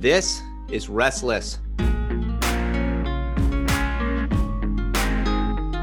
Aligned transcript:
This 0.00 0.42
is 0.70 0.88
Restless. 0.88 1.58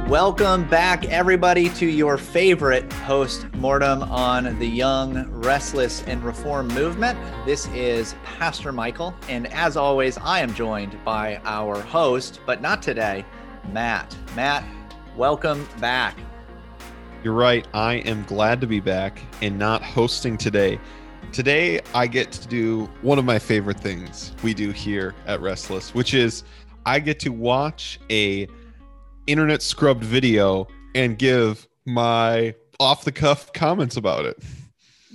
Welcome 0.08 0.70
back, 0.70 1.04
everybody, 1.10 1.68
to 1.72 1.86
your 1.86 2.18
favorite 2.18 2.90
post 2.90 3.52
mortem 3.56 4.04
on 4.04 4.58
the 4.58 4.66
young, 4.66 5.30
restless, 5.42 6.02
and 6.04 6.24
reform 6.24 6.70
movement. 6.70 7.20
This 7.46 7.68
is 7.74 8.16
Pastor 8.24 8.72
Michael. 8.72 9.14
And 9.28 9.52
as 9.52 9.76
always, 9.76 10.18
I 10.20 10.40
am 10.40 10.54
joined 10.54 10.98
by 11.04 11.42
our 11.44 11.82
host, 11.82 12.40
but 12.46 12.62
not 12.62 12.82
today, 12.82 13.26
Matt. 13.74 14.16
Matt, 14.34 14.64
welcome 15.18 15.68
back. 15.82 16.18
You're 17.22 17.34
right. 17.34 17.68
I 17.74 17.96
am 17.96 18.24
glad 18.24 18.62
to 18.62 18.68
be 18.68 18.80
back 18.80 19.22
and 19.42 19.60
not 19.60 19.82
hosting 19.84 20.38
today. 20.38 20.80
Today, 21.36 21.82
I 21.94 22.08
get 22.08 22.32
to 22.32 22.48
do 22.48 22.90
one 23.02 23.20
of 23.20 23.26
my 23.26 23.40
favorite 23.40 23.78
things 23.78 24.32
we 24.42 24.54
do 24.54 24.72
here 24.72 25.14
at 25.28 25.42
Restless, 25.42 25.94
which 25.94 26.14
is 26.14 26.46
I 26.86 27.00
get 27.00 27.20
to 27.20 27.30
watch 27.30 28.00
a 28.10 28.48
internet 29.28 29.62
scrubbed 29.62 30.06
video 30.06 30.66
and 30.96 31.18
give 31.18 31.68
my 31.84 32.56
off 32.80 33.04
the 33.04 33.12
cuff 33.12 33.52
comments 33.52 33.98
about 33.98 34.24
it. 34.26 34.42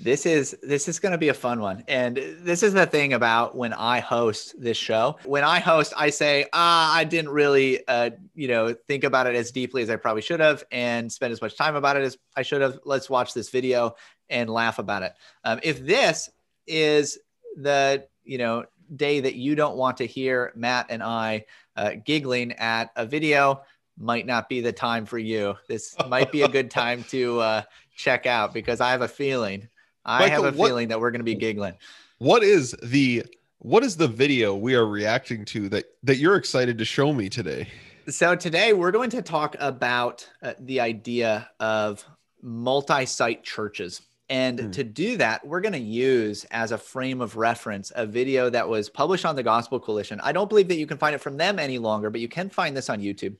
This 0.02 0.24
is 0.24 0.56
this 0.62 0.88
is 0.88 0.98
going 0.98 1.12
to 1.12 1.18
be 1.18 1.28
a 1.28 1.34
fun 1.34 1.60
one. 1.60 1.84
And 1.86 2.16
this 2.40 2.62
is 2.62 2.72
the 2.72 2.86
thing 2.86 3.12
about 3.12 3.54
when 3.54 3.72
I 3.72 4.00
host 4.00 4.60
this 4.60 4.76
show. 4.76 5.16
When 5.24 5.44
I 5.44 5.58
host, 5.58 5.92
I 5.96 6.10
say, 6.10 6.46
"Ah, 6.52 6.94
I 6.94 7.04
didn't 7.04 7.30
really 7.30 7.86
uh, 7.86 8.10
you 8.34 8.48
know, 8.48 8.74
think 8.88 9.04
about 9.04 9.26
it 9.26 9.36
as 9.36 9.50
deeply 9.50 9.82
as 9.82 9.90
I 9.90 9.96
probably 9.96 10.22
should 10.22 10.40
have 10.40 10.64
and 10.72 11.12
spend 11.12 11.32
as 11.32 11.42
much 11.42 11.56
time 11.56 11.76
about 11.76 11.96
it 11.96 12.02
as 12.02 12.16
I 12.34 12.42
should 12.42 12.62
have. 12.62 12.78
Let's 12.84 13.10
watch 13.10 13.34
this 13.34 13.50
video 13.50 13.94
and 14.30 14.48
laugh 14.48 14.78
about 14.78 15.02
it." 15.02 15.12
Um, 15.44 15.60
if 15.62 15.84
this 15.84 16.30
is 16.66 17.18
the, 17.56 18.06
you 18.24 18.38
know, 18.38 18.64
day 18.94 19.20
that 19.20 19.34
you 19.34 19.54
don't 19.54 19.76
want 19.76 19.98
to 19.98 20.06
hear 20.06 20.52
Matt 20.54 20.86
and 20.88 21.02
I 21.02 21.44
uh, 21.76 21.92
giggling 22.04 22.52
at 22.52 22.90
a 22.96 23.04
video, 23.04 23.62
might 23.98 24.26
not 24.26 24.48
be 24.48 24.60
the 24.60 24.72
time 24.72 25.04
for 25.04 25.18
you. 25.18 25.56
This 25.68 25.94
might 26.08 26.32
be 26.32 26.42
a 26.42 26.48
good 26.48 26.70
time 26.70 27.04
to 27.10 27.40
uh, 27.40 27.62
check 27.94 28.24
out 28.24 28.54
because 28.54 28.80
I 28.80 28.92
have 28.92 29.02
a 29.02 29.08
feeling 29.08 29.68
I 30.04 30.20
Michael, 30.20 30.44
have 30.44 30.54
a 30.54 30.58
what, 30.58 30.68
feeling 30.68 30.88
that 30.88 31.00
we're 31.00 31.10
going 31.10 31.20
to 31.20 31.24
be 31.24 31.34
giggling. 31.34 31.74
What 32.18 32.42
is 32.42 32.74
the 32.82 33.24
what 33.58 33.84
is 33.84 33.96
the 33.96 34.08
video 34.08 34.54
we 34.54 34.74
are 34.74 34.86
reacting 34.86 35.44
to 35.46 35.68
that 35.70 35.84
that 36.02 36.16
you're 36.16 36.36
excited 36.36 36.78
to 36.78 36.84
show 36.84 37.12
me 37.12 37.28
today? 37.28 37.68
So 38.08 38.34
today 38.34 38.72
we're 38.72 38.90
going 38.90 39.10
to 39.10 39.22
talk 39.22 39.56
about 39.58 40.28
uh, 40.42 40.54
the 40.58 40.80
idea 40.80 41.50
of 41.60 42.04
multi-site 42.42 43.44
churches. 43.44 44.02
And 44.28 44.60
hmm. 44.60 44.70
to 44.70 44.84
do 44.84 45.16
that, 45.18 45.46
we're 45.46 45.60
going 45.60 45.72
to 45.72 45.78
use 45.78 46.44
as 46.50 46.72
a 46.72 46.78
frame 46.78 47.20
of 47.20 47.36
reference 47.36 47.92
a 47.94 48.06
video 48.06 48.48
that 48.48 48.68
was 48.68 48.88
published 48.88 49.24
on 49.24 49.36
the 49.36 49.42
Gospel 49.42 49.80
Coalition. 49.80 50.20
I 50.22 50.32
don't 50.32 50.48
believe 50.48 50.68
that 50.68 50.78
you 50.78 50.86
can 50.86 50.98
find 50.98 51.14
it 51.14 51.18
from 51.18 51.36
them 51.36 51.58
any 51.58 51.78
longer, 51.78 52.10
but 52.10 52.20
you 52.20 52.28
can 52.28 52.48
find 52.48 52.76
this 52.76 52.88
on 52.88 53.00
YouTube 53.00 53.36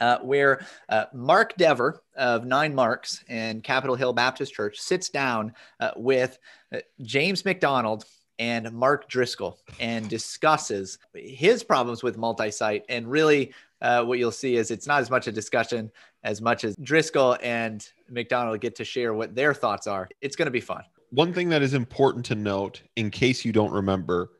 uh, 0.00 0.18
where 0.18 0.66
uh, 0.88 1.04
Mark 1.12 1.56
Dever 1.56 2.02
of 2.16 2.44
Nine 2.44 2.74
Marks 2.74 3.24
and 3.28 3.62
Capitol 3.62 3.96
Hill 3.96 4.12
Baptist 4.12 4.54
Church 4.54 4.78
sits 4.80 5.08
down 5.08 5.52
uh, 5.80 5.90
with 5.96 6.38
uh, 6.72 6.78
James 7.02 7.44
MacDonald 7.44 8.04
and 8.38 8.72
Mark 8.72 9.08
Driscoll 9.08 9.58
and 9.78 10.08
discusses 10.08 10.98
his 11.14 11.62
problems 11.62 12.02
with 12.02 12.18
multi 12.18 12.50
site. 12.50 12.84
And 12.88 13.08
really, 13.08 13.52
uh, 13.80 14.04
what 14.04 14.18
you'll 14.18 14.32
see 14.32 14.56
is 14.56 14.70
it's 14.70 14.86
not 14.86 15.00
as 15.00 15.10
much 15.10 15.28
a 15.28 15.32
discussion 15.32 15.90
as 16.24 16.40
much 16.40 16.64
as 16.64 16.74
Driscoll 16.82 17.36
and 17.42 17.86
MacDonald 18.08 18.60
get 18.60 18.74
to 18.76 18.84
share 18.84 19.14
what 19.14 19.34
their 19.34 19.54
thoughts 19.54 19.86
are. 19.86 20.08
It's 20.20 20.36
going 20.36 20.46
to 20.46 20.52
be 20.52 20.60
fun. 20.60 20.82
One 21.10 21.32
thing 21.32 21.48
that 21.50 21.62
is 21.62 21.74
important 21.74 22.24
to 22.26 22.34
note, 22.34 22.82
in 22.96 23.10
case 23.10 23.44
you 23.44 23.52
don't 23.52 23.72
remember, 23.72 24.30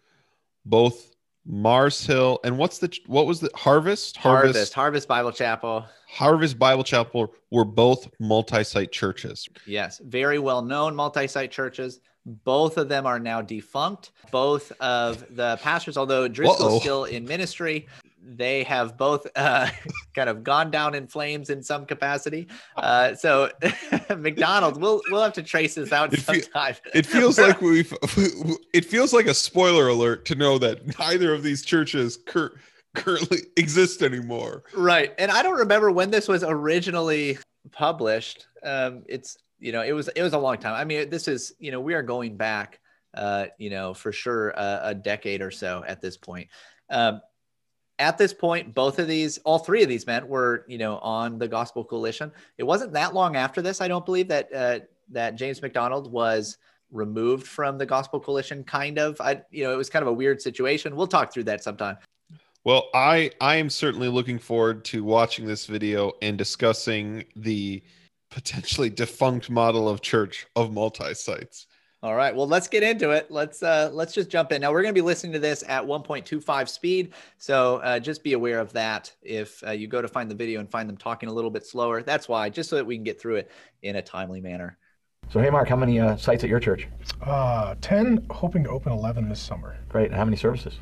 both 0.64 1.13
Mars 1.46 2.04
Hill, 2.04 2.40
and 2.44 2.56
what's 2.56 2.78
the 2.78 2.94
what 3.06 3.26
was 3.26 3.40
the 3.40 3.50
Harvest? 3.54 4.16
Harvest, 4.16 4.54
Harvest, 4.54 4.74
Harvest 4.74 5.08
Bible 5.08 5.32
Chapel. 5.32 5.84
Harvest 6.08 6.58
Bible 6.58 6.84
Chapel 6.84 7.34
were 7.50 7.64
both 7.64 8.08
multi-site 8.18 8.92
churches. 8.92 9.48
Yes, 9.66 10.00
very 10.04 10.38
well 10.38 10.62
known 10.62 10.94
multi-site 10.94 11.50
churches. 11.50 12.00
Both 12.24 12.78
of 12.78 12.88
them 12.88 13.04
are 13.04 13.18
now 13.18 13.42
defunct. 13.42 14.12
Both 14.30 14.72
of 14.80 15.24
the 15.36 15.58
pastors, 15.62 15.98
although 15.98 16.26
Driscoll's 16.26 16.80
still 16.80 17.04
in 17.04 17.26
ministry, 17.26 17.86
they 18.24 18.64
have 18.64 18.96
both 18.96 19.26
uh, 19.36 19.68
kind 20.14 20.28
of 20.28 20.42
gone 20.42 20.70
down 20.70 20.94
in 20.94 21.06
flames 21.06 21.50
in 21.50 21.62
some 21.62 21.86
capacity. 21.86 22.48
Uh, 22.76 23.14
so 23.14 23.50
MacDonald's, 24.16 24.78
we'll 24.78 25.00
we'll 25.10 25.22
have 25.22 25.32
to 25.34 25.42
trace 25.42 25.74
this 25.74 25.92
out 25.92 26.12
it 26.12 26.20
sometime. 26.20 26.74
Fe- 26.74 26.90
it 26.94 27.06
feels 27.06 27.38
like 27.38 27.60
we've. 27.60 27.92
it 28.72 28.84
feels 28.84 29.12
like 29.12 29.26
a 29.26 29.34
spoiler 29.34 29.88
alert 29.88 30.24
to 30.26 30.34
know 30.34 30.58
that 30.58 30.98
neither 30.98 31.34
of 31.34 31.42
these 31.42 31.62
churches 31.62 32.18
cur- 32.26 32.58
currently 32.94 33.38
exist 33.56 34.02
anymore. 34.02 34.64
Right, 34.74 35.12
and 35.18 35.30
I 35.30 35.42
don't 35.42 35.58
remember 35.58 35.90
when 35.90 36.10
this 36.10 36.28
was 36.28 36.42
originally 36.42 37.38
published. 37.72 38.46
Um, 38.62 39.02
it's 39.06 39.36
you 39.58 39.72
know 39.72 39.82
it 39.82 39.92
was 39.92 40.08
it 40.08 40.22
was 40.22 40.32
a 40.32 40.38
long 40.38 40.58
time. 40.58 40.74
I 40.74 40.84
mean, 40.84 41.10
this 41.10 41.28
is 41.28 41.54
you 41.58 41.70
know 41.70 41.80
we 41.80 41.94
are 41.94 42.02
going 42.02 42.36
back. 42.36 42.80
Uh, 43.12 43.46
you 43.58 43.70
know, 43.70 43.94
for 43.94 44.10
sure, 44.10 44.52
a 44.56 44.92
decade 44.92 45.40
or 45.40 45.52
so 45.52 45.84
at 45.86 46.02
this 46.02 46.16
point. 46.16 46.48
Um, 46.90 47.20
at 47.98 48.18
this 48.18 48.34
point, 48.34 48.74
both 48.74 48.98
of 48.98 49.06
these, 49.06 49.38
all 49.38 49.58
three 49.58 49.82
of 49.82 49.88
these 49.88 50.06
men 50.06 50.26
were, 50.28 50.64
you 50.68 50.78
know, 50.78 50.98
on 50.98 51.38
the 51.38 51.46
Gospel 51.46 51.84
Coalition. 51.84 52.32
It 52.58 52.64
wasn't 52.64 52.92
that 52.92 53.14
long 53.14 53.36
after 53.36 53.62
this, 53.62 53.80
I 53.80 53.88
don't 53.88 54.04
believe 54.04 54.28
that 54.28 54.52
uh, 54.52 54.80
that 55.10 55.36
James 55.36 55.60
MacDonald 55.60 56.10
was 56.10 56.58
removed 56.90 57.46
from 57.46 57.78
the 57.78 57.86
Gospel 57.86 58.20
Coalition. 58.20 58.64
Kind 58.64 58.98
of, 58.98 59.20
I, 59.20 59.42
you 59.50 59.64
know, 59.64 59.72
it 59.72 59.76
was 59.76 59.90
kind 59.90 60.02
of 60.02 60.08
a 60.08 60.12
weird 60.12 60.40
situation. 60.40 60.96
We'll 60.96 61.06
talk 61.06 61.32
through 61.32 61.44
that 61.44 61.62
sometime. 61.62 61.98
Well, 62.64 62.88
I 62.94 63.30
I 63.40 63.56
am 63.56 63.68
certainly 63.68 64.08
looking 64.08 64.38
forward 64.38 64.84
to 64.86 65.04
watching 65.04 65.46
this 65.46 65.66
video 65.66 66.12
and 66.22 66.38
discussing 66.38 67.24
the 67.36 67.82
potentially 68.30 68.90
defunct 68.90 69.50
model 69.50 69.88
of 69.88 70.00
church 70.00 70.46
of 70.56 70.72
multi 70.72 71.14
sites. 71.14 71.66
All 72.04 72.14
right. 72.14 72.36
Well, 72.36 72.46
let's 72.46 72.68
get 72.68 72.82
into 72.82 73.12
it. 73.12 73.30
Let's 73.30 73.62
uh, 73.62 73.88
let's 73.90 74.12
just 74.12 74.28
jump 74.28 74.52
in. 74.52 74.60
Now 74.60 74.70
we're 74.72 74.82
going 74.82 74.94
to 74.94 75.00
be 75.00 75.04
listening 75.04 75.32
to 75.32 75.38
this 75.38 75.64
at 75.66 75.82
1.25 75.82 76.68
speed, 76.68 77.14
so 77.38 77.76
uh, 77.78 77.98
just 77.98 78.22
be 78.22 78.34
aware 78.34 78.60
of 78.60 78.70
that. 78.74 79.10
If 79.22 79.66
uh, 79.66 79.70
you 79.70 79.86
go 79.86 80.02
to 80.02 80.08
find 80.08 80.30
the 80.30 80.34
video 80.34 80.60
and 80.60 80.70
find 80.70 80.86
them 80.86 80.98
talking 80.98 81.30
a 81.30 81.32
little 81.32 81.50
bit 81.50 81.64
slower, 81.64 82.02
that's 82.02 82.28
why. 82.28 82.50
Just 82.50 82.68
so 82.68 82.76
that 82.76 82.84
we 82.84 82.94
can 82.98 83.04
get 83.04 83.18
through 83.18 83.36
it 83.36 83.50
in 83.80 83.96
a 83.96 84.02
timely 84.02 84.42
manner. 84.42 84.76
So, 85.30 85.40
hey, 85.40 85.48
Mark, 85.48 85.66
how 85.66 85.76
many 85.76 85.98
uh, 85.98 86.18
sites 86.18 86.44
at 86.44 86.50
your 86.50 86.60
church? 86.60 86.88
Uh, 87.22 87.74
10, 87.80 88.26
hoping 88.28 88.64
to 88.64 88.68
open 88.68 88.92
11 88.92 89.30
this 89.30 89.40
summer. 89.40 89.78
Great. 89.88 90.08
And 90.08 90.14
how 90.14 90.26
many 90.26 90.36
services? 90.36 90.74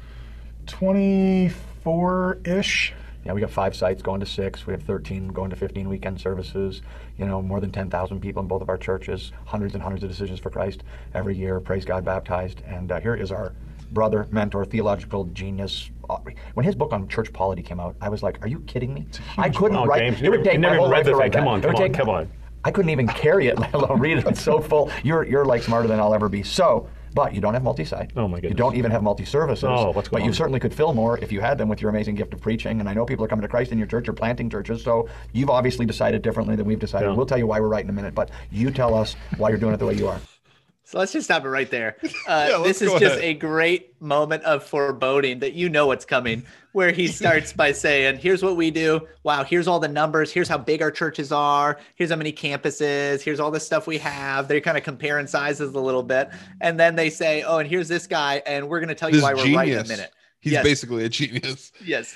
24 0.67 2.41
ish 2.45 2.95
yeah, 3.25 3.33
we 3.33 3.41
got 3.41 3.51
five 3.51 3.75
sites 3.77 4.03
going 4.03 4.21
to 4.21 4.27
six. 4.27 4.67
We 4.67 4.73
have 4.73 4.83
13 4.83 5.29
going 5.29 5.51
to 5.51 5.57
15 5.57 5.89
weekend 5.89 6.21
services. 6.21 6.83
You 7.19 7.27
know, 7.27 7.41
more 7.41 7.61
than 7.61 7.71
10,000 7.71 8.21
people 8.21 8.43
in 8.43 8.49
both 8.49 8.63
of 8.63 8.69
our 8.69 8.79
churches. 8.79 9.33
Hundreds 9.45 9.75
and 9.75 9.83
hundreds 9.83 10.03
of 10.03 10.11
decisions 10.11 10.41
for 10.41 10.51
Christ 10.51 10.83
every 11.15 11.37
year. 11.37 11.61
Praise 11.61 11.85
God, 11.85 12.05
baptized. 12.05 12.63
And 12.67 12.91
uh, 12.91 13.01
here 13.01 13.15
is 13.15 13.31
our 13.31 13.53
brother, 13.93 14.27
mentor, 14.31 14.65
theological 14.65 15.25
genius. 15.27 15.91
Uh, 16.11 16.19
when 16.55 16.67
his 16.67 16.75
book 16.75 16.93
on 16.93 17.07
church 17.09 17.33
polity 17.33 17.63
came 17.63 17.79
out, 17.79 17.95
I 18.01 18.09
was 18.09 18.23
like, 18.23 18.43
"Are 18.43 18.49
you 18.49 18.61
kidding 18.61 18.93
me?" 18.93 19.07
I 19.39 19.51
couldn't 19.51 19.77
oh, 19.77 19.85
write. 19.85 20.01
James, 20.01 20.23
it 20.23 20.31
would 20.31 20.45
take 20.45 20.59
never, 20.59 20.75
my 20.75 20.81
whole 20.81 20.91
read 20.91 21.07
the 21.07 21.17
thing. 21.17 21.31
Come 21.31 21.49
on, 21.49 21.63
come 21.63 21.77
on, 21.77 21.93
come 21.93 22.09
on. 22.09 22.31
I 22.65 22.71
couldn't 22.71 22.91
even 22.91 23.07
carry 23.07 23.49
it, 23.49 23.59
let 23.61 23.75
alone 23.75 24.01
read 24.01 24.19
it. 24.19 24.27
It's 24.27 24.43
so 24.43 24.61
full. 24.61 24.91
You're 25.03 25.25
you're 25.25 25.45
like 25.45 25.63
smarter 25.63 25.89
than 25.89 26.01
I'll 26.01 26.15
ever 26.15 26.29
be. 26.29 26.43
So 26.43 26.89
but 27.15 27.35
you 27.35 27.41
don't 27.41 27.55
have 27.55 27.63
multi-site. 27.63 28.13
Oh 28.17 28.29
my 28.29 28.39
goodness. 28.39 28.51
You 28.51 28.57
don't 28.57 28.77
even 28.77 28.91
have 28.91 29.03
multi-services. 29.03 29.65
Oh, 29.65 29.91
what's 29.93 30.09
going 30.09 30.23
But 30.23 30.27
you 30.27 30.33
certainly 30.33 30.61
could 30.61 30.75
fill 30.75 30.95
more 30.95 31.19
if 31.19 31.31
you 31.31 31.41
had 31.41 31.59
them 31.59 31.69
with 31.69 31.81
your 31.81 31.91
amazing 31.91 32.15
gift 32.15 32.35
of 32.35 32.41
preaching. 32.41 32.81
And 32.81 32.89
I 32.89 32.95
know 32.95 33.05
people 33.05 33.25
are 33.25 33.29
coming 33.29 33.43
to 33.43 33.49
Christ 33.49 33.73
in 33.73 33.79
your 33.79 33.87
church. 33.87 34.07
You're 34.07 34.15
planting 34.15 34.51
churches. 34.51 34.83
So 34.83 35.09
you've 35.33 35.51
obviously 35.51 35.87
decided 35.87 36.23
differently 36.23 36.57
than 36.57 36.67
we've 36.67 36.79
decided. 36.79 37.11
Yeah. 37.11 37.15
We'll 37.15 37.27
tell 37.27 37.39
you 37.39 37.47
why 37.47 37.61
we're 37.61 37.69
right 37.69 37.85
in 37.85 37.91
a 37.91 37.95
minute. 37.95 38.15
But 38.15 38.31
you 38.51 38.71
tell 38.71 38.95
us 38.95 39.17
why 39.37 39.51
you're 39.51 39.59
doing 39.59 39.75
it 39.75 39.79
the 39.79 39.87
way 39.87 39.95
you 39.95 40.09
are. 40.09 40.21
So 40.93 40.99
let's 40.99 41.11
just 41.11 41.25
stop 41.25 41.43
it 41.47 41.49
right 41.49 41.71
there. 41.71 41.97
Uh, 42.29 42.47
yeah, 42.51 42.63
this 42.63 42.81
is 42.81 42.93
just 42.93 43.17
ahead. 43.17 43.25
a 43.25 43.35
great 43.35 44.01
moment 44.01 44.45
of 44.45 44.63
foreboding 44.63 45.41
that 45.41 45.55
you 45.55 45.69
know 45.69 45.89
what's 45.89 46.05
coming, 46.05 46.45
where 46.71 46.93
he 46.93 47.09
starts 47.09 47.53
by 47.53 47.73
saying, 47.73 48.19
Here's 48.19 48.43
what 48.43 48.57
we 48.57 48.71
do. 48.71 49.09
Wow, 49.25 49.43
here's 49.43 49.67
all 49.67 49.81
the 49.81 49.89
numbers. 49.89 50.31
Here's 50.31 50.47
how 50.47 50.59
big 50.59 50.83
our 50.83 50.91
churches 50.91 51.33
are. 51.33 51.81
Here's 51.97 52.11
how 52.11 52.17
many 52.17 52.33
campuses. 52.33 53.23
Here's 53.23 53.41
all 53.41 53.51
the 53.51 53.59
stuff 53.59 53.87
we 53.89 53.99
have. 53.99 54.47
They're 54.47 54.61
kind 54.61 54.77
of 54.77 54.85
comparing 54.85 55.27
sizes 55.27 55.75
a 55.75 55.81
little 55.81 56.03
bit. 56.03 56.31
And 56.61 56.79
then 56.79 56.95
they 56.95 57.11
say, 57.11 57.43
Oh, 57.43 57.59
and 57.59 57.69
here's 57.69 57.89
this 57.89 58.07
guy. 58.07 58.43
And 58.47 58.69
we're 58.69 58.79
going 58.79 58.89
to 58.89 58.95
tell 58.95 59.09
you 59.09 59.17
this 59.17 59.25
why 59.25 59.35
we're 59.35 59.45
genius. 59.45 59.57
right 59.57 59.69
in 59.69 59.79
a 59.79 59.89
minute. 59.89 60.13
He's 60.39 60.53
yes. 60.53 60.65
basically 60.65 61.05
a 61.05 61.09
genius. 61.09 61.73
Yes. 61.85 62.15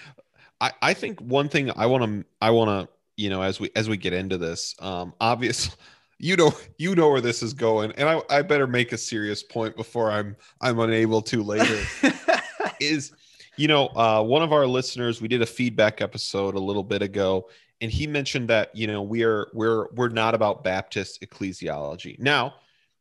I, 0.61 0.73
I 0.83 0.95
think 0.95 1.21
one 1.21 1.49
thing 1.49 1.73
I 1.75 1.87
want 1.87 2.05
to, 2.05 2.25
I 2.41 2.51
want 2.51 2.69
to, 2.69 2.95
you 3.17 3.31
know, 3.31 3.43
as 3.43 3.59
we, 3.59 3.71
as 3.75 3.89
we 3.89 3.97
get 3.97 4.13
into 4.13 4.39
this, 4.39 4.77
um, 4.79 5.15
obviously, 5.21 5.75
you 6.19 6.37
know 6.37 6.53
you 6.79 6.95
know 6.95 7.11
where 7.11 7.21
this 7.21 7.43
is 7.43 7.53
going 7.53 7.93
and 7.93 8.09
I, 8.09 8.23
I 8.31 8.43
better 8.43 8.67
make 8.67 8.93
a 8.93 8.99
serious 8.99 9.43
point 9.43 9.77
before 9.77 10.11
i'm 10.11 10.37
i'm 10.61 10.79
unable 10.79 11.23
to 11.23 11.43
later 11.43 11.83
is 12.81 13.13
you 13.57 13.69
know 13.69 13.87
uh, 13.89 14.23
one 14.23 14.43
of 14.43 14.53
our 14.53 14.67
listeners 14.67 15.21
we 15.21 15.29
did 15.29 15.43
a 15.43 15.47
feedback 15.47 16.01
episode 16.01 16.55
a 16.55 16.61
little 16.61 16.85
bit 16.85 17.03
ago 17.03 17.49
and 17.81 17.91
he 17.91 18.07
mentioned 18.07 18.49
that 18.49 18.75
you 18.75 18.87
know 18.87 19.03
we 19.03 19.23
are 19.23 19.49
we're 19.53 19.87
we're 19.95 20.09
not 20.09 20.35
about 20.35 20.65
baptist 20.65 21.21
ecclesiology 21.23 22.19
now 22.19 22.55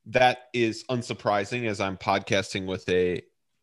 that 0.06 0.50
is 0.54 0.84
unsurprising 0.90 1.68
as 1.68 1.82
i'm 1.82 1.98
podcasting 1.98 2.66
with 2.66 2.88
a 2.90 3.22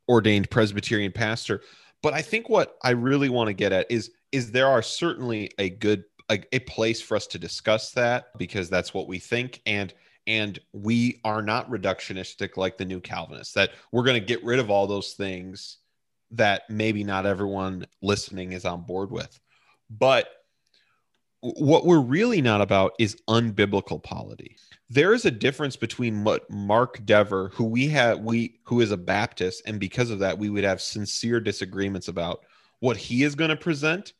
ordained 0.08 0.50
Presbyterian 0.50 1.12
pastor. 1.12 1.62
But 2.02 2.14
I 2.14 2.22
think 2.22 2.48
what 2.48 2.76
I 2.82 2.90
really 2.90 3.28
want 3.28 3.48
to 3.48 3.54
get 3.54 3.72
at 3.72 3.90
is 3.90 4.10
is 4.32 4.50
there 4.50 4.66
are 4.66 4.82
certainly 4.82 5.50
a 5.58 5.68
good 5.70 6.04
a, 6.30 6.42
a 6.52 6.58
place 6.60 7.00
for 7.00 7.16
us 7.16 7.26
to 7.28 7.38
discuss 7.38 7.92
that 7.92 8.36
because 8.38 8.68
that's 8.68 8.94
what 8.94 9.08
we 9.08 9.18
think 9.18 9.60
and 9.66 9.92
and 10.26 10.60
we 10.72 11.20
are 11.24 11.42
not 11.42 11.68
reductionistic 11.70 12.56
like 12.56 12.78
the 12.78 12.84
new 12.84 13.00
Calvinists 13.00 13.54
that 13.54 13.72
we're 13.90 14.04
going 14.04 14.20
to 14.20 14.24
get 14.26 14.44
rid 14.44 14.60
of 14.60 14.70
all 14.70 14.86
those 14.86 15.14
things 15.14 15.78
that 16.30 16.62
maybe 16.68 17.04
not 17.04 17.26
everyone 17.26 17.86
listening 18.02 18.52
is 18.52 18.64
on 18.64 18.82
board 18.82 19.10
with. 19.10 19.38
But 19.90 20.28
what 21.40 21.84
we're 21.84 22.00
really 22.00 22.40
not 22.40 22.60
about 22.60 22.92
is 22.98 23.20
unbiblical 23.28 24.02
polity. 24.02 24.56
There 24.88 25.12
is 25.12 25.24
a 25.24 25.30
difference 25.30 25.76
between 25.76 26.22
what 26.22 26.48
Mark 26.48 27.04
Dever, 27.04 27.50
who 27.52 27.64
we 27.64 27.88
have, 27.88 28.20
we 28.20 28.60
who 28.64 28.80
is 28.80 28.92
a 28.92 28.96
Baptist, 28.96 29.62
and 29.66 29.80
because 29.80 30.10
of 30.10 30.20
that, 30.20 30.38
we 30.38 30.50
would 30.50 30.64
have 30.64 30.80
sincere 30.80 31.40
disagreements 31.40 32.08
about 32.08 32.44
what 32.78 32.96
he 32.96 33.24
is 33.24 33.34
going 33.34 33.50
to 33.50 33.56
present, 33.56 34.12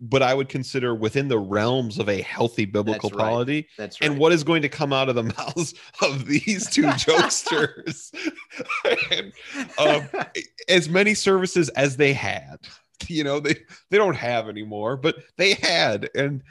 but 0.00 0.22
I 0.22 0.34
would 0.34 0.48
consider 0.48 0.94
within 0.94 1.28
the 1.28 1.38
realms 1.38 1.98
of 1.98 2.08
a 2.08 2.20
healthy 2.22 2.64
biblical 2.64 3.10
That's 3.10 3.18
right. 3.18 3.28
polity. 3.28 3.68
That's 3.76 4.00
right. 4.00 4.10
And 4.10 4.18
what 4.18 4.32
is 4.32 4.44
going 4.44 4.62
to 4.62 4.68
come 4.68 4.92
out 4.92 5.08
of 5.08 5.14
the 5.14 5.22
mouths 5.36 5.74
of 6.02 6.26
these 6.26 6.68
two 6.70 6.82
jokesters? 6.82 8.12
and, 9.10 9.32
um, 9.78 10.08
as 10.68 10.88
many 10.88 11.14
services 11.14 11.68
as 11.70 11.96
they 11.96 12.12
had 12.12 12.58
you 13.06 13.22
know 13.22 13.38
they 13.38 13.54
they 13.90 13.96
don't 13.96 14.16
have 14.16 14.48
anymore 14.48 14.96
but 14.96 15.14
they 15.36 15.54
had 15.54 16.10
and 16.16 16.42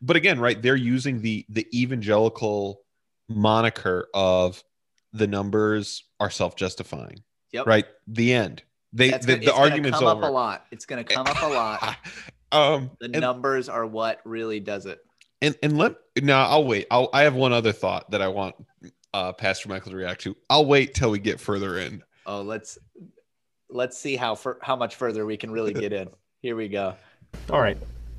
but 0.00 0.14
again 0.14 0.38
right 0.38 0.62
they're 0.62 0.76
using 0.76 1.20
the 1.20 1.44
the 1.48 1.66
evangelical 1.74 2.80
moniker 3.28 4.06
of 4.14 4.62
the 5.12 5.26
numbers 5.26 6.04
are 6.20 6.30
self-justifying 6.30 7.20
Yep. 7.52 7.66
right 7.66 7.86
the 8.06 8.32
end 8.32 8.62
they 8.92 9.10
the, 9.10 9.36
the 9.36 9.54
argument's 9.54 9.98
come 9.98 10.08
over 10.08 10.24
up 10.24 10.30
a 10.30 10.32
lot. 10.32 10.66
It's 10.70 10.86
going 10.86 11.04
to 11.04 11.14
come 11.14 11.26
up 11.26 11.42
a 11.42 11.46
lot. 11.46 11.96
Um 12.52 12.90
The 13.00 13.06
and, 13.06 13.20
numbers 13.20 13.68
are 13.68 13.86
what 13.86 14.20
really 14.24 14.60
does 14.60 14.86
it. 14.86 14.98
and 15.42 15.56
and 15.62 15.76
let 15.78 15.96
now 16.22 16.46
i'll 16.48 16.64
wait 16.64 16.86
I'll, 16.90 17.08
i 17.12 17.22
have 17.22 17.34
one 17.34 17.52
other 17.52 17.72
thought 17.72 18.10
that 18.10 18.22
i 18.22 18.28
want 18.28 18.54
uh 19.14 19.32
pastor 19.32 19.68
michael 19.68 19.90
to 19.90 19.96
react 19.96 20.20
to 20.22 20.36
i'll 20.50 20.66
wait 20.66 20.94
till 20.94 21.10
we 21.10 21.18
get 21.18 21.40
further 21.40 21.78
in 21.78 22.02
Oh, 22.30 22.42
let's 22.42 22.76
let's 23.70 23.96
see 23.96 24.14
how 24.14 24.34
for, 24.34 24.58
how 24.60 24.76
much 24.76 24.96
further 24.96 25.24
we 25.24 25.38
can 25.38 25.50
really 25.50 25.72
get 25.72 25.94
in. 25.94 26.10
Here 26.42 26.54
we 26.54 26.68
go. 26.68 26.94
All 27.48 27.60
right. 27.62 27.78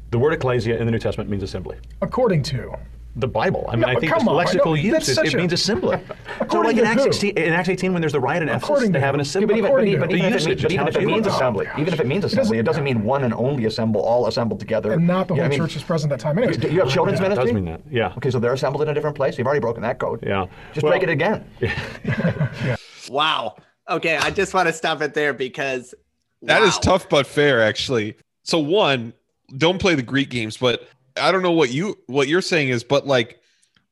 The 0.09 0.17
word 0.17 0.33
ecclesia 0.33 0.77
in 0.79 0.85
the 0.87 0.91
New 0.91 0.97
Testament 0.97 1.29
means 1.29 1.43
assembly. 1.43 1.77
According 2.01 2.41
to. 2.43 2.73
The 3.15 3.27
Bible. 3.27 3.65
I 3.67 3.71
mean, 3.75 3.81
No, 3.81 3.87
I 3.87 3.95
think 3.95 4.13
come 4.13 4.23
the 4.23 4.31
on, 4.31 4.45
lexical 4.45 4.65
no, 4.67 4.73
use 4.75 5.09
it, 5.09 5.17
it 5.25 5.33
a- 5.33 5.37
means 5.37 5.51
assembly. 5.51 5.97
so, 6.07 6.15
According 6.41 6.77
like 6.77 6.81
in 6.81 6.85
Acts 6.85 7.03
16, 7.03 7.37
in 7.37 7.53
Acts 7.53 7.67
18, 7.67 7.91
when 7.91 8.01
there's 8.01 8.13
the 8.13 8.19
riot 8.19 8.43
in 8.43 8.49
Ephesus, 8.49 8.89
they 8.89 8.99
have 8.99 9.15
an 9.15 9.19
assembly. 9.19 9.55
Yeah, 9.55 9.61
but 9.61 9.67
according 9.67 9.93
to 9.93 9.99
but 9.99 10.11
who? 10.11 10.17
the 10.17 10.23
Even 10.23 10.33
if 10.33 10.45
it 10.45 10.47
usage, 10.47 10.47
means- 10.49 10.61
just 10.61 10.75
how 10.75 10.81
even 10.83 10.87
if 10.87 10.95
it 11.01 11.05
means 11.05 11.25
used. 11.25 11.35
assembly. 11.35 11.67
Even 11.79 11.93
if 11.93 11.99
it 11.99 12.07
means 12.07 12.23
assembly, 12.23 12.59
it 12.59 12.63
doesn't 12.63 12.83
mean 12.83 13.03
one 13.03 13.23
and 13.23 13.33
only 13.33 13.65
assemble, 13.65 14.01
all 14.01 14.27
assembled 14.27 14.59
together. 14.59 14.93
And 14.93 15.07
not 15.07 15.27
the 15.27 15.33
Yeah, 15.33 15.41
whole 15.41 15.45
I 15.47 15.49
mean, 15.49 15.59
church 15.59 15.75
is 15.75 15.83
present 15.83 16.13
at 16.13 16.19
that 16.19 16.23
time. 16.23 16.37
Anyways, 16.37 16.57
Do 16.57 16.69
you 16.69 16.79
have 16.81 16.89
children's 16.89 17.19
Yeah, 17.19 17.25
it 17.25 17.29
ministry? 17.29 17.45
does 17.47 17.53
mean 17.55 17.65
that. 17.65 17.81
Yeah. 17.89 18.13
Okay, 18.17 18.29
so 18.29 18.39
they're 18.39 18.53
assembled 18.53 18.83
in 18.83 18.89
a 18.89 18.93
different 18.93 19.15
place. 19.17 19.37
You've 19.37 19.47
already 19.47 19.59
broken 19.61 19.81
that 19.83 19.97
code. 19.99 20.23
Yeah. 20.25 20.45
Just 20.73 20.83
Well- 20.83 20.91
break 20.93 21.03
it 21.03 21.09
again. 21.09 21.43
Wow. 23.09 23.55
Okay, 23.89 24.17
I 24.17 24.29
just 24.29 24.53
want 24.53 24.67
to 24.67 24.73
stop 24.73 25.01
it 25.01 25.15
there 25.15 25.33
because 25.33 25.95
That 26.43 26.61
is 26.61 26.77
tough 26.77 27.09
but 27.09 27.25
fair, 27.25 27.61
actually. 27.61 28.15
So 28.43 28.59
one, 28.59 29.13
don't 29.57 29.79
play 29.79 29.95
the 29.95 30.03
Greek 30.03 30.29
games, 30.29 30.57
but 30.57 30.87
I 31.17 31.31
don't 31.31 31.43
know 31.43 31.51
what 31.51 31.71
you 31.71 31.97
what 32.07 32.27
you're 32.27 32.41
saying 32.41 32.69
is, 32.69 32.83
but 32.83 33.07
like 33.07 33.39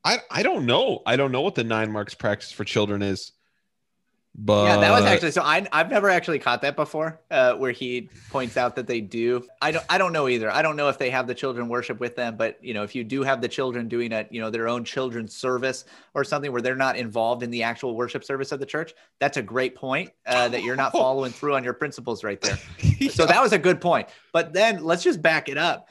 I 0.03 0.19
I 0.29 0.43
don't 0.43 0.65
know. 0.65 1.01
I 1.05 1.15
don't 1.15 1.31
know 1.31 1.41
what 1.41 1.55
the 1.55 1.63
nine 1.63 1.91
marks 1.91 2.13
practice 2.13 2.51
for 2.51 2.63
children 2.63 3.01
is. 3.01 3.31
But 4.39 4.65
Yeah, 4.65 4.77
that 4.77 4.91
was 4.91 5.03
actually 5.03 5.31
so. 5.31 5.41
I 5.41 5.67
I've 5.71 5.89
never 5.89 6.11
actually 6.11 6.37
caught 6.37 6.61
that 6.61 6.75
before, 6.75 7.19
uh, 7.31 7.55
where 7.55 7.71
he 7.71 8.07
points 8.29 8.55
out 8.55 8.75
that 8.75 8.85
they 8.85 9.01
do. 9.01 9.43
I 9.63 9.71
don't 9.71 9.85
I 9.89 9.97
don't 9.97 10.13
know 10.13 10.27
either. 10.27 10.51
I 10.51 10.61
don't 10.61 10.75
know 10.75 10.89
if 10.89 10.99
they 10.99 11.09
have 11.09 11.25
the 11.25 11.33
children 11.33 11.67
worship 11.67 11.99
with 11.99 12.15
them, 12.15 12.37
but 12.37 12.63
you 12.63 12.75
know, 12.75 12.83
if 12.83 12.93
you 12.93 13.03
do 13.03 13.23
have 13.23 13.41
the 13.41 13.47
children 13.47 13.87
doing 13.87 14.13
a 14.13 14.27
you 14.29 14.39
know 14.39 14.51
their 14.51 14.67
own 14.67 14.83
children's 14.83 15.35
service 15.35 15.85
or 16.13 16.23
something 16.23 16.51
where 16.51 16.61
they're 16.61 16.75
not 16.75 16.97
involved 16.97 17.41
in 17.41 17.49
the 17.49 17.63
actual 17.63 17.95
worship 17.95 18.23
service 18.23 18.51
of 18.51 18.59
the 18.59 18.65
church, 18.65 18.93
that's 19.19 19.37
a 19.37 19.41
great 19.41 19.75
point. 19.75 20.11
Uh, 20.27 20.47
that 20.49 20.61
you're 20.61 20.75
not 20.75 20.91
following 21.03 21.31
through 21.31 21.55
on 21.55 21.63
your 21.63 21.73
principles 21.73 22.23
right 22.23 22.39
there. 22.39 22.57
So 23.09 23.25
that 23.25 23.41
was 23.41 23.53
a 23.53 23.59
good 23.59 23.79
point. 23.79 24.09
But 24.33 24.53
then 24.53 24.83
let's 24.83 25.03
just 25.03 25.21
back 25.21 25.49
it 25.49 25.57
up. 25.57 25.87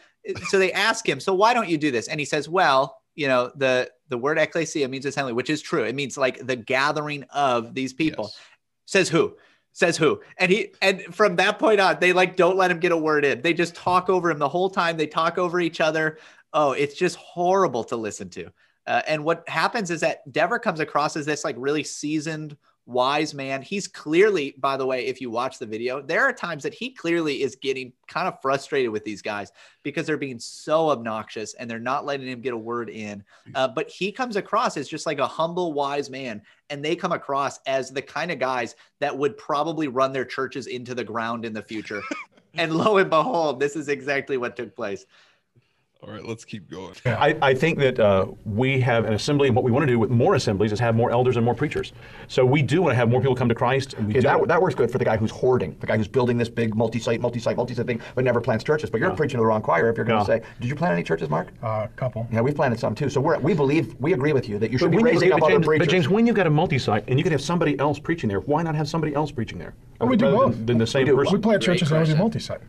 So 0.49 0.59
they 0.59 0.73
ask 0.73 1.09
him, 1.09 1.21
so 1.21 1.35
why 1.35 1.55
don't 1.55 1.69
you 1.69 1.79
do 1.79 1.91
this? 1.91 2.09
And 2.09 2.19
he 2.19 2.27
says, 2.27 2.49
well, 2.49 3.01
you 3.15 3.29
know, 3.29 3.51
the 3.57 3.91
the 4.09 4.19
word 4.19 4.39
ecclesia 4.39 4.89
means 4.89 5.07
assembly, 5.07 5.33
which 5.33 5.51
is 5.51 5.63
true. 5.63 5.85
It 5.85 5.95
means 5.95 6.17
like 6.17 6.47
the 6.47 6.57
gathering 6.57 7.25
of 7.31 7.75
these 7.75 7.93
people. 7.93 8.27
Yes. 8.27 8.41
Says 8.87 9.09
who? 9.09 9.37
Says 9.73 9.97
who? 9.97 10.21
And 10.39 10.51
he 10.51 10.73
and 10.81 11.03
from 11.15 11.37
that 11.37 11.59
point 11.59 11.81
on, 11.81 11.99
they 12.01 12.13
like 12.13 12.37
don't 12.37 12.57
let 12.57 12.71
him 12.71 12.79
get 12.79 12.93
a 12.93 12.97
word 12.97 13.25
in. 13.25 13.43
They 13.43 13.53
just 13.53 13.75
talk 13.75 14.09
over 14.09 14.31
him 14.31 14.39
the 14.39 14.49
whole 14.49 14.71
time. 14.71 14.97
They 14.97 15.07
talk 15.07 15.39
over 15.39 15.61
each 15.61 15.81
other. 15.81 16.19
Oh, 16.53 16.73
it's 16.73 16.95
just 16.95 17.17
horrible 17.17 17.85
to 17.85 17.97
listen 17.97 18.31
to. 18.31 18.51
Uh, 18.87 19.03
and 19.09 19.25
what 19.25 19.49
happens 19.49 19.91
is 19.91 20.01
that 20.01 20.31
Dever 20.33 20.59
comes 20.59 20.81
across 20.81 21.17
as 21.17 21.27
this 21.27 21.45
like 21.45 21.57
really 21.59 21.83
seasoned, 21.83 22.57
wise 22.87 23.35
man. 23.35 23.63
He's 23.63 23.89
clearly, 23.89 24.55
by 24.59 24.77
the 24.77 24.87
way, 24.87 25.07
if 25.07 25.21
you 25.21 25.31
watch 25.31 25.59
the 25.59 25.67
video, 25.67 26.01
there 26.01 26.25
are 26.25 26.33
times 26.33 26.63
that 26.63 26.73
he 26.73 26.91
clearly 26.91 27.43
is 27.43 27.57
getting 27.57 27.93
kind 28.07 28.29
of 28.29 28.41
frustrated 28.41 28.91
with 28.91 29.05
these 29.05 29.21
guys 29.21 29.51
because 29.83 30.07
they're 30.07 30.17
being 30.17 30.39
so 30.39 30.91
obnoxious 30.91 31.55
and 31.55 31.69
they're 31.69 31.79
not 31.81 32.07
letting 32.07 32.29
him 32.29 32.41
get 32.41 32.55
a 32.55 32.59
word 32.59 32.89
in. 32.89 33.25
Uh, 33.55 33.67
but 33.67 33.91
he 33.91 34.13
comes 34.13 34.37
across 34.37 34.77
as 34.77 34.89
just 34.89 35.05
like 35.05 35.19
a 35.19 35.27
humble, 35.27 35.73
wise 35.73 36.09
man. 36.09 36.41
And 36.71 36.85
they 36.85 36.97
come 36.97 37.13
across 37.13 37.59
as 37.67 37.91
the 37.91 38.03
kind 38.03 38.31
of 38.31 38.39
guys 38.39 38.77
that 39.01 39.17
would 39.17 39.37
probably 39.37 39.89
run 39.89 40.13
their 40.13 40.25
churches 40.25 40.69
into 40.69 40.95
the 40.95 41.05
ground 41.05 41.45
in 41.45 41.53
the 41.53 41.63
future. 41.63 42.03
and 42.55 42.75
lo 42.75 42.99
and 42.99 43.11
behold, 43.11 43.59
this 43.59 43.75
is 43.77 43.89
exactly 43.89 44.37
what 44.37 44.57
took 44.57 44.75
place. 44.75 45.07
All 46.07 46.13
right, 46.13 46.25
let's 46.25 46.45
keep 46.45 46.71
going. 46.71 46.95
I, 47.05 47.37
I 47.43 47.53
think 47.53 47.81
that 47.81 47.99
uh, 47.99 48.27
we 48.45 48.79
have 48.81 49.07
an 49.07 49.15
assembly, 49.15 49.49
and 49.49 49.57
what 49.57 49.65
we 49.65 49.73
want 49.73 49.83
to 49.83 49.93
do 49.93 49.99
with 49.99 50.09
more 50.09 50.37
assemblies 50.37 50.71
is 50.71 50.79
have 50.79 50.95
more 50.95 51.11
elders 51.11 51.35
and 51.35 51.45
more 51.45 51.55
preachers. 51.55 51.93
So 52.29 52.47
we 52.47 52.63
do 52.63 52.81
want 52.81 52.93
to 52.93 52.97
have 52.97 53.09
more 53.09 53.21
people 53.21 53.35
come 53.35 53.49
to 53.49 53.57
Christ. 53.57 53.95
And 53.95 54.07
we 54.07 54.13
Okay, 54.13 54.21
do 54.21 54.27
that, 54.29 54.47
that 54.47 54.63
works 54.63 54.77
good 54.77 54.89
for 54.89 54.99
the 54.99 55.05
guy 55.05 55.17
who's 55.17 55.33
hoarding, 55.33 55.77
the 55.81 55.87
guy 55.89 55.97
who's 55.97 56.07
building 56.07 56.39
this 56.39 56.49
big 56.49 56.77
multi-site, 56.77 57.21
multi-site, 57.21 57.57
multi-site 57.57 57.87
thing, 57.89 58.01
but 58.15 58.23
never 58.23 58.41
plants 58.41 58.63
churches. 58.63 58.89
But 58.89 59.01
you're 59.01 59.11
preaching 59.17 59.39
to 59.39 59.43
the 59.43 59.47
wrong 59.47 59.63
choir 59.63 59.91
if 59.91 59.97
you're 59.97 60.07
going 60.07 60.25
to 60.25 60.33
Yeah. 60.33 60.39
say, 60.39 60.47
"Did 60.61 60.69
you 60.69 60.77
plant 60.77 60.93
any 60.93 61.03
churches, 61.03 61.29
Mark?" 61.29 61.49
uh, 61.61 61.67
a 61.87 61.89
couple. 61.97 62.29
Yeah, 62.31 62.41
we've 62.41 62.55
planted 62.55 62.79
some 62.79 62.95
too. 62.95 63.11
So 63.11 63.21
we're, 63.21 63.41
we 63.41 63.53
believe, 63.53 63.97
we 63.99 64.13
agree 64.13 64.33
with 64.33 64.49
you 64.49 64.61
that 64.61 64.71
you 64.71 64.79
should 64.79 64.93
be 64.93 64.99
raising 64.99 65.31
but 65.31 65.39
up 65.39 65.43
other 65.43 65.55
James, 65.55 65.67
preachers. 65.67 65.87
but 65.89 65.91
James, 65.91 66.09
when 66.09 66.25
you've 66.25 66.37
got 66.37 66.47
a 66.47 66.51
multi-site 66.51 67.03
and 67.09 67.19
you 67.19 67.25
could 67.25 67.33
have 67.33 67.43
somebody 67.43 67.77
else 67.81 67.99
preaching 67.99 68.29
there, 68.29 68.41
why 68.41 68.63
not 68.63 68.77
have 68.77 68.89
somebody 68.89 69.13
else 69.13 69.33
preaching 69.33 69.59
there? 69.59 69.75
Oh, 70.01 70.07
we 70.07 70.17
do 70.17 70.27
Rather 70.27 70.37
both. 70.37 70.53
Than, 70.53 70.67
than 70.67 70.79
the 70.79 70.87
same 70.87 71.07
do. 71.07 71.17
person. 71.17 71.33
We 71.35 71.41
plant 71.41 71.65
Great 71.65 71.79
churches 71.81 71.91
and 71.91 72.01
we 72.07 72.13
do 72.13 72.17
multi-site. 72.17 72.61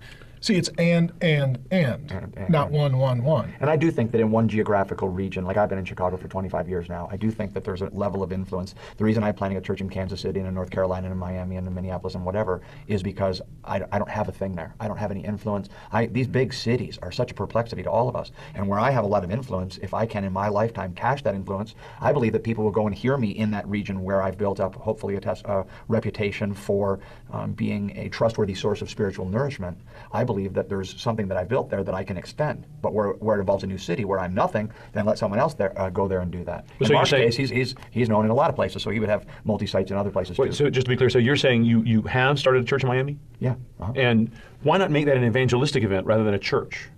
See, 0.47 0.55
it's 0.55 0.69
and 0.77 1.11
and 1.19 1.59
and, 1.71 2.09
And, 2.09 2.33
and, 2.37 2.49
not 2.49 2.67
and. 2.67 2.77
one 2.77 2.97
one 2.97 3.21
one. 3.21 3.53
And 3.59 3.69
I 3.69 3.75
do 3.75 3.91
think 3.91 4.13
that 4.13 4.21
in 4.21 4.31
one 4.31 4.47
geographical 4.47 5.09
region, 5.09 5.43
like 5.43 5.57
I've 5.57 5.67
been 5.67 5.77
in 5.77 5.83
Chicago 5.83 6.15
for 6.15 6.29
25 6.29 6.69
years 6.69 6.87
now, 6.87 7.09
I 7.11 7.17
do 7.17 7.31
think 7.31 7.53
that 7.53 7.65
there's 7.65 7.81
a 7.81 7.89
level 7.89 8.23
of 8.23 8.31
influence. 8.31 8.73
The 8.95 9.03
reason 9.03 9.25
I'm 9.25 9.35
planning 9.35 9.57
a 9.57 9.61
church 9.61 9.81
in 9.81 9.89
Kansas 9.89 10.21
City 10.21 10.39
and 10.39 10.47
in 10.47 10.55
North 10.55 10.69
Carolina 10.69 11.07
and 11.07 11.11
in 11.11 11.19
Miami 11.19 11.57
and 11.57 11.67
in 11.67 11.75
Minneapolis 11.75 12.15
and 12.15 12.23
whatever 12.23 12.61
is 12.87 13.03
because 13.03 13.41
I, 13.65 13.81
I 13.91 13.97
don't 13.97 14.09
have 14.09 14.29
a 14.29 14.31
thing 14.31 14.53
there. 14.53 14.73
I 14.79 14.87
don't 14.87 14.95
have 14.95 15.11
any 15.11 15.19
influence. 15.19 15.67
I, 15.91 16.05
these 16.05 16.27
big 16.27 16.53
cities 16.53 16.97
are 17.01 17.11
such 17.11 17.31
a 17.31 17.33
perplexity 17.33 17.83
to 17.83 17.91
all 17.91 18.07
of 18.07 18.15
us. 18.15 18.31
And 18.55 18.69
where 18.69 18.79
I 18.79 18.89
have 18.91 19.03
a 19.03 19.07
lot 19.07 19.25
of 19.25 19.31
influence, 19.31 19.79
if 19.81 19.93
I 19.93 20.05
can 20.05 20.23
in 20.23 20.31
my 20.31 20.47
lifetime 20.47 20.93
cash 20.93 21.23
that 21.23 21.35
influence, 21.35 21.75
I 21.99 22.13
believe 22.13 22.31
that 22.31 22.45
people 22.45 22.63
will 22.63 22.71
go 22.71 22.87
and 22.87 22.95
hear 22.95 23.17
me 23.17 23.31
in 23.31 23.51
that 23.51 23.67
region 23.67 24.01
where 24.01 24.21
I've 24.23 24.37
built 24.37 24.61
up 24.61 24.75
hopefully 24.75 25.17
a 25.17 25.19
tes- 25.19 25.43
uh, 25.43 25.63
reputation 25.89 26.53
for 26.53 27.01
um, 27.33 27.51
being 27.51 27.91
a 27.97 28.07
trustworthy 28.07 28.55
source 28.55 28.81
of 28.81 28.89
spiritual 28.89 29.25
nourishment. 29.25 29.77
I 30.13 30.23
believe 30.23 30.36
that 30.45 30.69
there's 30.69 31.01
something 31.01 31.27
that 31.29 31.37
I 31.37 31.43
built 31.43 31.71
there 31.71 31.83
that 31.83 31.95
I 31.95 32.03
can 32.03 32.17
extend. 32.17 32.67
But 32.83 32.93
where, 32.93 33.13
where 33.13 33.37
it 33.37 33.39
involves 33.39 33.63
a 33.63 33.67
new 33.67 33.79
city 33.79 34.05
where 34.05 34.19
I'm 34.19 34.35
nothing, 34.35 34.71
then 34.93 35.05
let 35.05 35.17
someone 35.17 35.39
else 35.39 35.55
there 35.55 35.73
uh, 35.81 35.89
go 35.89 36.07
there 36.07 36.19
and 36.19 36.31
do 36.31 36.43
that. 36.43 36.67
So 36.81 36.85
in 36.87 36.93
Mark's 36.93 37.09
saying- 37.09 37.27
case, 37.29 37.35
he's, 37.35 37.49
he's, 37.49 37.75
he's 37.89 38.09
known 38.09 38.25
in 38.25 38.29
a 38.29 38.35
lot 38.35 38.49
of 38.51 38.55
places, 38.55 38.83
so 38.83 38.91
he 38.91 38.99
would 38.99 39.09
have 39.09 39.25
multi-sites 39.45 39.89
in 39.89 39.97
other 39.97 40.11
places 40.11 40.37
Wait, 40.37 40.47
too. 40.47 40.53
so 40.53 40.69
just 40.69 40.85
to 40.85 40.89
be 40.89 40.97
clear, 40.97 41.09
so 41.09 41.17
you're 41.17 41.35
saying 41.37 41.63
you, 41.63 41.81
you 41.81 42.03
have 42.03 42.37
started 42.37 42.61
a 42.61 42.65
church 42.65 42.83
in 42.83 42.89
Miami? 42.89 43.17
yeah. 43.39 43.55
uh-huh. 43.79 43.93
And 43.95 44.29
why 44.61 44.77
not 44.77 44.91
make 44.91 45.05
that 45.05 45.17
an 45.17 45.23
evangelistic 45.23 45.83
event 45.83 46.05
rather 46.05 46.23
than 46.23 46.35
a 46.35 46.39
church? 46.39 46.89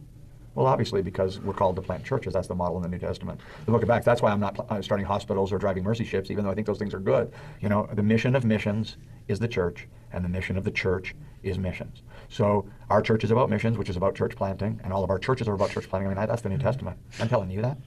Well, 0.56 0.68
obviously, 0.68 1.02
because 1.02 1.40
we're 1.40 1.54
called 1.54 1.78
to 1.78 1.82
plant 1.82 2.04
churches. 2.04 2.34
That's 2.34 2.48
the 2.48 2.56
model 2.56 2.76
in 2.78 2.84
the 2.84 2.90
New 2.90 2.98
Testament. 3.00 3.40
The 3.66 3.72
Book 3.72 3.84
of 3.84 3.90
Acts. 3.90 4.06
That's 4.06 4.22
why 4.22 4.32
I'm 4.32 4.42
not 4.42 4.56
pl- 4.56 4.66
uh, 4.70 4.82
starting 4.82 5.06
hospitals 5.06 5.54
or 5.54 5.58
driving 5.58 5.84
mercy 5.84 6.04
ships, 6.04 6.32
even 6.32 6.44
though 6.44 6.50
I 6.50 6.56
think 6.56 6.68
those 6.68 6.80
things 6.80 6.94
are 6.94 7.00
good. 7.00 7.32
You 7.62 7.70
know, 7.70 7.88
the 7.94 8.04
mission 8.04 8.36
of 8.36 8.44
missions 8.44 8.98
is 9.30 9.40
the 9.40 9.48
church, 9.48 9.88
and 10.12 10.26
the 10.26 10.28
mission 10.28 10.58
of 10.58 10.66
the 10.66 10.72
church 10.72 11.16
is 11.44 11.58
missions. 11.58 12.02
So 12.30 12.70
our 12.90 13.02
church 13.02 13.24
is 13.24 13.32
about 13.32 13.50
missions, 13.50 13.78
which 13.78 13.90
is 13.90 13.98
about 13.98 14.16
church 14.16 14.36
planting, 14.36 14.80
and 14.84 14.94
all 14.94 15.04
of 15.04 15.10
our 15.10 15.20
churches 15.20 15.48
are 15.48 15.54
about 15.54 15.72
church 15.72 15.90
planting. 15.90 16.08
I 16.12 16.16
mean, 16.16 16.28
that's 16.28 16.42
the 16.42 16.50
New 16.50 16.56
mm-hmm. 16.56 16.64
Testament. 16.66 16.98
I'm 17.20 17.28
telling 17.28 17.50
you 17.50 17.62
that. 17.62 17.78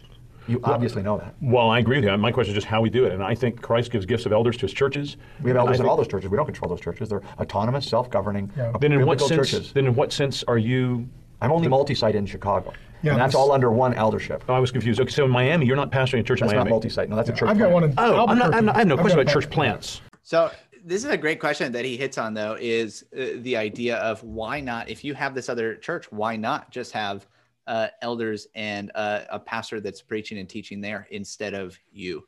You 0.49 0.61
obviously 0.65 1.03
know 1.03 1.19
that. 1.19 1.37
Well, 1.41 1.71
I 1.71 1.79
agree 1.79 1.99
with 1.99 2.05
you. 2.05 2.17
My 2.19 2.33
question 2.33 2.51
is 2.53 2.57
just 2.57 2.67
how 2.67 2.81
we 2.81 2.91
do 2.91 3.05
it. 3.05 3.13
And 3.13 3.23
I 3.23 3.33
think 3.33 3.63
Christ 3.63 3.93
gives 3.93 4.05
gifts 4.05 4.27
of 4.27 4.33
elders 4.33 4.57
to 4.57 4.63
his 4.63 4.73
churches. 4.73 5.17
We 5.41 5.51
have 5.51 5.57
elders 5.57 5.79
in 5.79 5.87
all 5.87 5.97
those 5.97 6.09
churches. 6.09 6.31
We 6.31 6.37
don't 6.37 6.47
control 6.47 6.69
those 6.69 6.81
churches. 6.81 7.09
They're 7.09 7.23
autonomous, 7.39 7.87
self-governing, 7.87 8.51
Yeah. 8.57 8.73
Then 8.81 8.93
in 8.93 9.07
what 9.07 9.21
sense? 9.21 9.31
churches. 9.31 9.73
Then 9.73 9.87
in 9.87 9.95
what 9.95 10.13
sense 10.13 10.43
are 10.45 10.59
you? 10.59 11.09
I'm 11.41 11.53
only 11.53 11.69
multi-site 11.69 12.15
in 12.15 12.27
Chicago, 12.27 12.73
Yeah, 13.03 13.13
and 13.13 13.21
that's 13.21 13.35
all 13.35 13.51
under 13.53 13.71
one 13.71 13.95
eldership. 13.95 14.45
Oh, 14.49 14.55
I 14.55 14.59
was 14.61 14.71
confused. 14.71 15.01
Okay, 15.01 15.11
so 15.11 15.25
in 15.25 15.31
Miami, 15.31 15.67
you're 15.67 15.77
not 15.77 15.91
pastoring 15.91 16.21
a 16.21 16.23
church 16.23 16.41
That's 16.41 16.53
in 16.53 16.57
not 16.57 16.65
Miami. 16.65 16.71
multi-site. 16.71 17.09
No, 17.09 17.17
that's 17.17 17.29
a 17.29 17.33
church. 17.33 17.49
I've 17.49 17.59
got 17.59 17.71
one 17.71 17.85
in. 17.85 17.95
Oh, 17.99 18.27
I'm 18.27 18.39
not, 18.39 18.55
I'm 18.55 18.65
not, 18.65 18.77
I 18.77 18.79
have 18.81 18.89
no 18.89 18.95
I've 18.95 19.01
question 19.01 19.21
about 19.21 19.33
church 19.33 19.51
plants. 19.51 20.03
So 20.23 20.51
this 20.85 21.05
is 21.05 21.11
a 21.11 21.17
great 21.17 21.41
question 21.41 21.73
that 21.73 21.85
he 21.85 21.97
hits 21.97 22.19
on 22.19 22.35
though 22.35 22.57
is 22.61 23.05
uh, 23.17 23.27
the 23.39 23.57
idea 23.57 23.97
of 23.99 24.23
why 24.23 24.61
not 24.61 24.89
if 24.89 25.05
you 25.05 25.15
have 25.15 25.35
this 25.35 25.49
other 25.49 25.77
church 25.77 26.11
why 26.11 26.37
not 26.37 26.71
just 26.71 26.93
have 26.93 27.27
uh, 27.67 27.87
elders 28.01 28.49
and 28.55 28.91
uh, 28.95 29.21
a 29.31 29.39
pastor 29.39 29.81
that's 29.81 30.03
preaching 30.03 30.39
and 30.39 30.49
teaching 30.49 30.81
there 30.81 31.07
instead 31.11 31.55
of 31.55 31.79
you 31.91 32.27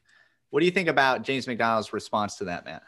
what 0.51 0.61
do 0.61 0.67
you 0.67 0.73
think 0.73 0.89
about 0.89 1.23
james 1.23 1.47
macdonald's 1.47 1.93
response 1.93 2.37
to 2.37 2.45
that 2.45 2.65
man 2.65 2.81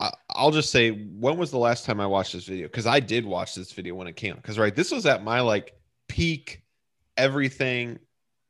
I- 0.00 0.14
I'll 0.30 0.50
just 0.50 0.70
say, 0.70 0.90
when 0.90 1.36
was 1.36 1.50
the 1.50 1.58
last 1.58 1.84
time 1.84 2.00
I 2.00 2.06
watched 2.06 2.32
this 2.32 2.46
video? 2.46 2.66
Because 2.66 2.86
I 2.86 3.00
did 3.00 3.26
watch 3.26 3.54
this 3.54 3.70
video 3.70 3.94
when 3.94 4.06
it 4.06 4.16
came. 4.16 4.34
Because 4.34 4.58
right, 4.58 4.74
this 4.74 4.90
was 4.90 5.04
at 5.04 5.22
my 5.22 5.40
like 5.40 5.74
peak, 6.08 6.62
everything 7.18 7.98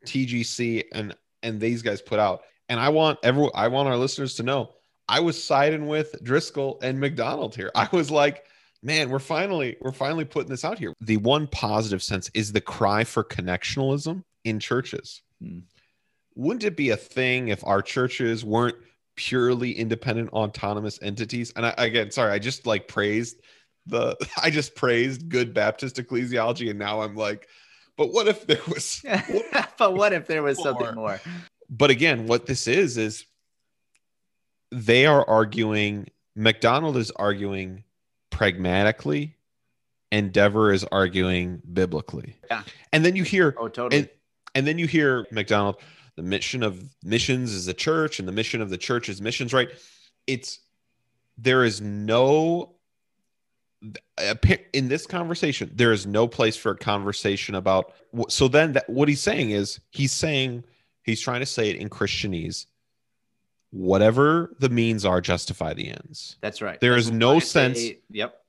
TGC 0.07 0.85
and 0.93 1.15
and 1.43 1.61
these 1.61 1.83
guys 1.83 2.01
put 2.01 2.21
out. 2.21 2.43
And 2.69 2.79
I 2.79 2.91
want 2.91 3.19
everyone, 3.25 3.51
I 3.55 3.67
want 3.69 3.89
our 3.89 3.97
listeners 3.97 4.37
to 4.37 4.45
know, 4.45 4.75
I 5.11 5.19
was 5.19 5.43
siding 5.43 5.89
with 5.89 6.23
Driscoll 6.23 6.79
and 6.83 7.01
MacDonald 7.01 7.57
here. 7.57 7.73
I 7.75 7.89
was 7.91 8.13
like, 8.13 8.45
man, 8.81 9.11
we're 9.11 9.19
finally 9.19 9.77
we're 9.81 9.91
finally 9.91 10.25
putting 10.25 10.49
this 10.49 10.65
out 10.65 10.79
here. 10.79 10.95
The 11.01 11.17
one 11.17 11.49
positive 11.49 12.01
sense 12.01 12.31
is 12.33 12.53
the 12.53 12.61
cry 12.61 13.03
for 13.03 13.25
connectionalism 13.25 14.23
in 14.45 14.61
churches. 14.61 15.23
Hmm. 15.43 15.61
Wouldn't 16.37 16.63
it 16.63 16.77
be 16.77 16.91
a 16.91 16.97
thing 16.97 17.49
if 17.49 17.67
our 17.67 17.83
churches 17.83 18.45
weren't 18.45 18.77
purely 19.17 19.73
independent 19.73 20.31
autonomous 20.31 20.99
entities 21.03 21.53
and 21.55 21.67
I, 21.67 21.75
again 21.77 22.11
sorry 22.11 22.33
i 22.33 22.39
just 22.39 22.65
like 22.65 22.89
praised 22.89 23.37
the 23.87 24.17
i 24.43 24.49
just 24.49 24.75
praised 24.75 25.29
good 25.29 25.53
baptist 25.53 25.97
ecclesiology 25.97 26.71
and 26.71 26.79
now 26.79 27.03
i'm 27.03 27.17
like 27.17 27.47
but 27.99 28.15
what 28.15 28.29
if 28.29 28.47
there 28.47 28.61
was 28.67 29.05
but 29.79 29.95
what 29.95 30.15
if 30.15 30.27
there 30.27 30.43
was 30.43 30.57
something 30.63 30.87
More. 30.87 30.95
more 30.95 31.21
but 31.69 31.91
again 31.91 32.29
what 32.29 32.47
this 32.47 32.67
is 32.67 32.97
is 32.97 33.27
they 34.71 35.07
are 35.07 35.29
arguing 35.29 36.09
macdonald 36.37 36.97
is 36.97 37.11
arguing 37.13 37.83
pragmatically 38.31 39.37
and 40.13 40.33
dever 40.33 40.73
is 40.73 40.85
arguing 40.85 41.61
biblically 41.73 42.37
Yeah. 42.51 42.63
and 42.93 43.05
then 43.05 43.17
you 43.17 43.25
hear 43.25 43.55
oh 43.59 43.69
totally 43.69 44.03
and 44.03 44.11
and 44.55 44.67
then 44.67 44.79
you 44.79 44.87
hear 44.87 45.27
MacDonald, 45.31 45.77
the 46.17 46.23
mission 46.23 46.63
of 46.63 46.83
missions 47.03 47.53
is 47.53 47.67
the 47.67 47.75
church, 47.75 48.19
and 48.19 48.27
the 48.27 48.33
mission 48.33 48.61
of 48.61 48.71
the 48.71 48.79
church 48.79 49.09
is 49.09 49.21
missions, 49.21 49.53
right? 49.53 49.69
It's 50.27 50.59
there 51.39 51.65
is 51.65 51.81
no 51.81 52.75
in 54.75 54.89
this 54.89 55.07
conversation, 55.07 55.71
there 55.75 55.93
is 55.93 56.07
no 56.07 56.29
place 56.29 56.57
for 56.57 56.73
a 56.73 56.77
conversation 56.77 57.55
about. 57.55 57.95
So 58.29 58.49
then, 58.49 58.73
that, 58.75 58.91
what 58.91 59.09
he's 59.09 59.23
saying 59.23 59.51
is 59.51 59.81
he's 59.91 60.13
saying 60.13 60.65
he's 61.05 61.21
trying 61.21 61.41
to 61.41 61.47
say 61.47 61.71
it 61.71 61.77
in 61.77 61.89
Christianese. 61.89 62.67
Whatever 63.73 64.55
the 64.59 64.69
means 64.69 65.05
are, 65.05 65.21
justify 65.21 65.75
the 65.75 65.89
ends. 65.91 66.37
that's 66.41 66.61
right 66.61 66.81
There 66.81 66.95
That's 66.95 67.07
is 67.07 67.13
no 67.13 67.31
why 67.31 67.37
I 67.37 67.39
say- 67.41 67.75
sense- 67.75 67.99
yep 68.11 68.43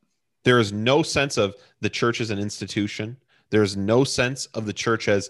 There 0.44 0.60
is 0.60 0.74
no 0.74 1.04
sense 1.04 1.38
of 1.38 1.56
the 1.82 1.90
church 1.90 2.20
as 2.22 2.32
an 2.32 2.40
institution. 2.40 3.18
There 3.52 3.62
is 3.62 3.78
no 3.78 4.04
sense 4.04 4.48
of 4.48 4.66
the 4.66 4.74
church 4.74 5.08
as 5.08 5.30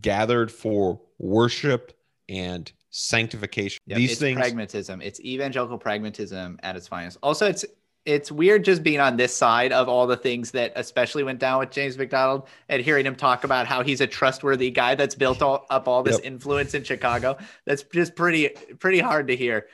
gathered 0.00 0.50
for 0.50 1.00
worship 1.18 1.96
and 2.28 2.70
sanctification. 2.90 3.80
Yep, 3.86 3.96
These 3.98 4.10
it's 4.12 4.20
things, 4.20 4.38
pragmatism. 4.38 5.00
It's 5.02 5.20
evangelical 5.20 5.78
pragmatism 5.78 6.58
at 6.62 6.74
its 6.76 6.88
finest. 6.88 7.18
Also, 7.22 7.46
it's 7.48 7.64
it's 8.04 8.32
weird 8.32 8.64
just 8.64 8.82
being 8.82 9.00
on 9.00 9.16
this 9.16 9.34
side 9.34 9.72
of 9.72 9.88
all 9.88 10.06
the 10.06 10.16
things 10.16 10.50
that 10.52 10.72
especially 10.74 11.22
went 11.22 11.38
down 11.38 11.60
with 11.60 11.70
James 11.70 11.96
MacDonald 11.96 12.48
and 12.68 12.82
hearing 12.82 13.06
him 13.06 13.14
talk 13.14 13.44
about 13.44 13.66
how 13.66 13.82
he's 13.82 14.00
a 14.00 14.06
trustworthy 14.06 14.70
guy 14.70 14.94
that's 14.94 15.14
built 15.14 15.40
all, 15.40 15.66
up 15.70 15.86
all 15.86 16.02
this 16.02 16.16
Yep. 16.16 16.26
influence 16.26 16.74
in 16.74 16.82
Chicago. 16.82 17.36
That's 17.64 17.82
just 17.84 18.16
pretty 18.16 18.48
pretty 18.80 18.98
hard 18.98 19.28
to 19.28 19.36
hear. 19.36 19.66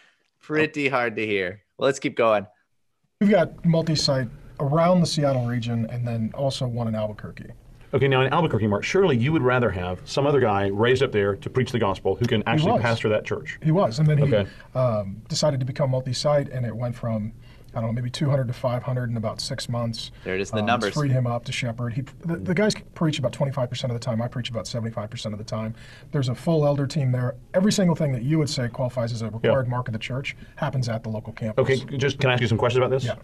Pretty 0.42 0.88
hard 0.88 1.16
to 1.16 1.26
hear. 1.26 1.62
Well, 1.78 1.87
let's 1.87 1.99
keep 1.99 2.16
going. 2.16 2.47
We've 3.20 3.30
got 3.30 3.64
multi-site 3.64 4.28
around 4.61 5.00
the 5.00 5.06
Seattle 5.06 5.47
region, 5.47 5.87
and 5.90 6.06
then 6.06 6.30
also 6.35 6.66
one 6.66 6.87
in 6.88 6.94
Albuquerque. 6.94 7.47
Okay, 7.94 8.08
now 8.08 8.20
in 8.20 8.32
Albuquerque, 8.32 8.66
Mark, 8.66 8.85
surely 8.85 9.16
you 9.16 9.32
would 9.32 9.42
rather 9.42 9.70
have 9.70 10.00
some 10.04 10.26
other 10.26 10.40
guy 10.40 10.66
raised 10.66 11.02
up 11.02 11.11
there 11.12 11.35
to 11.37 11.49
preach 11.50 11.73
the 11.73 11.78
gospel 11.78 12.14
who 12.14 12.26
can 12.26 12.42
actually 12.47 12.78
pastor 12.80 13.08
that 13.08 13.25
church. 13.25 13.58
He 13.62 13.73
was, 13.73 13.99
and 13.99 14.06
then 14.06 14.18
he 14.18 14.25
Okay. 14.25 14.50
um, 14.75 15.23
decided 15.28 15.58
to 15.61 15.66
become 15.66 15.90
multi-site, 15.90 16.49
and 16.50 16.66
it 16.66 16.75
went 16.76 16.94
from 16.94 17.32
I 17.78 17.80
don't 17.80 17.90
know, 17.90 17.94
maybe 17.94 18.11
200 18.11 18.49
to 18.49 18.52
500 18.52 19.08
in 19.11 19.16
about 19.16 19.40
six 19.40 19.68
months. 19.68 20.11
There 20.25 20.35
it 20.35 20.40
is, 20.40 20.50
the 20.50 20.58
Um, 20.58 20.66
numbers. 20.66 20.94
freed 20.94 21.12
him 21.12 21.28
up 21.28 21.44
to 21.44 21.52
shepherd. 21.52 21.92
He, 21.92 22.00
the, 22.25 22.37
the 22.37 22.52
guys 22.54 22.75
preach 22.94 23.20
about 23.20 23.30
25% 23.32 23.85
of 23.85 23.90
the 23.92 24.00
time. 24.00 24.20
I 24.20 24.26
preach 24.26 24.50
about 24.50 24.64
75% 24.64 25.26
of 25.32 25.38
the 25.38 25.44
time. 25.44 25.76
There's 26.11 26.28
a 26.28 26.35
full 26.35 26.66
elder 26.66 26.88
team 26.88 27.12
there. 27.12 27.37
Every 27.54 27.70
single 27.70 27.94
thing 27.94 28.11
that 28.12 28.23
you 28.23 28.37
would 28.38 28.50
say 28.50 28.66
qualifies 28.68 29.12
as 29.12 29.23
a 29.23 29.30
required 29.30 29.68
mark 29.68 29.87
of 29.87 29.92
the 29.92 29.99
church 30.00 30.37
happens 30.56 30.88
at 30.88 31.04
the 31.04 31.08
local 31.08 31.32
campus. 31.32 31.62
Okay, 31.62 31.97
just 31.97 32.18
can 32.18 32.30
I 32.30 32.32
ask 32.32 32.40
you 32.42 32.49
some 32.49 32.58
questions 32.58 32.78
about 32.78 32.90
this? 32.90 33.04
Yeah. 33.04 33.14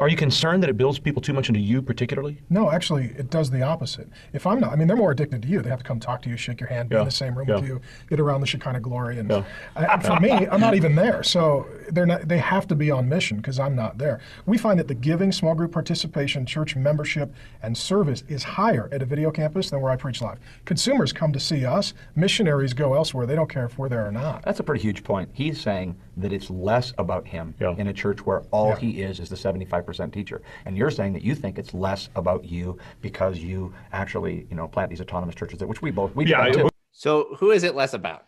Are 0.00 0.08
you 0.08 0.16
concerned 0.16 0.62
that 0.62 0.70
it 0.70 0.76
builds 0.76 0.98
people 0.98 1.20
too 1.22 1.32
much 1.32 1.48
into 1.48 1.60
you 1.60 1.82
particularly? 1.82 2.38
No, 2.50 2.70
actually, 2.70 3.06
it 3.18 3.30
does 3.30 3.50
the 3.50 3.62
opposite. 3.62 4.08
If 4.32 4.46
I'm 4.46 4.60
not, 4.60 4.72
I 4.72 4.76
mean, 4.76 4.88
they're 4.88 4.96
more 4.96 5.10
addicted 5.12 5.42
to 5.42 5.48
you. 5.48 5.62
They 5.62 5.70
have 5.70 5.78
to 5.80 5.84
come 5.84 6.00
talk 6.00 6.22
to 6.22 6.28
you, 6.30 6.36
shake 6.36 6.60
your 6.60 6.68
hand, 6.68 6.88
be 6.88 6.94
Yeah, 6.96 7.00
in 7.02 7.06
the 7.06 7.10
same 7.10 7.36
room 7.36 7.48
yeah. 7.48 7.56
with 7.56 7.66
you, 7.66 7.80
get 8.08 8.20
around 8.20 8.40
the 8.40 8.46
Shekinah 8.46 8.80
glory. 8.80 9.18
And, 9.18 9.30
Yeah. 9.30 9.44
and 9.76 10.02
for 10.02 10.18
me, 10.20 10.30
I'm 10.32 10.60
not 10.60 10.74
even 10.74 10.94
there. 10.94 11.22
So 11.22 11.66
they're 11.90 12.06
not. 12.06 12.28
They 12.28 12.38
have 12.38 12.66
to 12.68 12.74
be 12.74 12.90
on 12.90 13.08
mission 13.08 13.36
because 13.38 13.58
I'm 13.60 13.74
not 13.76 13.98
there. 13.98 14.20
We 14.46 14.58
find 14.58 14.78
that 14.78 14.88
the 14.88 14.94
giving, 14.94 15.32
small 15.32 15.54
group 15.54 15.72
participation, 15.72 16.46
church 16.46 16.76
membership, 16.76 17.32
and 17.62 17.76
service 17.76 18.24
is 18.28 18.42
higher 18.42 18.88
at 18.92 19.02
a 19.02 19.04
video 19.04 19.30
campus 19.30 19.70
than 19.70 19.80
where 19.80 19.92
I 19.92 19.96
preach 19.96 20.22
live. 20.22 20.38
Consumers 20.64 21.12
come 21.12 21.32
to 21.32 21.40
see 21.40 21.64
us. 21.66 21.94
Missionaries 22.16 22.72
go 22.72 22.94
elsewhere. 22.94 23.26
They 23.26 23.34
don't 23.36 23.50
care 23.50 23.64
if 23.64 23.78
we're 23.78 23.88
there 23.88 24.06
or 24.06 24.12
not. 24.12 24.42
That's 24.44 24.60
a 24.60 24.62
pretty 24.64 24.82
huge 24.82 25.04
point. 25.04 25.28
He's 25.32 25.60
saying 25.60 25.96
that 26.16 26.32
it's 26.32 26.48
less 26.48 26.92
about 26.98 27.26
him 27.26 27.54
Yeah. 27.60 27.74
in 27.76 27.88
a 27.88 27.92
church 27.92 28.24
where 28.24 28.42
all 28.52 28.68
Yeah. 28.70 28.76
he 28.76 29.02
is 29.02 29.18
is 29.20 29.28
the 29.28 29.36
75% 29.36 29.73
teacher. 30.12 30.42
And 30.64 30.76
you're 30.76 30.90
saying 30.90 31.12
that 31.14 31.22
you 31.22 31.34
think 31.34 31.58
it's 31.58 31.74
less 31.74 32.08
about 32.16 32.44
you 32.44 32.78
because 33.00 33.38
you 33.38 33.72
actually, 33.92 34.46
you 34.50 34.56
know, 34.56 34.68
plant 34.68 34.90
these 34.90 35.00
autonomous 35.00 35.34
churches, 35.34 35.58
that 35.58 35.66
which 35.66 35.82
we 35.82 35.90
both 35.90 36.14
we 36.14 36.24
do 36.24 36.32
Yeah, 36.32 36.44
that 36.44 36.54
too. 36.54 36.68
So 36.92 37.34
who 37.38 37.50
is 37.50 37.64
it 37.64 37.74
less 37.74 37.94
about? 37.94 38.26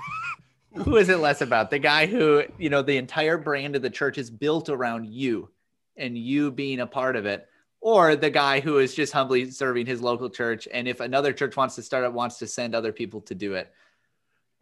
who 0.74 0.96
is 0.96 1.08
it 1.08 1.18
less 1.18 1.40
about? 1.40 1.70
The 1.70 1.78
guy 1.78 2.06
who, 2.06 2.44
you 2.58 2.70
know, 2.70 2.82
the 2.82 2.96
entire 2.96 3.38
brand 3.38 3.76
of 3.76 3.82
the 3.82 3.90
church 3.90 4.18
is 4.18 4.30
built 4.30 4.68
around 4.68 5.06
you 5.06 5.48
and 5.96 6.16
you 6.16 6.50
being 6.50 6.80
a 6.80 6.86
part 6.86 7.16
of 7.16 7.26
it, 7.26 7.48
or 7.80 8.16
the 8.16 8.30
guy 8.30 8.60
who 8.60 8.78
is 8.78 8.94
just 8.94 9.12
humbly 9.12 9.50
serving 9.50 9.86
his 9.86 10.00
local 10.00 10.30
church. 10.30 10.68
And 10.72 10.86
if 10.86 11.00
another 11.00 11.32
church 11.32 11.56
wants 11.56 11.74
to 11.76 11.82
start 11.82 12.04
up 12.04 12.12
wants 12.12 12.38
to 12.38 12.46
send 12.46 12.74
other 12.74 12.92
people 12.92 13.20
to 13.22 13.34
do 13.34 13.54
it. 13.54 13.72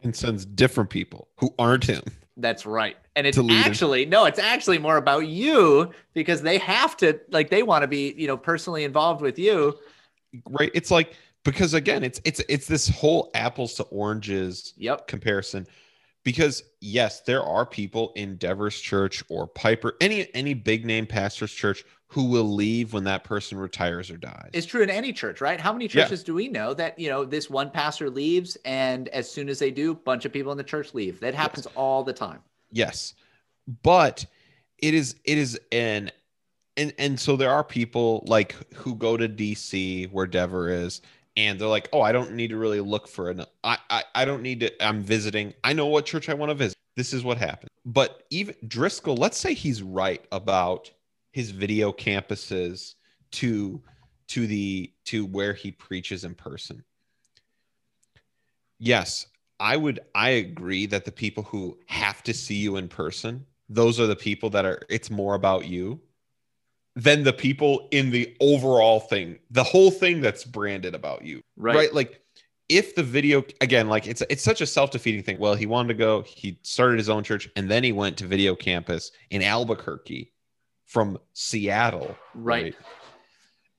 and 0.03 0.15
sends 0.15 0.45
different 0.45 0.89
people 0.89 1.27
who 1.37 1.53
aren't 1.59 1.83
him. 1.83 2.03
That's 2.37 2.65
right. 2.65 2.95
And 3.15 3.25
it's 3.25 3.35
To 3.35 3.41
lead 3.41 3.55
him. 3.65 3.71
actually, 3.71 4.05
no, 4.05 4.25
it's 4.25 4.37
actually 4.39 4.77
more 4.77 4.97
about 4.97 5.27
you 5.27 5.91
because 6.13 6.41
they 6.41 6.59
have 6.59 6.95
to, 6.97 7.19
like, 7.31 7.49
they 7.49 7.63
want 7.63 7.81
to 7.81 7.87
be, 7.87 8.13
you 8.15 8.27
know, 8.27 8.37
personally 8.37 8.83
involved 8.83 9.21
with 9.21 9.39
you. 9.39 9.77
Right? 10.49 10.69
It's 10.73 10.91
like 10.91 11.13
because 11.43 11.73
again, 11.73 12.03
it's 12.03 12.19
it's 12.25 12.41
it's 12.49 12.67
this 12.67 12.89
whole 12.89 13.31
apples 13.33 13.73
to 13.75 13.83
oranges 13.83 14.73
Yep. 14.77 15.07
comparison. 15.07 15.65
Because 16.23 16.61
yes, 16.81 17.21
there 17.21 17.41
are 17.41 17.65
people 17.65 18.11
in 18.17 18.35
Devers 18.35 18.79
Church 18.81 19.23
or 19.29 19.47
Piper, 19.47 19.95
any 20.01 20.27
any 20.35 20.53
big 20.53 20.85
name 20.85 21.05
pastor's 21.07 21.53
church 21.53 21.85
who 22.07 22.25
will 22.25 22.53
leave 22.55 22.93
when 22.93 23.03
that 23.03 23.23
person 23.23 23.57
retires 23.57 24.09
or 24.09 24.17
dies. 24.17 24.49
It's 24.53 24.65
true 24.65 24.81
in 24.81 24.89
any 24.89 25.11
church, 25.11 25.41
right? 25.41 25.59
How 25.59 25.73
many 25.73 25.85
Yeah. 25.85 26.03
churches 26.03 26.23
do 26.23 26.33
we 26.33 26.47
know 26.47 26.73
that, 26.73 26.97
you 26.97 27.09
know, 27.09 27.25
this 27.25 27.49
one 27.49 27.69
pastor 27.69 28.09
leaves 28.09 28.57
and 28.63 29.09
as 29.09 29.29
soon 29.29 29.49
as 29.49 29.59
they 29.59 29.71
do, 29.71 29.91
a 29.91 29.95
bunch 29.95 30.23
of 30.25 30.31
people 30.31 30.51
in 30.51 30.57
the 30.57 30.63
church 30.63 30.93
leave? 30.93 31.19
That 31.19 31.33
happens 31.35 31.65
all 31.75 32.03
the 32.03 32.13
time. 32.13 32.39
yes 32.71 33.13
but 33.83 34.25
it 34.77 34.93
is 34.93 35.15
it 35.25 35.37
is 35.37 35.59
an 35.71 36.11
and 36.77 36.93
and 36.97 37.19
so 37.19 37.35
there 37.35 37.51
are 37.51 37.63
people 37.63 38.23
like 38.27 38.53
who 38.73 38.95
go 38.95 39.17
to 39.17 39.27
dc 39.27 40.11
where 40.11 40.27
dever 40.27 40.69
is 40.69 41.01
and 41.35 41.59
they're 41.59 41.67
like 41.67 41.89
oh 41.93 42.01
i 42.01 42.11
don't 42.11 42.31
need 42.33 42.49
to 42.49 42.57
really 42.57 42.79
look 42.79 43.07
for 43.07 43.29
an 43.29 43.43
i 43.63 43.77
i, 43.89 44.03
I 44.15 44.25
don't 44.25 44.41
need 44.41 44.59
to 44.61 44.85
i'm 44.85 45.01
visiting 45.01 45.53
i 45.63 45.73
know 45.73 45.87
what 45.87 46.05
church 46.05 46.29
i 46.29 46.33
want 46.33 46.49
to 46.51 46.55
visit 46.55 46.77
this 46.95 47.11
is 47.13 47.23
what 47.23 47.37
happened 47.37 47.69
but 47.85 48.23
even 48.29 48.55
driscoll 48.67 49.15
let's 49.17 49.37
say 49.37 49.53
he's 49.53 49.81
right 49.81 50.23
about 50.31 50.91
his 51.37 51.51
video 51.51 51.91
campuses 51.91 52.95
to 53.31 53.81
to 54.27 54.47
the 54.47 54.91
to 55.05 55.25
where 55.25 55.53
he 55.53 55.71
preaches 55.71 56.23
in 56.23 56.33
person. 56.33 56.83
Yes 58.79 59.27
i 59.59 59.75
would 59.75 59.99
i 60.13 60.29
agree 60.29 60.85
that 60.85 61.03
the 61.05 61.11
people 61.11 61.43
who 61.43 61.77
have 61.87 62.21
to 62.23 62.33
see 62.33 62.55
you 62.55 62.77
in 62.77 62.87
person 62.87 63.43
those 63.69 63.99
are 63.99 64.07
the 64.07 64.15
people 64.15 64.49
that 64.51 64.65
are 64.65 64.79
it's 64.89 65.09
more 65.09 65.33
about 65.35 65.65
you 65.65 65.99
than 66.95 67.23
the 67.23 67.33
people 67.33 67.87
in 67.91 68.11
the 68.11 68.35
overall 68.39 68.99
thing 68.99 69.37
the 69.51 69.63
whole 69.63 69.91
thing 69.91 70.21
that's 70.21 70.43
branded 70.43 70.93
about 70.93 71.23
you 71.23 71.41
Right. 71.55 71.93
like 71.93 72.21
if 72.69 72.93
the 72.95 73.03
video 73.03 73.43
again 73.61 73.89
like 73.89 74.05
it's 74.07 74.21
it's 74.29 74.43
such 74.43 74.61
a 74.61 74.67
self-defeating 74.67 75.23
thing. 75.23 75.39
Well 75.39 75.55
he 75.55 75.65
wanted 75.65 75.89
to 75.89 75.93
go 75.95 76.21
he 76.21 76.59
started 76.63 76.97
his 76.97 77.09
own 77.09 77.23
church 77.23 77.49
and 77.55 77.69
then 77.71 77.83
he 77.83 77.91
went 77.91 78.17
to 78.17 78.27
video 78.27 78.55
campus 78.55 79.11
in 79.29 79.41
albuquerque 79.41 80.33
from 80.87 81.17
seattle 81.33 82.17
Right. 82.33 82.75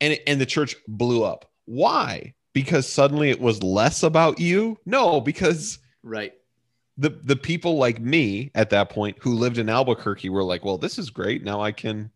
and 0.01 0.19
and 0.27 0.41
the 0.41 0.47
church 0.47 0.77
blew 0.87 1.25
up 1.25 1.51
why 1.65 2.35
because 2.53 2.89
suddenly 2.89 3.31
it 3.31 3.41
was 3.41 3.63
less 3.63 4.03
about 4.03 4.39
you 4.41 4.79
no 4.87 5.21
because 5.21 5.79
Right. 6.03 6.33
the 6.97 7.11
the 7.11 7.37
people 7.37 7.77
like 7.77 8.01
me 8.01 8.51
at 8.55 8.71
that 8.71 8.91
point 8.91 9.17
who 9.21 9.35
lived 9.35 9.59
in 9.59 9.69
Albuquerque 9.69 10.31
were 10.31 10.45
like, 10.45 10.65
well, 10.65 10.79
this 10.79 10.99
is 10.99 11.11
great. 11.11 11.43
Now 11.45 11.61
I 11.61 11.73
can 11.73 12.11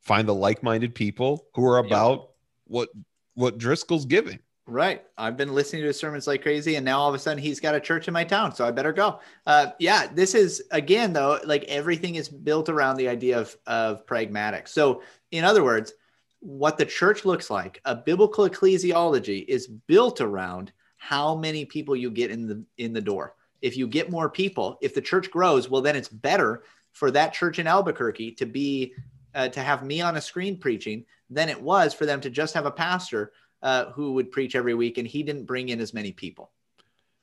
find 0.00 0.28
the 0.28 0.34
like-minded 0.34 0.94
people 0.94 1.46
who 1.54 1.64
are 1.66 1.78
about 1.78 2.30
what 2.66 2.88
what 3.34 3.58
Driscoll's 3.58 4.04
giving. 4.04 4.38
Right. 4.72 5.02
I've 5.18 5.36
been 5.36 5.52
listening 5.52 5.82
to 5.82 5.88
his 5.88 5.98
sermons 5.98 6.26
like 6.26 6.40
crazy, 6.40 6.76
and 6.76 6.84
now 6.84 6.98
all 6.98 7.08
of 7.10 7.14
a 7.14 7.18
sudden 7.18 7.42
he's 7.42 7.60
got 7.60 7.74
a 7.74 7.80
church 7.80 8.08
in 8.08 8.14
my 8.14 8.24
town, 8.24 8.54
so 8.54 8.66
I 8.66 8.70
better 8.70 8.94
go. 8.94 9.20
Uh, 9.46 9.66
yeah, 9.78 10.06
this 10.06 10.34
is 10.34 10.62
again 10.70 11.12
though, 11.12 11.38
like 11.44 11.64
everything 11.64 12.14
is 12.14 12.26
built 12.30 12.70
around 12.70 12.96
the 12.96 13.08
idea 13.08 13.38
of 13.38 13.54
of 13.66 14.06
pragmatic. 14.06 14.66
So, 14.66 15.02
in 15.30 15.44
other 15.44 15.62
words, 15.62 15.92
what 16.40 16.78
the 16.78 16.86
church 16.86 17.26
looks 17.26 17.50
like, 17.50 17.82
a 17.84 17.94
biblical 17.94 18.48
ecclesiology, 18.48 19.44
is 19.46 19.66
built 19.66 20.22
around 20.22 20.72
how 20.96 21.36
many 21.36 21.66
people 21.66 21.94
you 21.94 22.10
get 22.10 22.30
in 22.30 22.46
the 22.46 22.64
in 22.78 22.94
the 22.94 23.00
door. 23.02 23.34
If 23.60 23.76
you 23.76 23.86
get 23.86 24.10
more 24.10 24.30
people, 24.30 24.78
if 24.80 24.94
the 24.94 25.02
church 25.02 25.30
grows, 25.30 25.68
well, 25.68 25.82
then 25.82 25.96
it's 25.96 26.08
better 26.08 26.62
for 26.92 27.10
that 27.10 27.34
church 27.34 27.58
in 27.58 27.66
Albuquerque 27.66 28.32
to 28.32 28.46
be 28.46 28.94
uh, 29.34 29.48
to 29.48 29.60
have 29.60 29.84
me 29.84 30.00
on 30.00 30.16
a 30.16 30.20
screen 30.22 30.58
preaching 30.58 31.04
than 31.28 31.50
it 31.50 31.60
was 31.60 31.92
for 31.92 32.06
them 32.06 32.22
to 32.22 32.30
just 32.30 32.54
have 32.54 32.64
a 32.64 32.70
pastor 32.70 33.32
uh, 33.62 33.86
who 33.92 34.12
would 34.14 34.30
preach 34.30 34.54
every 34.54 34.74
week, 34.74 34.98
and 34.98 35.06
he 35.06 35.22
didn't 35.22 35.44
bring 35.44 35.68
in 35.68 35.80
as 35.80 35.94
many 35.94 36.12
people. 36.12 36.50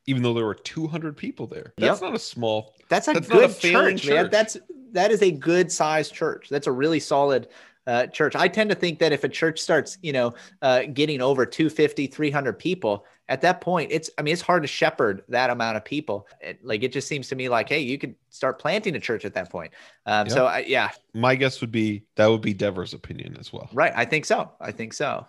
Even 0.06 0.24
though 0.24 0.34
there 0.34 0.46
were 0.46 0.56
200 0.56 1.16
people 1.18 1.46
there, 1.46 1.74
that's 1.78 2.02
Yep. 2.02 2.10
not 2.10 2.16
a 2.16 2.20
small. 2.20 2.74
That's 2.90 3.08
a 3.08 3.14
That's 3.14 3.30
not 3.30 3.38
a 3.44 3.48
good 3.48 3.60
church, 3.60 4.08
man. 4.08 4.30
That's 4.32 4.58
that 4.94 5.12
is 5.12 5.22
a 5.22 5.30
good 5.32 5.72
sized 5.72 6.14
church. 6.14 6.50
That's 6.50 6.66
a 6.68 6.72
really 6.72 7.00
solid 7.00 7.48
uh, 7.86 8.08
church. 8.08 8.36
I 8.36 8.48
tend 8.48 8.70
to 8.72 8.76
think 8.76 9.00
that 9.00 9.12
if 9.12 9.24
a 9.24 9.30
church 9.30 9.60
starts, 9.60 9.98
you 10.02 10.14
know, 10.14 10.34
uh, 10.62 10.84
getting 10.94 11.22
over 11.22 11.46
250, 11.46 12.08
300 12.08 12.54
people, 12.58 13.06
at 13.28 13.42
that 13.42 13.62
point, 13.62 13.92
it's 13.92 14.10
I 14.18 14.22
mean, 14.24 14.32
it's 14.34 14.42
hard 14.42 14.64
to 14.64 14.68
shepherd 14.68 15.24
that 15.30 15.50
amount 15.52 15.78
of 15.78 15.86
people. 15.86 16.28
It, 16.42 16.64
like 16.64 16.82
it 16.84 16.92
just 16.92 17.08
seems 17.08 17.28
to 17.30 17.36
me 17.36 17.50
like, 17.50 17.70
hey, 17.70 17.80
you 17.82 17.98
could 18.00 18.16
start 18.30 18.58
planting 18.60 18.96
a 18.96 19.00
church 19.00 19.26
at 19.26 19.34
that 19.36 19.52
point. 19.52 19.72
Um, 20.08 20.28
So 20.30 20.46
I, 20.48 20.60
yeah, 20.60 20.90
My 21.14 21.36
guess 21.36 21.62
would 21.62 21.72
be 21.72 22.04
that 22.16 22.28
would 22.28 22.42
be 22.42 22.54
Dever's 22.54 22.94
opinion 22.96 23.38
as 23.40 23.54
well. 23.54 23.70
right. 23.74 23.94
I 23.96 24.06
think 24.06 24.26
so. 24.26 24.52
I 24.60 24.72
think 24.72 24.94
so. 24.94 25.28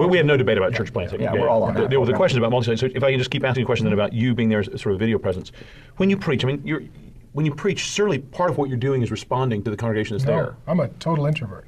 We 0.00 0.06
we 0.06 0.16
have 0.16 0.26
no 0.26 0.36
debate 0.36 0.58
about 0.58 0.74
church 0.74 0.92
planting. 0.92 1.20
Yeah, 1.20 1.32
we're 1.32 1.48
all 1.48 1.62
on 1.62 1.74
the, 1.74 1.80
that 1.82 1.90
the, 1.90 1.96
the 1.96 1.96
program. 1.96 2.16
question 2.16 2.38
about 2.38 2.50
multi. 2.50 2.76
So 2.76 2.86
if 2.86 3.02
I 3.02 3.10
can 3.10 3.18
just 3.18 3.30
keep 3.30 3.44
asking 3.44 3.62
a 3.62 3.66
question 3.66 3.84
then 3.84 3.92
about 3.92 4.12
you 4.12 4.34
being 4.34 4.48
there 4.48 4.60
as 4.60 4.66
sort 4.66 4.86
of 4.86 4.94
a 4.94 4.98
video 4.98 5.18
presence, 5.18 5.52
when 5.96 6.10
you 6.10 6.16
preach, 6.16 6.44
I 6.44 6.48
mean, 6.48 6.62
you're 6.64 6.82
when 7.32 7.46
you 7.46 7.54
preach, 7.54 7.90
certainly 7.90 8.18
part 8.18 8.50
of 8.50 8.58
what 8.58 8.68
you're 8.68 8.78
doing 8.78 9.02
is 9.02 9.10
responding 9.10 9.62
to 9.62 9.70
the 9.70 9.76
congregation 9.76 10.16
that's 10.16 10.26
No, 10.26 10.32
there. 10.36 10.56
I'm 10.66 10.80
a 10.80 10.88
total 10.88 11.26
introvert. 11.26 11.64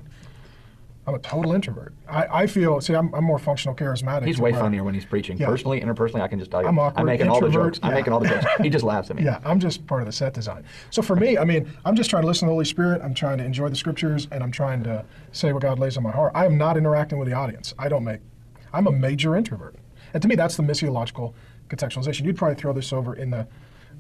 I'm 1.05 1.15
a 1.15 1.19
total 1.19 1.53
introvert. 1.53 1.93
I, 2.09 2.43
I 2.43 2.47
feel, 2.47 2.81
see, 2.81 2.95
I'm, 2.95 3.13
I'm 3.13 3.25
more 3.25 3.39
functional 3.41 3.75
charismatic. 3.75 4.25
He's 4.25 4.39
way 4.39 4.53
funnier 4.53 4.85
when 4.85 4.95
he's 4.95 5.05
preaching. 5.05 5.37
Yeah. 5.37 5.47
Personally, 5.47 5.81
interpersonally, 5.81 6.21
I 6.21 6.29
can 6.29 6.39
just 6.39 6.53
tell 6.53 6.63
you. 6.63 6.69
I'm 6.69 6.79
awkward, 6.79 7.05
making 7.07 7.29
all 7.29 7.41
the 7.41 7.47
introvert, 7.47 7.75
jokes. 7.75 7.81
I'm 7.83 7.95
making 7.95 8.13
all 8.13 8.21
the 8.21 8.29
jokes. 8.29 8.47
He 8.61 8.71
just 8.71 8.85
laughs 8.85 9.11
at 9.11 9.17
me. 9.17 9.25
Yeah, 9.25 9.41
I'm 9.45 9.59
just 9.59 9.85
part 9.89 10.03
of 10.03 10.07
the 10.07 10.13
set 10.13 10.33
design. 10.33 10.65
So 10.91 11.03
for 11.03 11.17
me, 11.17 11.39
I 11.39 11.45
mean, 11.45 11.69
I'm 11.85 11.97
just 11.97 12.09
trying 12.09 12.23
to 12.23 12.29
listen 12.29 12.47
to 12.47 12.51
the 12.51 12.55
Holy 12.55 12.65
Spirit. 12.65 13.03
I'm 13.03 13.15
trying 13.15 13.39
to 13.39 13.45
enjoy 13.45 13.69
the 13.69 13.75
scriptures, 13.75 14.29
and 14.31 14.45
I'm 14.45 14.53
trying 14.53 14.85
to 14.85 15.05
say 15.33 15.53
what 15.53 15.63
God 15.63 15.81
lays 15.81 15.97
on 15.97 16.05
my 16.05 16.13
heart. 16.13 16.33
I 16.37 16.47
am 16.47 16.57
not 16.57 16.77
interacting 16.77 17.19
with 17.19 17.27
the 17.27 17.35
audience. 17.35 17.75
I 17.81 17.89
don't 17.89 18.05
make. 18.05 18.21
I'm 18.73 18.87
a 18.87 18.93
major 18.93 19.35
introvert, 19.35 19.75
and 20.15 20.23
to 20.23 20.29
me, 20.29 20.37
that's 20.37 20.57
the 20.57 20.63
missiological 20.63 21.35
contextualization. 21.69 22.25
You'd 22.25 22.37
probably 22.37 22.55
throw 22.55 22.73
this 22.73 22.93
over 22.93 23.15
in 23.15 23.31
the 23.31 23.49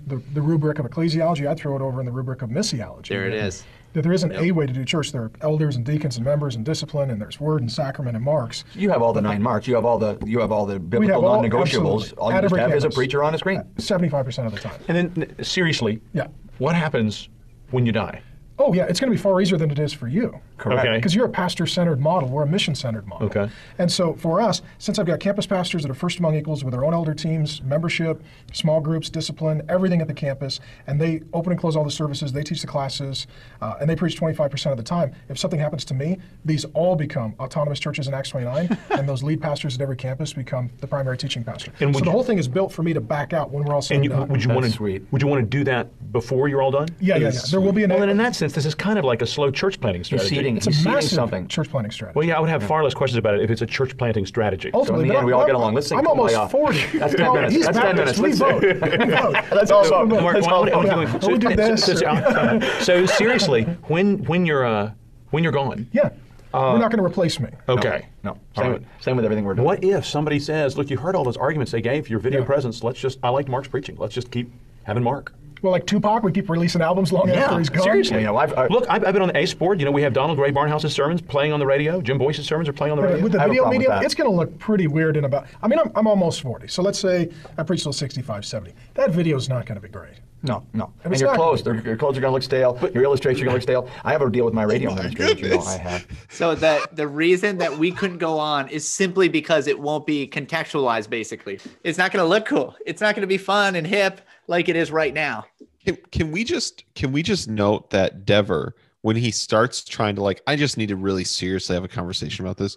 the, 0.06 0.22
the 0.34 0.42
rubric 0.42 0.78
of 0.78 0.86
ecclesiology. 0.86 1.48
I'd 1.48 1.58
throw 1.58 1.76
it 1.76 1.82
over 1.82 2.00
in 2.00 2.06
the 2.06 2.12
rubric 2.12 2.42
of 2.42 2.50
missiology. 2.50 3.08
There 3.08 3.26
it 3.26 3.34
is. 3.34 3.64
That 3.92 4.02
there 4.02 4.12
isn't 4.12 4.32
a 4.32 4.50
way 4.52 4.66
to 4.66 4.72
do 4.72 4.84
church. 4.86 5.12
There 5.12 5.22
are 5.24 5.30
elders 5.42 5.76
and 5.76 5.84
deacons 5.84 6.16
and 6.16 6.24
members 6.24 6.56
and 6.56 6.64
discipline, 6.64 7.10
and 7.10 7.20
there's 7.20 7.38
word 7.38 7.60
and 7.60 7.70
sacrament 7.70 8.16
and 8.16 8.24
marks. 8.24 8.64
You 8.74 8.88
have 8.90 9.02
all 9.02 9.12
the 9.12 9.20
nine 9.20 9.42
marks. 9.42 9.66
You 9.68 9.74
have 9.74 9.84
all 9.84 9.98
the 9.98 10.16
you 10.24 10.40
have 10.40 10.50
all 10.50 10.64
the 10.64 10.78
biblical 10.78 11.26
all- 11.26 11.42
non-negotiables. 11.42 11.64
absolutely. 11.64 12.10
All 12.18 12.30
you 12.30 12.36
At 12.36 12.40
just 12.42 12.52
every 12.54 12.60
have 12.60 12.74
is 12.74 12.84
a 12.84 12.90
preacher 12.90 13.22
on 13.22 13.34
a 13.34 13.38
screen. 13.38 13.62
Seventy-five 13.78 14.24
percent 14.24 14.46
of 14.46 14.54
the 14.54 14.60
time. 14.60 14.80
And 14.88 15.12
then, 15.14 15.44
seriously, 15.44 16.00
Yeah. 16.14 16.28
what 16.58 16.74
happens 16.74 17.28
when 17.70 17.84
you 17.84 17.92
die? 17.92 18.22
Oh 18.64 18.72
yeah, 18.72 18.84
it's 18.84 19.00
going 19.00 19.10
to 19.10 19.16
be 19.16 19.20
far 19.20 19.40
easier 19.40 19.58
than 19.58 19.70
it 19.72 19.78
is 19.80 19.92
for 19.92 20.06
you. 20.06 20.38
Correct. 20.56 20.86
Okay. 20.86 20.96
Because 20.96 21.14
you're 21.16 21.26
a 21.26 21.30
pastor-centered 21.30 21.98
model. 22.00 22.28
We're 22.28 22.44
a 22.44 22.46
mission-centered 22.46 23.08
model. 23.08 23.26
Okay. 23.26 23.48
And 23.78 23.90
so 23.90 24.14
for 24.14 24.40
us, 24.40 24.62
since 24.78 25.00
I've 25.00 25.06
got 25.06 25.18
campus 25.18 25.46
pastors 25.46 25.82
that 25.82 25.90
are 25.90 25.94
first 25.94 26.20
among 26.20 26.36
equals 26.36 26.62
with 26.62 26.72
their 26.72 26.84
own 26.84 26.94
elder 26.94 27.12
teams, 27.14 27.60
membership, 27.62 28.22
small 28.52 28.80
groups, 28.80 29.10
discipline, 29.10 29.62
everything 29.68 30.00
at 30.00 30.06
the 30.06 30.14
campus, 30.14 30.60
and 30.86 31.00
they 31.00 31.22
open 31.32 31.50
and 31.50 31.60
close 31.60 31.74
all 31.74 31.82
the 31.82 31.90
services, 31.90 32.32
they 32.32 32.44
teach 32.44 32.60
the 32.60 32.68
classes, 32.68 33.26
uh, 33.60 33.74
and 33.80 33.90
they 33.90 33.96
preach 33.96 34.18
25% 34.20 34.70
of 34.70 34.76
the 34.76 34.82
time. 34.84 35.12
If 35.28 35.38
something 35.38 35.58
happens 35.58 35.84
to 35.86 35.94
me, 35.94 36.18
these 36.44 36.64
all 36.66 36.94
become 36.94 37.34
autonomous 37.40 37.80
churches 37.80 38.06
in 38.06 38.14
Acts 38.14 38.28
29, 38.28 38.78
and 38.90 39.08
those 39.08 39.24
lead 39.24 39.42
pastors 39.42 39.74
at 39.74 39.80
every 39.80 39.96
campus 39.96 40.32
become 40.32 40.70
the 40.78 40.86
primary 40.86 41.18
teaching 41.18 41.42
pastor. 41.42 41.72
And 41.80 41.92
so 41.92 41.98
the 41.98 42.04
you- 42.06 42.12
whole 42.12 42.22
thing 42.22 42.38
is 42.38 42.46
built 42.46 42.70
for 42.70 42.84
me 42.84 42.92
to 42.92 43.00
back 43.00 43.32
out 43.32 43.50
when 43.50 43.64
we're 43.64 43.74
all 43.74 43.82
said 43.82 43.96
And 43.96 44.04
and 44.04 44.12
you, 44.12 44.16
done. 44.16 44.28
would 44.28 44.44
you 44.44 44.50
want 44.50 44.72
to 44.72 44.82
would 45.10 45.20
you 45.22 45.26
want 45.28 45.40
to 45.40 45.46
do 45.58 45.64
that 45.64 46.12
before 46.12 46.46
you're 46.48 46.62
all 46.62 46.70
done? 46.70 46.88
yeah, 47.00 47.16
yeah, 47.16 47.30
yeah. 47.32 47.40
There 47.50 47.60
will 47.60 47.72
be 47.72 47.82
an 47.82 47.90
Well, 47.90 47.98
then 48.00 48.10
in 48.10 48.16
that 48.18 48.36
sense, 48.36 48.51
this 48.54 48.66
is 48.66 48.74
kind 48.74 48.98
of 48.98 49.04
like 49.04 49.22
a 49.22 49.26
slow 49.26 49.50
church 49.50 49.80
planting 49.80 50.04
strategy. 50.04 50.34
seeding. 50.36 50.56
it's 50.56 50.66
He's 50.66 50.76
a 50.76 50.78
seeding 50.78 50.92
massive 50.94 51.10
something. 51.10 51.48
church 51.48 51.68
planting 51.70 51.90
strategy. 51.92 52.16
Well, 52.16 52.26
yeah, 52.26 52.36
I 52.36 52.40
would 52.40 52.50
have 52.50 52.62
far 52.62 52.82
less 52.84 52.94
questions 52.94 53.18
about 53.18 53.34
it 53.34 53.42
if 53.42 53.50
it's 53.50 53.62
a 53.62 53.66
church 53.66 53.96
planting 53.96 54.26
strategy. 54.26 54.70
Ultimately, 54.74 55.04
in 55.04 55.08
the 55.10 55.16
end, 55.18 55.26
we 55.26 55.32
I'm- 55.32 55.40
all 55.40 55.46
get 55.46 55.52
I'm- 55.54 55.60
along. 55.62 55.74
Let's 55.74 55.86
sing 55.88 55.98
I'm 55.98 56.06
almost 56.06 56.34
Kumbaya. 56.34 56.50
40. 56.50 56.98
That's 56.98 57.14
10 57.14 57.26
Oh, 57.26 57.34
minutes. 57.34 57.54
He's 57.54 57.64
That's 57.66 57.78
10 57.78 57.96
Baptist. 57.96 58.20
minutes. 58.20 58.40
We 58.40 58.46
Let's- 58.46 58.80
vote. 58.80 58.98
We 58.98 59.06
vote. 59.16 59.34
Let's 59.52 59.70
all 59.70 59.84
So- 59.84 60.06
vote. 60.06 60.20
Mark, 60.22 60.34
Let's 60.34 60.46
all 60.46 60.60
what- 60.64 60.72
what 60.74 60.86
vote. 60.86 60.92
are 60.92 61.02
you 61.02 61.18
doing? 61.18 61.32
We 61.32 61.38
do 61.38 61.56
this. 61.56 61.84
So, 61.84 61.94
so- 61.94 62.60
so 62.80 63.06
seriously, 63.06 63.64
when 63.88 64.24
when 64.24 64.46
you're 64.46 64.64
uh, 64.66 64.90
when 65.30 65.42
you're 65.42 65.52
gone, 65.52 65.86
Yeah. 65.92 66.10
We're 66.54 66.76
not 66.76 66.90
going 66.90 66.98
to 66.98 67.04
replace 67.04 67.40
me. 67.40 67.48
okay. 67.66 68.08
No. 68.22 68.32
All 68.32 68.38
Same, 68.56 68.64
right. 68.72 68.80
with, 68.80 68.88
same 69.00 69.16
with 69.16 69.24
everything 69.24 69.46
we're 69.46 69.54
doing. 69.54 69.64
What 69.64 69.82
if 69.82 70.04
somebody 70.04 70.38
says, 70.38 70.76
"Look, 70.76 70.90
you 70.90 70.98
heard 70.98 71.16
all 71.16 71.24
those 71.24 71.38
arguments 71.38 71.72
they 71.72 71.80
gave 71.80 72.04
for 72.04 72.10
your 72.10 72.18
video 72.20 72.40
Yeah. 72.40 72.46
presence. 72.46 72.84
Let's 72.84 73.00
just 73.00 73.18
I 73.22 73.30
liked 73.30 73.48
Mark's 73.48 73.68
preaching. 73.68 73.96
Let's 73.98 74.12
just 74.14 74.30
keep 74.30 74.52
having 74.82 75.02
Mark." 75.02 75.32
Well, 75.62 75.70
like 75.72 75.86
Tupac, 75.86 76.22
we 76.24 76.32
keep 76.32 76.50
releasing 76.50 76.82
albums 76.82 77.12
long 77.12 77.30
after 77.30 77.58
he's 77.58 77.68
gone. 77.68 77.84
seriously. 77.84 78.18
You 78.18 78.24
know, 78.26 78.36
I've- 78.36 78.52
I- 78.54 78.66
Look, 78.66 78.84
I've, 78.90 79.04
I've 79.06 79.12
been 79.12 79.22
on 79.22 79.28
the 79.28 79.36
ACE 79.38 79.54
board. 79.54 79.78
You 79.78 79.84
know, 79.86 79.92
we 79.92 80.02
have 80.02 80.12
Donald 80.12 80.36
Grey 80.36 80.50
Barnhouse's 80.50 80.92
sermons 80.92 81.20
playing 81.22 81.52
on 81.52 81.60
the 81.60 81.66
radio. 81.66 82.00
Jim 82.00 82.18
Boice's 82.18 82.46
sermons 82.46 82.68
are 82.68 82.72
playing 82.72 82.90
on 82.92 82.98
the 82.98 83.04
radio. 83.04 83.22
With 83.22 83.32
the 83.32 83.38
I 83.38 83.42
have 83.42 83.50
a 83.50 83.54
video 83.54 83.70
medium, 83.70 84.02
it's 84.02 84.14
going 84.14 84.28
to 84.28 84.34
look 84.36 84.58
pretty 84.58 84.88
weird 84.88 85.16
in 85.16 85.24
about. 85.24 85.46
I 85.62 85.68
mean, 85.68 85.78
I'm, 85.78 85.90
I'm 85.94 86.06
almost 86.08 86.42
40, 86.42 86.66
so 86.68 86.82
let's 86.82 86.98
say 86.98 87.30
I 87.56 87.62
preach 87.62 87.82
till 87.84 87.92
65, 87.92 88.44
70. 88.44 88.74
That 88.94 89.10
video 89.12 89.36
is 89.36 89.48
not 89.48 89.64
going 89.66 89.76
to 89.76 89.80
be 89.80 89.88
great. 89.92 90.14
No, 90.44 90.66
no. 90.72 90.86
And 90.86 90.92
And, 91.04 91.12
it's 91.12 91.20
your 91.22 91.30
not- 91.30 91.36
clothes, 91.36 91.64
your 91.84 91.96
clothes 91.96 92.18
are 92.18 92.20
going 92.20 92.30
to 92.30 92.34
look 92.34 92.42
stale. 92.42 92.76
your 92.92 93.04
illustrations 93.04 93.42
are 93.42 93.44
going 93.44 93.60
to 93.60 93.72
look 93.72 93.84
stale. 93.86 93.88
I 94.04 94.10
have 94.10 94.22
a 94.22 94.28
deal 94.28 94.44
with 94.44 94.54
my 94.54 94.64
radio 94.64 94.90
my 94.90 94.96
ministry 94.96 95.26
that 95.26 95.36
you 95.38 95.44
know 95.44 95.48
goodness. 95.50 95.68
I 95.68 95.78
have. 95.78 96.06
So 96.30 96.56
the 96.56 96.88
the 96.92 97.06
reason 97.06 97.58
that 97.58 97.78
we 97.78 97.92
couldn't 97.92 98.18
go 98.18 98.40
on 98.40 98.66
is 98.68 98.84
simply 98.88 99.28
because 99.28 99.68
it 99.68 99.78
won't 99.78 100.04
be 100.04 100.26
contextualized. 100.26 101.08
Basically, 101.10 101.60
it's 101.84 101.96
not 101.96 102.10
going 102.10 102.24
to 102.24 102.28
look 102.28 102.46
cool. 102.46 102.74
It's 102.84 103.00
not 103.00 103.14
going 103.14 103.20
to 103.20 103.28
be 103.28 103.38
fun 103.38 103.76
and 103.76 103.86
hip 103.86 104.20
like 104.46 104.68
it 104.68 104.76
is 104.76 104.90
right 104.90 105.12
now. 105.12 105.44
Can, 105.84 105.96
can 106.10 106.30
we 106.30 106.44
just 106.44 106.84
can 106.94 107.12
we 107.12 107.22
just 107.22 107.48
note 107.48 107.90
that 107.90 108.24
Dever, 108.24 108.74
when 109.02 109.16
he 109.16 109.30
starts 109.30 109.84
trying 109.84 110.14
to 110.16 110.22
like, 110.22 110.42
I 110.46 110.56
just 110.56 110.76
need 110.76 110.88
to 110.88 110.96
really 110.96 111.24
seriously 111.24 111.74
have 111.74 111.84
a 111.84 111.88
conversation 111.88 112.44
about 112.44 112.56
this. 112.56 112.76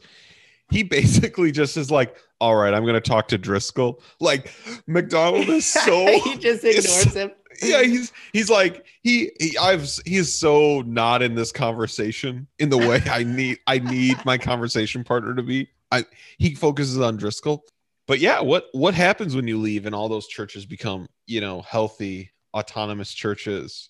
He 0.71 0.81
basically 0.83 1.51
just 1.51 1.77
is 1.77 1.91
like, 1.91 2.17
all 2.41 2.55
right, 2.55 2.73
I'm 2.73 2.85
gonna 2.85 3.01
talk 3.01 3.27
to 3.29 3.37
Driscoll. 3.37 4.01
Like 4.19 4.51
MacDonald 4.87 5.49
is 5.49 5.65
so 5.85 6.05
he 6.23 6.37
just 6.37 6.63
ignores 6.63 7.13
him. 7.13 7.31
Yeah, 7.61 7.83
he's 7.83 8.11
he's 8.33 8.49
like 8.49 8.85
he 9.01 9.31
he 9.39 9.57
I've 9.57 9.89
he's 10.05 10.33
so 10.33 10.81
not 10.81 11.21
in 11.21 11.35
this 11.35 11.53
conversation 11.53 12.47
in 12.59 12.67
the 12.67 12.77
way 12.77 13.01
I 13.09 13.23
need 13.23 13.59
I 13.65 13.79
need 13.79 14.17
my 14.25 14.37
conversation 14.37 15.05
partner 15.05 15.33
to 15.33 15.41
be. 15.41 15.69
I 15.89 16.03
he 16.37 16.53
focuses 16.53 16.99
on 16.99 17.15
Driscoll. 17.15 17.63
But 18.07 18.19
yeah, 18.19 18.41
what 18.41 18.67
what 18.73 18.93
happens 18.93 19.35
when 19.35 19.47
you 19.47 19.57
leave 19.57 19.85
and 19.85 19.95
all 19.95 20.07
those 20.09 20.27
churches 20.27 20.65
become, 20.65 21.07
you 21.25 21.41
know, 21.41 21.61
healthy, 21.61 22.31
autonomous 22.53 23.11
churches? 23.13 23.89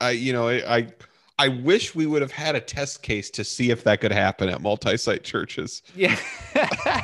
I 0.00 0.10
you 0.10 0.32
know, 0.32 0.48
I 0.48 0.76
I, 0.78 0.88
I 1.38 1.48
wish 1.48 1.94
we 1.94 2.06
would 2.06 2.22
have 2.22 2.32
had 2.32 2.56
a 2.56 2.60
test 2.60 3.02
case 3.02 3.30
to 3.30 3.44
see 3.44 3.70
if 3.70 3.84
that 3.84 4.00
could 4.00 4.10
happen 4.12 4.48
at 4.48 4.60
multi-site 4.60 5.22
churches. 5.22 5.82
Yeah. 5.94 6.18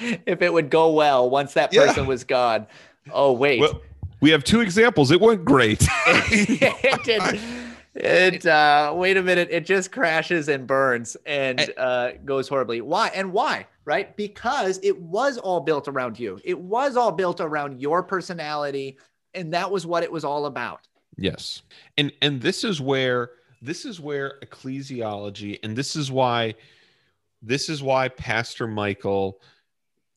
if 0.00 0.42
it 0.42 0.52
would 0.52 0.70
go 0.70 0.92
well 0.92 1.30
once 1.30 1.54
that 1.54 1.72
Yeah. 1.72 1.86
person 1.86 2.06
was 2.06 2.24
gone. 2.24 2.66
Oh 3.12 3.32
wait. 3.32 3.60
Well, 3.60 3.80
we 4.20 4.30
have 4.30 4.42
two 4.44 4.60
examples. 4.60 5.10
It 5.12 5.20
went 5.20 5.44
great. 5.44 5.86
it 6.06 7.04
did. 7.04 7.40
It 7.94 8.46
uh 8.46 8.92
wait 8.96 9.16
a 9.16 9.22
minute, 9.22 9.48
it 9.50 9.66
just 9.66 9.92
crashes 9.92 10.48
and 10.48 10.66
burns 10.66 11.16
and 11.26 11.72
uh 11.76 12.12
goes 12.24 12.48
horribly. 12.48 12.80
Why? 12.80 13.08
And 13.08 13.32
why? 13.32 13.66
Right? 13.84 14.16
Because 14.16 14.78
it 14.82 14.98
was 14.98 15.36
all 15.38 15.60
built 15.60 15.88
around 15.88 16.18
you. 16.18 16.40
It 16.44 16.58
was 16.58 16.96
all 16.96 17.12
built 17.12 17.40
around 17.40 17.80
your 17.80 18.02
personality 18.02 18.98
and 19.34 19.52
that 19.52 19.70
was 19.70 19.86
what 19.86 20.02
it 20.02 20.12
was 20.12 20.24
all 20.24 20.46
about. 20.46 20.88
Yes. 21.16 21.62
And 21.98 22.12
and 22.22 22.40
this 22.40 22.64
is 22.64 22.80
where 22.80 23.30
this 23.60 23.84
is 23.84 24.00
where 24.00 24.38
ecclesiology 24.42 25.58
and 25.62 25.76
this 25.76 25.94
is 25.94 26.10
why 26.10 26.54
this 27.42 27.68
is 27.68 27.82
why 27.82 28.08
Pastor 28.08 28.66
Michael 28.66 29.40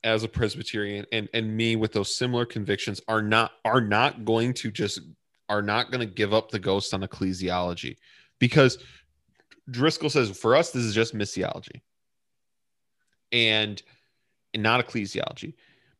as 0.03 0.23
a 0.23 0.29
Presbyterian 0.29 1.05
and 1.11 1.27
and 1.33 1.55
me 1.55 1.75
with 1.75 1.91
those 1.91 2.15
similar 2.15 2.45
convictions 2.45 3.01
are 3.07 3.21
not 3.21 3.51
are 3.65 3.81
not 3.81 4.23
going 4.23 4.53
to 4.53 4.71
just 4.71 5.01
are 5.49 5.61
not 5.61 5.91
going 5.91 5.99
to 5.99 6.13
give 6.13 6.33
up 6.33 6.49
the 6.49 6.59
ghost 6.59 6.93
on 6.93 7.01
ecclesiology 7.01 7.97
because 8.39 8.77
Driscoll 9.69 10.09
says 10.09 10.37
for 10.37 10.55
us 10.55 10.71
this 10.71 10.83
is 10.83 10.95
just 10.95 11.15
missiology 11.15 11.81
and, 13.31 13.81
and 14.53 14.63
not 14.63 14.85
ecclesiology 14.85 15.53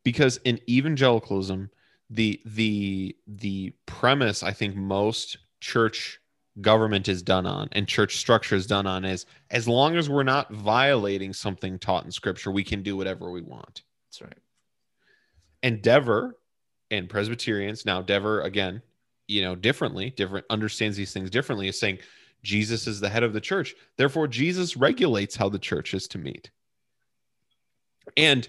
because 0.04 0.38
in 0.44 0.60
evangelicalism 0.68 1.70
the 2.10 2.40
the 2.44 3.16
the 3.26 3.72
premise 3.86 4.42
I 4.42 4.52
think 4.52 4.76
most 4.76 5.38
church 5.60 6.20
government 6.60 7.08
is 7.08 7.22
done 7.22 7.46
on 7.46 7.68
and 7.72 7.86
church 7.86 8.16
structure 8.16 8.54
is 8.54 8.66
done 8.66 8.86
on 8.86 9.04
is 9.04 9.26
as 9.50 9.68
long 9.68 9.96
as 9.96 10.08
we're 10.08 10.22
not 10.22 10.52
violating 10.52 11.32
something 11.32 11.78
taught 11.78 12.04
in 12.04 12.10
scripture, 12.10 12.50
we 12.50 12.64
can 12.64 12.82
do 12.82 12.96
whatever 12.96 13.30
we 13.30 13.42
want. 13.42 13.82
That's 14.08 14.22
right. 14.22 14.38
And 15.62 15.82
Dever 15.82 16.38
and 16.90 17.08
Presbyterians, 17.08 17.84
now 17.84 18.00
Dever 18.00 18.42
again, 18.42 18.82
you 19.28 19.42
know, 19.42 19.54
differently, 19.54 20.10
different 20.10 20.46
understands 20.50 20.96
these 20.96 21.12
things 21.12 21.30
differently, 21.30 21.68
is 21.68 21.78
saying 21.78 21.98
Jesus 22.42 22.86
is 22.86 23.00
the 23.00 23.08
head 23.08 23.22
of 23.22 23.32
the 23.32 23.40
church. 23.40 23.74
Therefore, 23.96 24.28
Jesus 24.28 24.76
regulates 24.76 25.36
how 25.36 25.48
the 25.48 25.58
church 25.58 25.94
is 25.94 26.06
to 26.08 26.18
meet. 26.18 26.50
And 28.16 28.48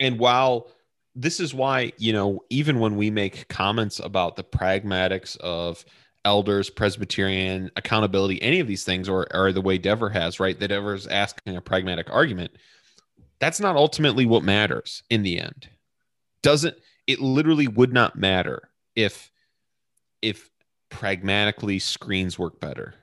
and 0.00 0.18
while 0.18 0.68
this 1.14 1.38
is 1.38 1.54
why, 1.54 1.92
you 1.98 2.12
know, 2.12 2.42
even 2.50 2.80
when 2.80 2.96
we 2.96 3.10
make 3.10 3.46
comments 3.48 4.00
about 4.00 4.36
the 4.36 4.42
pragmatics 4.42 5.36
of 5.38 5.84
elders, 6.24 6.70
Presbyterian, 6.70 7.70
accountability, 7.76 8.42
any 8.42 8.60
of 8.60 8.66
these 8.66 8.84
things, 8.84 9.08
or, 9.08 9.26
or 9.32 9.52
the 9.52 9.60
way 9.60 9.78
Dever 9.78 10.08
has, 10.08 10.40
right? 10.40 10.58
That 10.58 10.68
Dever's 10.68 11.06
asking 11.06 11.56
a 11.56 11.60
pragmatic 11.60 12.10
argument. 12.10 12.52
That's 13.38 13.60
not 13.60 13.76
ultimately 13.76 14.26
what 14.26 14.42
matters 14.42 15.02
in 15.10 15.22
the 15.22 15.38
end. 15.38 15.68
Doesn't 16.42 16.76
it 17.06 17.20
literally 17.20 17.68
would 17.68 17.92
not 17.92 18.16
matter 18.16 18.70
if 18.96 19.30
if 20.24 20.50
pragmatically 20.88 21.78
screens 21.78 22.38
work 22.38 22.58
better. 22.60 22.94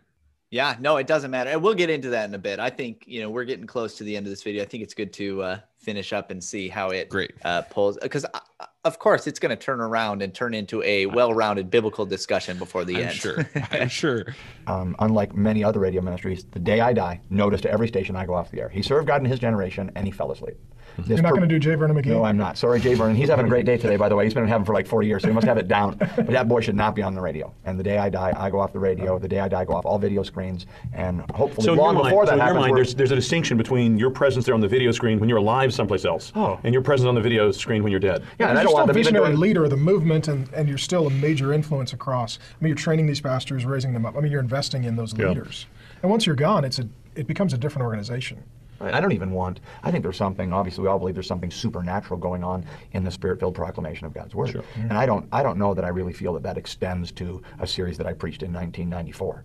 Yeah, 0.49 0.75
no, 0.81 0.97
it 0.97 1.07
doesn't 1.07 1.31
matter. 1.31 1.49
And 1.49 1.63
we'll 1.63 1.75
get 1.75 1.89
into 1.89 2.09
that 2.09 2.27
in 2.27 2.35
a 2.35 2.39
bit. 2.39 2.59
I 2.59 2.69
think, 2.69 3.05
you 3.07 3.21
know, 3.21 3.29
we're 3.29 3.45
getting 3.45 3.65
close 3.65 3.95
to 3.97 4.03
the 4.03 4.17
end 4.17 4.25
of 4.25 4.31
this 4.31 4.43
video. 4.43 4.61
I 4.61 4.65
think 4.65 4.83
it's 4.83 4.93
good 4.93 5.13
to 5.13 5.41
uh, 5.41 5.59
finish 5.77 6.11
up 6.11 6.29
and 6.29 6.43
see 6.43 6.67
how 6.67 6.89
it 6.89 7.07
Great. 7.07 7.31
uh, 7.45 7.61
pulls. 7.61 7.97
Because, 8.01 8.25
uh, 8.25 8.65
of 8.83 8.99
course, 8.99 9.27
it's 9.27 9.39
going 9.39 9.51
to 9.51 9.55
turn 9.55 9.79
around 9.79 10.21
and 10.21 10.33
turn 10.33 10.53
into 10.53 10.83
a 10.83 11.05
well 11.05 11.33
rounded 11.33 11.69
biblical 11.69 12.05
discussion 12.05 12.57
before 12.57 12.83
the 12.83 12.97
I'm 12.97 13.03
end. 13.03 13.13
sure. 13.13 13.49
I'm 13.71 13.87
sure. 13.87 14.25
Um, 14.67 14.93
unlike 14.99 15.33
many 15.35 15.63
other 15.63 15.79
radio 15.79 16.01
ministries, 16.01 16.43
the 16.43 16.59
day 16.59 16.81
I 16.81 16.91
die, 16.91 17.21
notice 17.29 17.61
to 17.61 17.71
every 17.71 17.87
station 17.87 18.17
I 18.17 18.25
go 18.25 18.33
off 18.33 18.51
the 18.51 18.59
air. 18.59 18.67
He 18.67 18.81
served 18.81 19.07
God 19.07 19.21
in 19.21 19.25
his 19.25 19.39
generation 19.39 19.89
and 19.95 20.05
he 20.05 20.11
fell 20.11 20.33
asleep. 20.33 20.57
This 20.97 21.07
You're 21.09 21.21
not 21.21 21.29
going 21.29 21.41
to 21.41 21.47
do 21.47 21.57
J. 21.59 21.75
Vernon 21.75 21.95
McGee? 21.95 22.07
No, 22.07 22.23
I'm 22.23 22.37
not. 22.37 22.57
Sorry, 22.57 22.79
J. 22.79 22.93
Vernon. 22.95 23.15
He's 23.15 23.29
having 23.29 23.45
a 23.45 23.49
great 23.49 23.65
day 23.65 23.77
today, 23.77 23.95
by 23.95 24.09
the 24.09 24.15
way. 24.15 24.23
He's 24.25 24.33
been 24.33 24.43
in 24.43 24.49
heaven 24.49 24.65
for 24.65 24.73
like 24.73 24.85
40 24.87 25.07
years, 25.07 25.21
so 25.21 25.27
he 25.29 25.33
must 25.33 25.47
have 25.47 25.57
it 25.57 25.67
down. 25.67 25.97
But 26.15 26.27
that 26.27 26.47
boy 26.47 26.61
should 26.61 26.75
not 26.75 26.95
be 26.95 27.01
on 27.01 27.15
the 27.15 27.21
radio. 27.21 27.53
And 27.65 27.79
the 27.79 27.83
day 27.83 27.97
I 27.97 28.09
die, 28.09 28.33
I 28.37 28.49
go 28.49 28.59
off 28.59 28.73
the 28.73 28.79
radio. 28.79 29.11
Uh-huh. 29.15 29.19
The 29.19 29.27
day 29.27 29.39
I 29.39 29.47
die, 29.47 29.61
I 29.61 29.65
go 29.65 29.73
off 29.73 29.85
all 29.85 29.97
video 29.97 30.21
screens. 30.23 30.65
And 30.93 31.21
hopefully, 31.31 31.65
So 31.65 31.71
in 31.73 31.77
your 31.77 31.85
long 31.85 31.95
mind, 31.95 32.05
before 32.09 32.25
so 32.25 32.31
that 32.31 32.33
in 32.33 32.37
your 32.39 32.45
happens, 32.47 32.61
mind 32.61 32.77
there's, 32.77 32.95
there's 32.95 33.11
a 33.11 33.15
distinction 33.15 33.57
between 33.57 33.97
your 33.97 34.11
presence 34.11 34.45
there 34.45 34.53
on 34.53 34.61
the 34.61 34.67
video 34.67 34.91
screen 34.91 35.19
when 35.19 35.29
you're 35.29 35.37
alive 35.39 35.73
someplace 35.73 36.05
else, 36.05 36.31
Oh. 36.35 36.59
and 36.63 36.73
your 36.73 36.83
presence 36.83 37.07
on 37.07 37.15
the 37.15 37.21
video 37.21 37.51
screen 37.51 37.83
when 37.83 37.91
you're 37.91 37.99
dead. 37.99 38.21
yeah, 38.21 38.25
and 38.25 38.27
Because 38.37 38.47
I 38.49 38.53
you're 38.53 38.53
don't 38.63 38.67
still 38.69 38.73
want 38.73 38.83
a 38.89 38.93
them 38.93 38.97
even 38.99 39.03
visionary 39.13 39.27
doing- 39.29 39.39
leader 39.39 39.63
of 39.63 39.69
the 39.69 39.77
movement, 39.77 40.27
and, 40.27 40.49
and 40.53 40.67
you're 40.69 40.77
still 40.77 41.07
a 41.07 41.09
major 41.09 41.53
influence 41.53 41.93
across. 41.93 42.37
I 42.39 42.63
mean, 42.63 42.69
you're 42.69 42.75
training 42.77 43.07
these 43.07 43.21
pastors, 43.21 43.65
raising 43.65 43.93
them 43.93 44.05
up. 44.05 44.15
I 44.15 44.19
mean, 44.19 44.31
you're 44.31 44.41
investing 44.41 44.83
in 44.83 44.95
those 44.95 45.17
Yeah. 45.17 45.29
leaders. 45.29 45.65
And 46.03 46.11
once 46.11 46.25
you're 46.25 46.35
gone, 46.35 46.63
it's 46.65 46.79
a 46.79 46.87
it 47.15 47.27
becomes 47.27 47.53
a 47.53 47.57
different 47.57 47.83
organization. 47.85 48.41
Right. 48.81 48.93
I 48.93 48.99
don't 48.99 49.11
even 49.11 49.31
want. 49.31 49.59
I 49.83 49.91
think 49.91 50.03
there's 50.03 50.17
something. 50.17 50.51
Obviously, 50.51 50.81
we 50.81 50.87
all 50.87 50.97
believe 50.99 51.13
there's 51.15 51.27
something 51.27 51.51
supernatural 51.51 52.19
going 52.19 52.43
on 52.43 52.65
in 52.93 53.03
the 53.03 53.11
spirit-filled 53.11 53.53
proclamation 53.55 54.07
of 54.07 54.13
God's 54.13 54.33
word. 54.33 54.63
And 54.75 54.93
I 54.93 55.05
don't. 55.05 55.27
I 55.31 55.43
don't 55.43 55.57
know 55.57 55.73
that 55.73 55.85
I 55.85 55.89
really 55.89 56.13
feel 56.13 56.33
that 56.33 56.43
that 56.43 56.57
extends 56.57 57.11
to 57.13 57.41
a 57.59 57.67
series 57.67 57.97
that 57.97 58.07
I 58.07 58.13
preached 58.13 58.43
in 58.43 58.51
1994. 58.51 59.43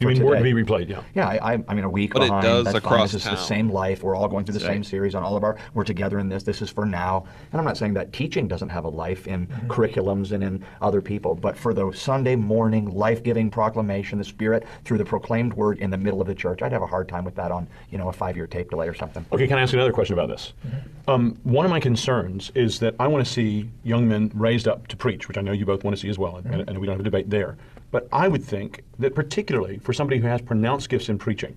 You 0.00 0.08
for 0.08 0.12
mean 0.14 0.22
word 0.24 0.36
to 0.38 0.42
be 0.42 0.52
replayed? 0.52 0.88
Yeah. 0.88 1.02
Yeah, 1.14 1.28
I, 1.28 1.54
I, 1.54 1.64
I 1.68 1.74
mean 1.74 1.84
a 1.84 1.90
week 1.90 2.12
But 2.12 2.22
it 2.22 2.26
behind. 2.26 2.42
does 2.44 2.64
that's 2.64 2.74
fine. 2.80 2.92
across 2.92 3.12
This 3.12 3.24
is 3.24 3.30
the 3.30 3.36
same 3.36 3.70
life. 3.70 4.02
We're 4.02 4.14
all 4.16 4.28
going 4.28 4.44
through 4.44 4.54
the 4.54 4.58
That's 4.60 4.72
same 4.72 4.84
series 4.84 5.14
on 5.14 5.22
all 5.22 5.36
of 5.36 5.44
our. 5.44 5.56
We're 5.74 5.84
together 5.84 6.18
in 6.18 6.28
this. 6.28 6.42
This 6.42 6.60
is 6.62 6.70
for 6.70 6.84
now. 6.84 7.24
And 7.52 7.58
I'm 7.60 7.64
not 7.64 7.76
saying 7.76 7.94
that 7.94 8.12
teaching 8.12 8.46
doesn't 8.48 8.68
have 8.68 8.84
a 8.84 8.88
life 8.88 9.26
in 9.26 9.46
Mm-hmm. 9.46 9.68
curriculums 9.70 10.32
and 10.32 10.42
in 10.42 10.64
other 10.82 11.00
people, 11.00 11.34
but 11.34 11.56
for 11.56 11.72
the 11.72 11.92
Sunday 11.92 12.36
morning 12.36 12.86
life-giving 12.86 13.50
proclamation, 13.50 14.18
the 14.18 14.24
Spirit 14.24 14.64
through 14.84 14.98
the 14.98 15.04
proclaimed 15.04 15.52
word 15.54 15.78
in 15.78 15.90
the 15.90 15.96
middle 15.96 16.20
of 16.20 16.26
the 16.26 16.34
church, 16.34 16.62
I'd 16.62 16.72
have 16.72 16.82
a 16.82 16.86
hard 16.86 17.08
time 17.08 17.24
with 17.24 17.34
that 17.36 17.50
on 17.52 17.68
you 17.90 17.98
know 17.98 18.08
a 18.08 18.12
five-year 18.12 18.46
tape 18.46 18.70
delay 18.70 18.88
or 18.88 18.94
something. 18.94 19.24
Okay, 19.32 19.46
can 19.46 19.58
I 19.58 19.62
ask 19.62 19.72
another 19.72 19.92
question 19.92 20.14
about 20.14 20.28
this? 20.28 20.52
Um, 21.08 21.38
one 21.44 21.64
of 21.64 21.70
my 21.70 21.80
concerns 21.80 22.50
is 22.54 22.78
that 22.80 22.94
I 22.98 23.06
want 23.06 23.24
to 23.24 23.30
see 23.32 23.70
young 23.84 24.08
men 24.08 24.30
raised 24.34 24.66
up 24.68 24.88
to 24.88 24.96
preach, 24.96 25.28
which 25.28 25.38
I 25.38 25.40
know 25.42 25.52
you 25.52 25.64
both 25.64 25.84
want 25.84 25.96
to 25.96 26.00
see 26.00 26.08
as 26.08 26.18
well, 26.18 26.36
and, 26.36 26.68
and 26.68 26.78
we 26.78 26.86
don't 26.86 26.94
have 26.94 27.00
a 27.00 27.04
debate 27.04 27.30
there. 27.30 27.56
But 27.90 28.08
I 28.12 28.28
would 28.28 28.44
think 28.44 28.82
that 28.98 29.14
particularly 29.14 29.78
for 29.78 29.92
somebody 29.92 30.20
who 30.20 30.26
has 30.26 30.40
pronounced 30.40 30.88
gifts 30.88 31.08
in 31.08 31.18
preaching, 31.18 31.56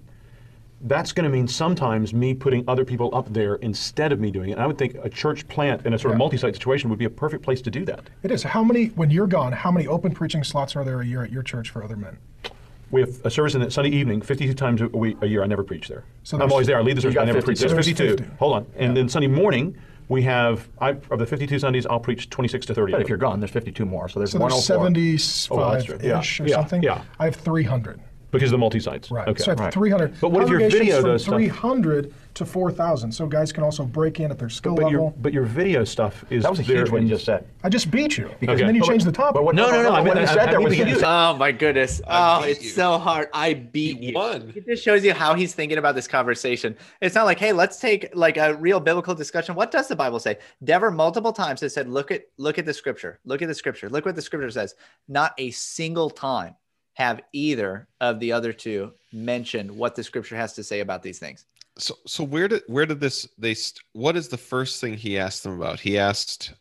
that's 0.84 1.12
going 1.12 1.30
to 1.30 1.30
mean 1.30 1.48
sometimes 1.48 2.14
me 2.14 2.34
putting 2.34 2.64
other 2.68 2.86
people 2.86 3.14
up 3.14 3.32
there 3.34 3.56
instead 3.56 4.12
of 4.14 4.20
me 4.20 4.32
doing 4.32 4.50
it. 4.50 4.54
And 4.54 4.62
I 4.62 4.68
would 4.68 4.78
think 4.78 4.96
a 5.04 5.10
church 5.10 5.46
plant 5.50 5.86
in 5.86 5.94
a 5.94 6.00
sort 6.00 6.12
of 6.12 6.16
Yeah. 6.16 6.20
multi-site 6.20 6.54
situation 6.56 6.90
would 6.90 7.00
be 7.00 7.06
a 7.06 7.10
perfect 7.10 7.44
place 7.44 7.62
to 7.64 7.70
do 7.72 7.84
that. 7.86 8.10
It 8.24 8.32
is. 8.32 8.44
How 8.44 8.64
many, 8.64 8.88
when 8.90 9.10
you're 9.10 9.28
gone, 9.28 9.52
how 9.52 9.72
many 9.72 9.88
open 9.88 10.14
preaching 10.14 10.44
slots 10.44 10.76
are 10.78 10.86
there 10.86 11.02
a 11.02 11.06
year 11.06 11.22
at 11.24 11.32
your 11.32 11.44
church 11.44 11.70
for 11.70 11.84
other 11.84 11.98
men? 11.98 12.18
We 12.92 13.02
have 13.02 13.10
a 13.26 13.30
service 13.30 13.54
in 13.56 13.62
the 13.62 13.70
Sunday 13.70 13.92
evening, 13.92 14.22
52 14.22 14.54
times 14.54 14.82
a, 14.82 14.88
week, 14.88 15.18
a 15.22 15.28
year. 15.28 15.44
I 15.44 15.48
never 15.48 15.64
preach 15.64 15.88
there. 15.90 16.06
So 16.24 16.40
I'm 16.40 16.50
always 16.50 16.66
there. 16.66 16.78
I 16.78 16.82
lead 16.82 16.98
the 16.98 17.02
service. 17.02 17.18
I 17.18 17.26
never 17.26 17.42
preach. 17.42 17.60
There's 17.60 17.74
there's 17.74 17.86
52. 17.86 18.18
50. 18.18 18.36
Hold 18.40 18.54
on. 18.56 18.66
And 18.78 18.96
then 18.96 19.10
Sunday 19.10 19.28
morning, 19.28 19.76
we 20.10 20.24
have 20.24 20.68
I, 20.80 20.90
of 21.12 21.20
the 21.20 21.26
52 21.26 21.60
Sundays, 21.60 21.86
I'll 21.86 22.00
preach 22.00 22.30
26 22.30 22.66
to 22.66 22.74
30. 22.74 22.92
But 22.92 23.02
if 23.02 23.08
you're 23.10 23.18
gone, 23.18 23.40
there's 23.40 23.52
52 23.52 23.86
more. 23.86 24.10
So 24.10 24.20
there's 24.20 24.32
So 24.32 24.40
oh 24.40 24.50
there's 24.50 24.70
104. 24.70 25.60
Oh, 25.60 25.72
that's 25.72 25.86
75-ish 25.86 26.40
Yeah, 26.40 26.46
or 26.46 26.48
yeah, 26.50 26.56
something? 26.56 26.84
yeah. 26.84 27.04
I 27.20 27.26
have 27.26 27.36
300. 27.36 28.02
because 28.32 28.50
of 28.50 28.52
the 28.52 28.58
multi-sites. 28.58 29.12
Right. 29.12 29.28
Okay. 29.28 29.44
So 29.44 29.52
I 29.52 29.54
have 29.54 29.60
right. 29.60 29.74
300. 29.74 30.20
But 30.20 30.32
what 30.32 30.44
if 30.44 30.50
your 30.50 30.60
video 30.60 31.02
does 31.02 31.26
300 31.26 32.14
to 32.36 32.46
4,000. 32.46 33.12
So 33.12 33.26
guys 33.28 33.52
can 33.52 33.64
also 33.64 33.84
break 33.84 34.20
in 34.20 34.32
at 34.32 34.40
their 34.40 34.50
skill 34.50 34.76
But 34.76 34.90
your 34.92 35.02
level. 35.02 35.16
but 35.22 35.34
your 35.34 35.44
video 35.44 35.84
stuff 35.84 36.24
is 36.30 36.44
That 36.44 36.50
was 36.52 36.60
a 36.60 36.64
huge 36.64 36.90
what 36.90 37.02
in- 37.02 37.08
you 37.08 37.14
just 37.16 37.26
said. 37.26 37.46
I 37.64 37.70
just 37.70 37.92
beat 37.92 38.18
you. 38.18 38.30
Because- 38.40 38.60
and 38.60 38.70
then 38.70 38.76
you 38.76 38.82
But- 38.82 38.88
changed 38.90 39.06
the 39.06 39.12
topic. 39.12 39.34
But 39.36 39.44
what, 39.44 39.56
No, 39.56 39.70
no, 39.70 39.82
no, 39.84 39.90
I 39.90 40.02
What 40.02 40.16
mean, 40.16 40.22
you 40.22 40.28
said 40.28 40.38
I 40.38 40.46
there 40.52 40.60
mean 40.60 40.70
was 40.70 40.78
you- 40.78 40.86
do 40.86 41.02
Oh 41.04 41.36
my 41.36 41.52
goodness. 41.52 42.02
Oh, 42.08 42.44
it's 42.44 42.64
you. 42.64 42.70
so 42.70 42.98
hard. 42.98 43.30
I 43.34 43.54
beat 43.56 44.00
You 44.02 44.10
you. 44.10 44.14
won. 44.16 44.54
It 44.56 44.66
just 44.66 44.84
shows 44.84 45.04
you 45.04 45.14
how 45.14 45.34
he's 45.34 45.54
thinking 45.54 45.78
about 45.78 45.96
this 45.96 46.08
conversation. 46.08 46.76
It's 47.02 47.16
not 47.16 47.26
like, 47.26 47.40
hey, 47.40 47.52
let's 47.52 47.80
take 47.80 48.10
like 48.16 48.38
a 48.38 48.54
real 48.56 48.80
biblical 48.80 49.16
discussion. 49.16 49.56
What 49.56 49.72
does 49.72 49.88
the 49.88 49.96
Bible 49.96 50.20
say? 50.20 50.38
Dever 50.64 50.92
multiple 50.92 51.34
times 51.34 51.62
has 51.62 51.74
said, 51.74 51.90
look 51.90 52.12
at 52.12 52.24
look 52.38 52.58
at 52.58 52.66
the 52.66 52.74
scripture. 52.74 53.20
Look 53.26 53.42
at 53.42 53.48
the 53.48 53.56
scripture. 53.56 53.90
Look 53.90 54.06
what 54.06 54.16
the 54.16 54.22
scripture 54.22 54.52
says. 54.52 54.76
Not 55.08 55.34
a 55.38 55.52
single 55.52 56.10
time 56.10 56.56
have 56.94 57.22
either 57.34 57.88
of 58.02 58.20
the 58.20 58.32
other 58.34 58.52
two 58.52 58.92
mentioned 59.14 59.72
what 59.72 59.96
the 59.96 60.04
scripture 60.04 60.36
has 60.36 60.54
to 60.54 60.64
say 60.64 60.82
about 60.82 61.02
these 61.02 61.18
things. 61.18 61.46
So 61.80 61.96
so 62.06 62.24
where 62.24 62.48
did 62.48 62.64
where 62.68 62.86
did 62.86 63.00
this 63.00 63.28
they 63.38 63.56
what 63.94 64.16
is 64.18 64.28
the 64.28 64.38
first 64.38 64.82
thing 64.82 64.96
he 64.96 65.18
asked 65.18 65.44
them 65.44 65.54
about? 65.60 65.80
He 65.80 65.98
asked 65.98 66.54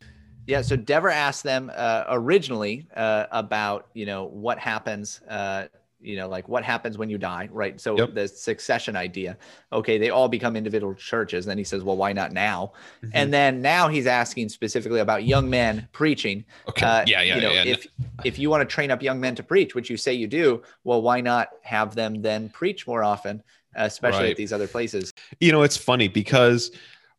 Yeah, 0.46 0.62
so 0.62 0.76
Dever 0.76 1.10
asked 1.10 1.42
them 1.44 1.70
uh, 1.74 2.04
originally 2.08 2.88
uh, 2.96 3.26
about 3.32 3.88
you 3.94 4.06
know 4.06 4.24
what 4.24 4.58
happens, 4.58 5.20
uh, 5.28 5.66
you 6.00 6.16
know, 6.16 6.28
like 6.28 6.48
what 6.48 6.64
happens 6.64 6.96
when 6.96 7.10
you 7.10 7.18
die, 7.18 7.48
right? 7.52 7.80
So 7.80 7.98
Yep. 7.98 8.14
the 8.14 8.28
succession 8.28 8.96
idea. 8.96 9.36
Okay, 9.72 9.98
they 9.98 10.10
all 10.10 10.28
become 10.28 10.56
individual 10.56 10.94
churches. 10.94 11.44
Then 11.44 11.58
he 11.58 11.64
says, 11.64 11.82
well, 11.82 11.96
why 11.96 12.12
not 12.12 12.32
now? 12.32 12.72
Mm-hmm. 13.02 13.10
And 13.14 13.34
then 13.34 13.60
now 13.60 13.88
he's 13.88 14.06
asking 14.06 14.48
specifically 14.50 15.00
about 15.00 15.24
young 15.24 15.50
men 15.50 15.88
preaching. 15.92 16.44
Okay. 16.68 16.86
Uh, 16.86 17.04
Yeah, 17.06 17.22
yeah, 17.22 17.34
You 17.36 17.42
know, 17.42 17.52
yeah, 17.52 17.64
yeah. 17.64 17.72
if 17.72 17.86
if 18.24 18.38
you 18.38 18.48
want 18.48 18.62
to 18.68 18.74
train 18.74 18.90
up 18.90 19.02
young 19.02 19.20
men 19.20 19.34
to 19.34 19.42
preach, 19.42 19.74
which 19.74 19.90
you 19.90 19.96
say 19.96 20.14
you 20.14 20.28
do, 20.28 20.62
well, 20.84 21.02
why 21.02 21.20
not 21.20 21.48
have 21.62 21.94
them 21.94 22.22
then 22.22 22.48
preach 22.50 22.86
more 22.86 23.02
often, 23.02 23.42
especially 23.86 24.20
Right. 24.24 24.30
at 24.32 24.36
these 24.36 24.52
other 24.52 24.68
places? 24.68 25.12
you 25.40 25.52
know 25.52 25.62
it's 25.62 25.76
funny 25.76 26.08
because 26.08 26.70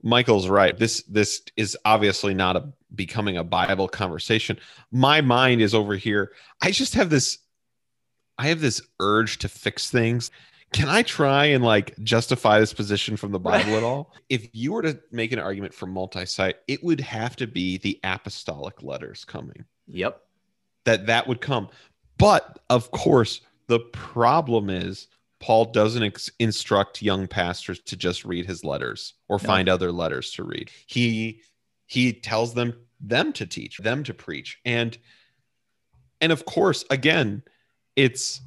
michael's 0.04 0.48
right. 0.48 0.78
This 0.78 1.04
this 1.04 1.42
is 1.58 1.78
obviously 1.86 2.34
not 2.34 2.56
a 2.56 2.70
becoming 2.96 3.38
a 3.38 3.44
bible 3.44 3.88
conversation. 3.88 4.58
My 4.92 5.22
mind 5.22 5.62
is 5.62 5.74
over 5.76 5.96
here. 5.96 6.32
I 6.62 6.72
just 6.72 6.94
have 6.96 7.10
this 7.10 7.40
i 8.38 8.48
have 8.48 8.62
this 8.62 8.82
urge 9.00 9.40
to 9.40 9.50
fix 9.50 9.90
things. 9.92 10.32
Can 10.72 10.88
i 10.88 11.02
try 11.04 11.46
and 11.46 11.64
like 11.64 11.98
justify 12.04 12.60
this 12.60 12.74
position 12.74 13.18
from 13.18 13.32
the 13.32 13.40
bible 13.40 13.76
at 13.76 13.84
all? 13.90 14.14
If 14.30 14.48
you 14.54 14.72
were 14.74 14.82
to 14.84 15.00
make 15.12 15.32
an 15.32 15.40
argument 15.40 15.74
for 15.74 15.88
multi-site 15.88 16.58
it 16.68 16.84
would 16.84 17.02
have 17.02 17.36
to 17.38 17.48
be 17.48 17.78
the 17.80 18.00
apostolic 18.04 18.82
letters 18.84 19.26
coming. 19.26 19.66
Yep. 19.88 20.22
that 20.86 21.08
that 21.08 21.28
would 21.28 21.42
come. 21.42 21.68
But 22.18 22.60
of 22.70 22.92
course 22.92 23.42
the 23.68 23.80
problem 23.80 24.70
is 24.70 25.08
paul 25.40 25.66
doesn't 25.66 26.04
ex- 26.04 26.30
instruct 26.40 27.02
young 27.02 27.28
pastors 27.28 27.80
to 27.82 27.96
just 27.96 28.26
read 28.26 28.46
his 28.46 28.64
letters 28.64 29.14
or 29.30 29.38
No. 29.42 29.48
find 29.48 29.70
other 29.70 29.92
letters 29.92 30.32
to 30.34 30.44
read 30.44 30.70
he 30.88 31.42
he 31.88 32.14
tells 32.14 32.54
them 32.54 32.74
them 33.00 33.32
to 33.34 33.46
teach 33.46 33.78
them 33.78 34.04
to 34.04 34.14
preach 34.14 34.60
and 34.66 34.98
and 36.22 36.32
of 36.32 36.46
course 36.46 36.84
again 36.90 37.42
it's 37.96 38.42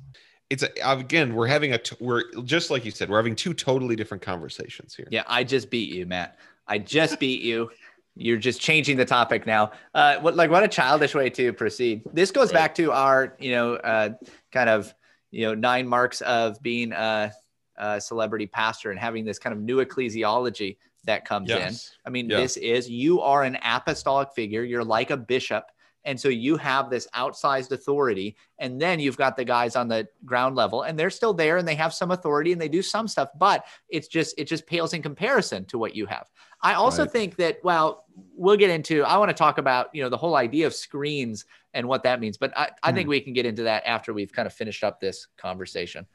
it's 0.51 0.63
a, 0.63 0.69
again 0.83 1.35
we're 1.35 1.47
having 1.47 1.73
a 1.73 1.79
t- 1.79 1.97
we're 2.01 2.25
just 2.45 2.71
like 2.71 2.85
you 2.85 2.91
said 2.91 3.09
we're 3.09 3.17
having 3.17 3.35
two 3.37 3.55
totally 3.55 3.97
different 3.97 4.23
conversations 4.23 4.95
here 4.95 5.09
Yeah, 5.11 5.25
I 5.27 5.45
just 5.45 5.71
beat 5.71 5.93
you, 5.93 6.05
Matt. 6.07 6.37
I 6.69 6.79
just 6.79 7.19
beat 7.19 7.43
you. 7.43 7.71
You're 8.15 8.37
just 8.37 8.61
changing 8.61 8.99
the 8.99 9.05
topic 9.07 9.47
now. 9.47 9.73
Uh, 9.95 10.17
what 10.21 10.37
like 10.37 10.51
what 10.51 10.63
a 10.63 10.69
childish 10.69 11.15
way 11.15 11.31
to 11.31 11.53
proceed. 11.55 12.03
This 12.13 12.31
goes 12.31 12.49
Right. 12.53 12.61
back 12.61 12.75
to 12.77 12.93
our, 12.93 13.35
you 13.41 13.53
know, 13.53 13.75
uh, 13.77 14.11
kind 14.53 14.69
of, 14.69 14.95
you 15.33 15.47
know, 15.47 15.55
nine 15.55 15.89
marks 15.89 16.21
of 16.21 16.63
being 16.63 16.93
a, 16.93 17.33
a 17.77 18.01
celebrity 18.01 18.47
pastor 18.47 18.93
and 18.93 19.01
having 19.01 19.25
this 19.25 19.41
kind 19.41 19.53
of 19.53 19.61
new 19.61 19.85
ecclesiology 19.85 20.77
that 21.05 21.25
comes 21.25 21.51
in. 21.51 21.75
I 22.07 22.11
mean, 22.11 22.31
Yeah. 22.31 22.37
this 22.37 22.57
is 22.57 22.89
you 22.89 23.21
are 23.21 23.43
an 23.43 23.59
apostolic 23.65 24.33
figure. 24.35 24.63
You're 24.63 24.85
like 24.85 25.11
a 25.11 25.17
bishop. 25.17 25.65
And 26.05 26.21
so 26.21 26.29
you 26.29 26.57
have 26.57 26.91
this 26.91 27.09
outsized 27.15 27.71
authority. 27.71 28.37
And 28.59 28.81
then 28.81 29.01
you've 29.01 29.17
got 29.17 29.37
the 29.37 29.45
guys 29.45 29.75
on 29.75 29.89
the 29.89 30.07
ground 30.25 30.55
level 30.55 30.83
and 30.83 30.99
they're 30.99 31.11
still 31.11 31.33
there 31.33 31.57
and 31.57 31.67
they 31.67 31.77
have 31.77 31.95
some 31.95 32.11
authority 32.11 32.53
and 32.53 32.61
they 32.61 32.69
do 32.69 32.83
some 32.83 33.09
stuff, 33.09 33.31
but 33.39 33.65
it's 33.89 34.09
just, 34.09 34.39
it 34.39 34.45
just 34.45 34.67
pales 34.67 34.95
in 34.95 35.03
comparison 35.03 35.65
to 35.67 35.79
what 35.79 35.95
you 35.95 36.07
have. 36.07 36.29
I 36.61 36.75
also 36.75 37.03
right. 37.03 37.11
think 37.11 37.37
that, 37.37 37.59
well, 37.65 38.05
we'll 38.37 38.57
get 38.57 38.71
into, 38.71 39.05
I 39.05 39.17
want 39.17 39.31
to 39.31 39.35
talk 39.35 39.59
about, 39.59 39.95
you 39.95 40.03
know, 40.03 40.09
the 40.09 40.17
whole 40.17 40.37
idea 40.37 40.67
of 40.67 40.75
screens 40.75 41.45
and 41.75 41.89
what 41.89 42.03
that 42.03 42.21
means, 42.21 42.37
but 42.37 42.57
I, 42.57 42.71
I 42.83 42.93
think 42.93 43.07
hmm. 43.07 43.11
we 43.11 43.21
can 43.21 43.33
get 43.33 43.47
into 43.47 43.63
that 43.65 43.85
after 43.87 44.13
we've 44.13 44.33
kind 44.33 44.47
of 44.47 44.53
finished 44.53 44.85
up 44.85 45.01
this 45.01 45.29
conversation. 45.37 46.07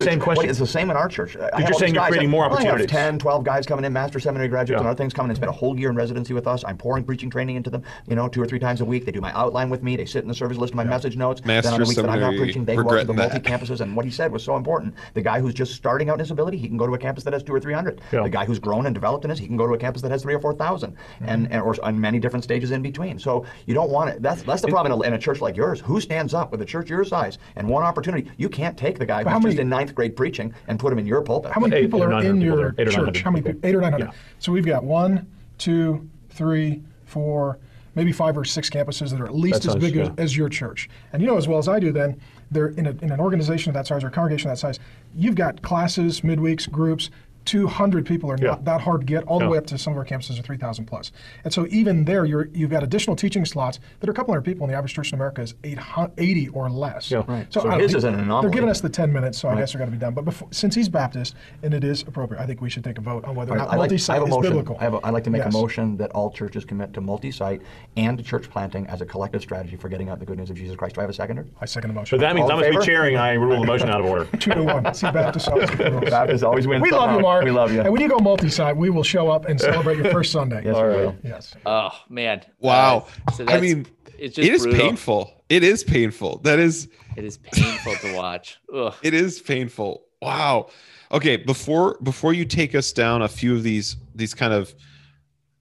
Same 0.00 0.20
question. 0.20 0.48
It's 0.48 0.60
the 0.60 0.66
same 0.66 0.90
in 0.90 0.96
our 0.96 1.08
church. 1.08 1.34
You're 1.34 1.72
saying 1.72 1.92
you're 1.92 2.06
creating 2.06 2.30
more 2.30 2.44
opportunities. 2.44 2.86
I 2.92 3.00
have 3.00 3.10
10, 3.10 3.18
12 3.18 3.42
guys 3.42 3.66
coming 3.66 3.84
in, 3.84 3.92
master 3.92 4.20
seminary 4.20 4.46
graduates 4.46 4.76
yeah. 4.76 4.78
and 4.78 4.86
other 4.86 4.96
things 4.96 5.12
coming 5.12 5.30
and 5.30 5.36
spend 5.36 5.50
a 5.50 5.52
whole 5.52 5.76
year 5.76 5.90
in 5.90 5.96
residency 5.96 6.34
with 6.34 6.46
us. 6.46 6.62
I'm 6.64 6.78
pouring 6.78 7.02
preaching 7.02 7.28
training 7.28 7.56
into 7.56 7.68
them, 7.68 7.82
you 8.06 8.14
know, 8.14 8.28
two 8.28 8.40
or 8.40 8.46
three 8.46 8.60
times 8.60 8.80
a 8.80 8.84
week. 8.84 9.04
They 9.04 9.10
do 9.10 9.20
my 9.20 9.32
outline 9.32 9.70
with 9.70 9.82
me. 9.82 9.96
They 9.96 10.04
sit 10.04 10.22
in 10.22 10.28
the 10.28 10.36
service, 10.36 10.56
listen 10.56 10.74
to 10.74 10.76
my 10.76 10.84
yeah. 10.84 10.90
message 10.90 11.16
notes. 11.16 11.44
Master 11.44 11.70
then 11.70 11.74
on 11.74 11.80
the 11.80 11.88
weeks 11.88 12.00
that 12.00 12.08
I'm 12.08 12.20
not 12.20 12.36
preaching, 12.36 12.64
they 12.64 12.76
go 12.76 12.96
to 12.96 13.04
the 13.04 13.12
multi-campuses. 13.12 13.80
And 13.80 13.96
what 13.96 14.04
he 14.04 14.12
said 14.12 14.30
was 14.30 14.44
so 14.44 14.54
important. 14.54 14.94
The 15.14 15.20
guy 15.20 15.40
who's 15.40 15.52
just 15.52 15.74
starting 15.74 16.10
out 16.10 16.14
in 16.14 16.20
his 16.20 16.30
ability, 16.30 16.58
he 16.58 16.68
can 16.68 16.76
go 16.76 16.86
to 16.86 16.94
a 16.94 16.98
campus 16.98 17.24
that 17.24 17.32
has 17.32 17.42
two 17.42 17.52
or 17.52 17.58
300. 17.58 18.00
Yeah. 18.12 18.22
The 18.22 18.30
guy 18.30 18.44
who's 18.44 18.60
grown 18.60 18.86
and 18.86 18.94
developed 18.94 19.24
in 19.24 19.30
his, 19.30 19.40
he 19.40 19.48
can 19.48 19.56
go 19.56 19.66
to 19.66 19.72
a 19.72 19.78
campus 19.78 20.00
that 20.02 20.12
has 20.12 20.22
three 20.22 20.34
or 20.34 20.40
4,000 20.40 20.92
mm-hmm. 20.92 21.24
and, 21.24 21.50
and, 21.50 21.60
or 21.60 21.74
on 21.82 22.00
many 22.00 22.20
different 22.20 22.44
stages 22.44 22.70
in 22.70 22.82
between. 22.82 23.18
So 23.18 23.46
you 23.66 23.74
don't 23.74 23.90
want 23.90 24.10
it. 24.10 24.22
That's, 24.22 24.44
that's 24.44 24.62
the 24.62 24.68
problem 24.68 24.92
in 24.92 25.00
a, 25.00 25.08
in 25.08 25.14
a, 25.14 25.18
church 25.18 25.40
like 25.40 25.56
yours. 25.56 25.80
Who 25.80 26.00
stands 26.00 26.34
up 26.34 26.52
with 26.52 26.62
a 26.62 26.64
church 26.64 26.88
your 26.88 27.02
size 27.02 27.38
and 27.56 27.68
one 27.68 27.82
opportunity? 27.82 28.30
You 28.36 28.48
can't 28.48 28.78
take 28.78 28.96
the 29.00 29.06
guy 29.06 29.24
who's 29.24 29.42
just 29.42 29.58
in 29.58 29.68
ninth 29.68 29.87
grade 29.94 30.16
preaching 30.16 30.54
and 30.66 30.78
put 30.78 30.90
them 30.90 30.98
in 30.98 31.06
your 31.06 31.22
pulpit. 31.22 31.52
How 31.52 31.60
many 31.60 31.76
eight, 31.76 31.82
people 31.82 32.02
are 32.02 32.22
in 32.22 32.40
your 32.40 32.72
church? 32.72 33.20
How 33.22 33.30
many 33.30 33.42
people? 33.42 33.68
Eight 33.68 33.74
or 33.74 33.80
nine 33.80 33.92
hundred. 33.92 34.06
Yeah. 34.06 34.18
So 34.38 34.52
we've 34.52 34.66
got 34.66 34.84
one, 34.84 35.26
two, 35.58 36.08
three, 36.30 36.82
four, 37.04 37.58
maybe 37.94 38.12
five 38.12 38.38
or 38.38 38.44
six 38.44 38.70
campuses 38.70 39.10
that 39.10 39.20
are 39.20 39.26
at 39.26 39.34
least 39.34 39.64
That's 39.64 39.74
as 39.74 39.76
big 39.76 39.96
yeah. 39.96 40.04
as, 40.04 40.10
as, 40.18 40.36
your 40.36 40.48
church. 40.48 40.88
And 41.12 41.20
you 41.20 41.28
know 41.28 41.36
as 41.36 41.48
well 41.48 41.58
as 41.58 41.68
I 41.68 41.80
do 41.80 41.90
then, 41.90 42.20
they're 42.50 42.68
in, 42.68 42.86
a, 42.86 42.90
in 42.90 43.10
an 43.10 43.20
organization 43.20 43.70
of 43.70 43.74
that 43.74 43.86
size 43.86 44.04
or 44.04 44.08
a 44.08 44.10
congregation 44.10 44.50
of 44.50 44.56
that 44.56 44.60
size, 44.60 44.78
you've 45.14 45.34
got 45.34 45.62
classes, 45.62 46.20
midweeks, 46.20 46.70
groups, 46.70 47.10
200 47.48 48.04
people 48.04 48.30
are 48.30 48.36
yeah. 48.38 48.48
not 48.48 48.64
that 48.66 48.80
hard 48.82 49.00
to 49.00 49.06
get, 49.06 49.24
all 49.24 49.40
yeah. 49.40 49.46
the 49.46 49.50
way 49.50 49.58
up 49.58 49.66
to 49.66 49.78
some 49.78 49.94
of 49.94 49.96
our 49.96 50.04
campuses 50.04 50.38
are 50.38 50.42
3,000 50.42 50.84
plus. 50.84 51.12
And 51.44 51.52
so 51.52 51.66
even 51.70 52.04
there, 52.04 52.26
you 52.26 52.46
have 52.60 52.70
got 52.70 52.82
additional 52.82 53.16
teaching 53.16 53.46
slots 53.46 53.80
that 54.00 54.08
are 54.08 54.12
a 54.12 54.14
couple 54.14 54.34
hundred 54.34 54.42
people, 54.42 54.64
and 54.64 54.72
the 54.72 54.76
average 54.76 54.92
church 54.92 55.12
in 55.12 55.14
America 55.14 55.40
is 55.40 55.54
80 55.64 56.48
or 56.48 56.68
less. 56.68 57.10
Yeah. 57.10 57.22
Right. 57.26 57.46
So, 57.50 57.60
so 57.60 57.70
his 57.70 57.94
is 57.94 58.04
an 58.04 58.14
anomaly. 58.14 58.42
They're 58.42 58.54
giving 58.54 58.68
us 58.68 58.82
the 58.82 58.90
10 58.90 59.10
minutes, 59.10 59.38
so 59.38 59.48
right. 59.48 59.56
I 59.56 59.60
guess 59.60 59.74
we're 59.74 59.78
going 59.78 59.90
to 59.90 59.96
be 59.96 60.00
done. 60.00 60.12
But 60.12 60.26
before, 60.26 60.48
since 60.50 60.74
he's 60.74 60.90
Baptist 60.90 61.36
and 61.62 61.72
it 61.72 61.84
is 61.84 62.02
appropriate, 62.02 62.42
I 62.42 62.44
think 62.44 62.60
we 62.60 62.68
should 62.68 62.84
take 62.84 62.98
a 62.98 63.00
vote 63.00 63.24
on 63.24 63.34
whether 63.34 63.52
or 63.52 63.56
not 63.56 63.74
multi-site 63.74 64.28
is 64.28 64.36
biblical. 64.36 64.76
I 64.78 64.88
would 64.88 65.02
like 65.02 65.24
to 65.24 65.30
make 65.30 65.42
yes. 65.42 65.54
a 65.54 65.58
motion 65.58 65.96
that 65.96 66.10
all 66.10 66.30
churches 66.30 66.66
commit 66.66 66.92
to 66.92 67.00
multi-site 67.00 67.62
and 67.96 68.18
to 68.18 68.24
church 68.24 68.50
planting 68.50 68.86
as 68.88 69.00
a 69.00 69.06
collective 69.06 69.40
strategy 69.40 69.76
for 69.76 69.88
getting 69.88 70.10
out 70.10 70.18
the 70.18 70.26
good 70.26 70.38
news 70.38 70.50
of 70.50 70.56
Jesus 70.56 70.76
Christ. 70.76 70.96
Do 70.96 71.00
I 71.00 71.04
have 71.04 71.10
a 71.10 71.14
seconder? 71.14 71.46
I 71.62 71.64
second 71.64 71.88
the 71.88 71.94
motion. 71.94 72.18
But 72.18 72.26
that 72.26 72.34
means 72.34 72.50
all 72.50 72.58
I 72.58 72.60
must 72.60 72.68
favor? 72.68 72.80
be 72.80 72.86
chairing. 72.86 73.16
I 73.16 73.32
rule 73.32 73.60
the 73.60 73.66
motion 73.66 73.88
out 73.88 74.00
of 74.00 74.06
order. 74.06 74.26
Two 74.36 74.52
to 74.52 74.62
one. 74.62 74.94
See, 74.94 75.10
Baptist 75.10 75.48
always, 75.48 75.70
Baptist 76.10 76.44
always 76.44 76.66
wins. 76.66 76.82
We 76.82 76.90
love 76.90 77.14
you, 77.14 77.20
Mark. 77.20 77.37
We 77.44 77.50
love 77.50 77.72
you. 77.72 77.80
And 77.80 77.92
when 77.92 78.00
you 78.00 78.08
go 78.08 78.18
multi-site, 78.18 78.76
we 78.76 78.90
will 78.90 79.02
show 79.02 79.30
up 79.30 79.46
and 79.46 79.60
celebrate 79.60 79.98
your 79.98 80.10
first 80.10 80.32
Sunday. 80.32 80.62
yes, 80.64 80.74
All 80.74 80.84
we 80.84 80.90
will. 80.90 81.16
Yes. 81.22 81.54
Oh 81.66 81.90
man. 82.08 82.42
Wow. 82.60 83.06
Uh, 83.26 83.32
so 83.32 83.44
I 83.48 83.60
mean, 83.60 83.86
it's 84.18 84.36
just 84.36 84.48
it 84.48 84.54
is 84.54 84.62
brutal. 84.62 84.80
painful. 84.80 85.44
It 85.48 85.62
is 85.62 85.84
painful. 85.84 86.38
That 86.38 86.58
is. 86.58 86.88
It 87.16 87.24
is 87.24 87.38
painful 87.38 87.94
to 87.96 88.14
watch. 88.14 88.58
Ugh. 88.72 88.94
It 89.02 89.14
is 89.14 89.40
painful. 89.40 90.04
Wow. 90.22 90.70
Okay. 91.12 91.36
Before 91.36 91.98
before 92.02 92.32
you 92.32 92.44
take 92.44 92.74
us 92.74 92.92
down 92.92 93.22
a 93.22 93.28
few 93.28 93.54
of 93.54 93.62
these 93.62 93.96
these 94.14 94.34
kind 94.34 94.52
of 94.52 94.74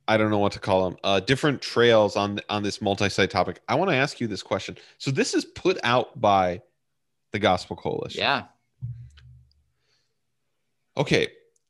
I 0.07 0.17
don't 0.17 0.31
know 0.31 0.39
what 0.39 0.53
to 0.53 0.59
call 0.59 0.89
them, 0.89 0.97
uh, 1.03 1.19
different 1.19 1.61
trails 1.61 2.15
on 2.15 2.39
on 2.49 2.63
this 2.63 2.81
multi-site 2.81 3.29
topic. 3.29 3.59
I 3.67 3.75
want 3.75 3.91
to 3.91 3.95
ask 3.95 4.21
you 4.21 4.27
this 4.27 4.41
question. 4.41 4.77
So 4.97 5.11
this 5.11 5.33
is 5.33 5.45
put 5.45 5.77
out 5.83 6.19
by 6.19 6.61
the 7.31 7.39
Gospel 7.39 7.75
Coalition. 7.75 8.21
Yeah. 8.21 8.45
Okay, 10.95 11.27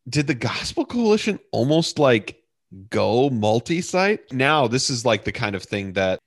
did 0.07 0.27
the 0.27 0.35
Gospel 0.35 0.85
Coalition 0.85 1.39
almost 1.51 1.99
like 1.99 2.41
go 2.89 3.29
multi-site? 3.29 4.31
Now 4.31 4.67
this 4.67 4.89
is 4.89 5.05
like 5.05 5.23
the 5.23 5.31
kind 5.31 5.55
of 5.55 5.63
thing 5.63 5.93
that 5.93 6.19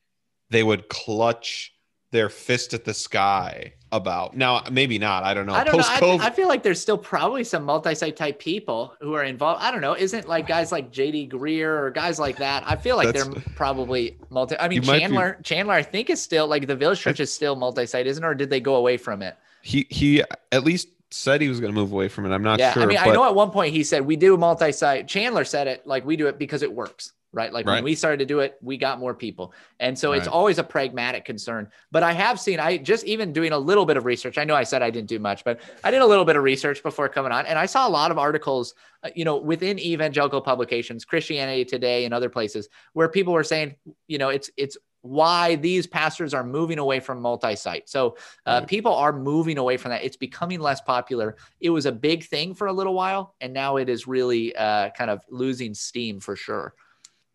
they 0.51 0.63
would 0.63 0.89
clutch 0.89 1.73
their 2.13 2.29
fist 2.29 2.75
at 2.75 2.85
the 2.85 2.95
sky 2.95 3.73
about. 3.93 4.37
Now 4.37 4.63
maybe 4.71 4.99
not. 4.99 5.23
I 5.25 5.35
don't 5.35 5.47
know. 5.47 5.55
I 5.55 5.65
don't 5.65 5.77
know. 5.77 6.19
I, 6.19 6.27
I, 6.27 6.31
feel 6.31 6.49
like 6.49 6.63
there's 6.63 6.81
still 6.81 6.99
probably 6.99 7.45
some 7.45 7.65
multi-site 7.65 8.17
type 8.17 8.39
people 8.39 8.95
who 9.01 9.15
are 9.15 9.25
involved. 9.25 9.63
I 9.63 9.71
don't 9.71 9.81
know. 9.81 9.97
Isn't 9.97 10.29
like 10.29 10.47
guys 10.47 10.73
like 10.73 10.93
JD 10.93 11.31
Greear 11.31 11.81
or 11.81 11.91
guys 11.91 12.19
like 12.19 12.37
that? 12.39 12.65
I 12.67 12.77
feel 12.77 12.97
like 12.97 13.15
they're 13.15 13.31
probably 13.55 14.19
multi. 14.29 14.57
I 14.59 14.69
mean 14.69 14.83
Chandler. 14.83 15.35
Be, 15.35 15.43
Chandler, 15.43 15.75
I 15.75 15.83
think 15.83 16.11
is 16.11 16.21
still 16.21 16.47
like 16.47 16.67
the 16.67 16.77
Village 16.77 17.01
Church 17.01 17.21
is 17.21 17.33
still 17.33 17.57
multi-site, 17.57 18.07
isn't 18.07 18.23
it? 18.23 18.27
Or 18.27 18.35
did 18.35 18.51
they 18.51 18.61
go 18.61 18.77
away 18.77 18.97
from 18.97 19.23
it? 19.23 19.37
He 19.63 19.87
he 19.91 20.23
at 20.53 20.65
least 20.65 20.89
said 21.11 21.41
he 21.41 21.49
was 21.49 21.61
going 21.61 21.73
to 21.73 21.79
move 21.79 21.93
away 21.93 22.09
from 22.09 22.27
it. 22.27 22.35
I'm 22.35 22.43
not 22.43 22.59
yeah, 22.59 22.73
sure. 22.73 22.83
I 22.83 22.87
mean, 22.87 22.99
but... 22.99 23.09
I 23.09 23.13
know 23.13 23.25
at 23.25 23.35
one 23.35 23.51
point 23.51 23.75
he 23.75 23.85
said 23.85 24.07
we 24.07 24.17
do 24.17 24.37
multi-site. 24.37 25.09
Chandler 25.09 25.45
said 25.45 25.67
it 25.67 25.87
like 25.87 26.05
we 26.05 26.17
do 26.17 26.27
it 26.29 26.39
because 26.39 26.63
it 26.63 26.73
works, 26.73 27.13
right? 27.33 27.53
Like 27.53 27.67
right. 27.67 27.77
when 27.77 27.85
we 27.85 27.95
started 27.95 28.19
to 28.19 28.27
do 28.27 28.41
it, 28.41 28.57
we 28.63 28.77
got 28.77 28.99
more 28.99 29.15
people, 29.15 29.53
and 29.79 29.99
so 29.99 30.11
right. 30.11 30.19
it's 30.19 30.29
always 30.29 30.59
a 30.59 30.65
pragmatic 30.65 31.25
concern. 31.25 31.69
But 31.91 32.03
I 32.03 32.13
have 32.13 32.39
seen, 32.39 32.61
I 32.61 32.77
just 32.77 33.05
even 33.05 33.33
doing 33.33 33.53
a 33.53 33.59
little 33.59 33.87
bit 33.87 33.97
of 33.97 34.05
research. 34.05 34.39
I 34.39 34.45
know 34.45 34.55
I 34.55 34.65
said 34.65 34.83
I 34.83 34.91
didn't 34.91 35.09
do 35.09 35.19
much, 35.19 35.45
but 35.45 35.61
I 35.83 35.91
did 35.91 36.03
a 36.03 36.07
little 36.07 36.25
bit 36.25 36.37
of 36.37 36.43
research 36.43 36.83
before 36.83 37.09
coming 37.09 37.33
on, 37.33 37.47
and 37.47 37.59
I 37.59 37.67
saw 37.67 37.89
a 37.89 37.91
lot 37.91 38.11
of 38.11 38.19
articles, 38.19 38.75
uh, 39.03 39.11
you 39.15 39.25
know, 39.25 39.37
within 39.37 39.79
evangelical 39.79 40.41
publications, 40.41 41.05
Christianity 41.05 41.65
Today, 41.65 42.05
and 42.05 42.15
other 42.15 42.29
places 42.29 42.69
where 42.93 43.09
people 43.09 43.33
were 43.33 43.45
saying, 43.45 43.75
you 44.07 44.19
know, 44.19 44.29
it's 44.29 44.51
it's 44.57 44.77
why 45.03 45.57
these 45.57 45.87
pastors 45.87 46.35
are 46.35 46.45
moving 46.45 46.79
away 46.79 47.01
from 47.01 47.21
multi-site. 47.21 47.89
So 47.89 48.17
uh, 48.47 48.63
people 48.63 48.95
are 48.95 49.13
moving 49.13 49.59
away 49.59 49.77
from 49.77 49.91
that. 49.91 50.05
It's 50.05 50.17
becoming 50.17 50.61
less 50.61 50.81
popular. 50.81 51.37
It 51.61 51.71
was 51.71 51.87
a 51.87 51.93
big 51.93 52.25
thing 52.25 52.55
for 52.55 52.67
a 52.67 52.73
little 52.73 52.95
while, 52.95 53.35
and 53.41 53.53
now 53.53 53.77
it 53.77 53.89
is 53.89 54.07
really 54.07 54.55
uh, 54.57 54.91
kind 54.91 55.11
of 55.11 55.23
losing 55.31 55.75
steam 55.75 56.21
for 56.21 56.37
sure. 56.37 56.75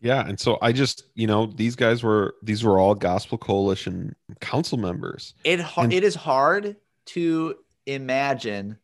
Yeah, 0.01 0.28
and 0.28 0.39
so 0.39 0.60
I 0.62 0.71
just, 0.71 1.06
you 1.15 1.25
know, 1.25 1.47
these 1.47 1.75
guys 1.75 2.04
were 2.04 2.36
these 2.43 2.63
were 2.63 2.78
all 2.78 2.93
Gospel 2.93 3.38
Coalition 3.38 4.15
council 4.39 4.78
members. 4.78 5.34
It 5.43 5.60
and- 5.78 5.93
it 5.93 6.04
is 6.04 6.13
hard 6.13 6.75
to 7.08 7.56
imagine 7.88 8.78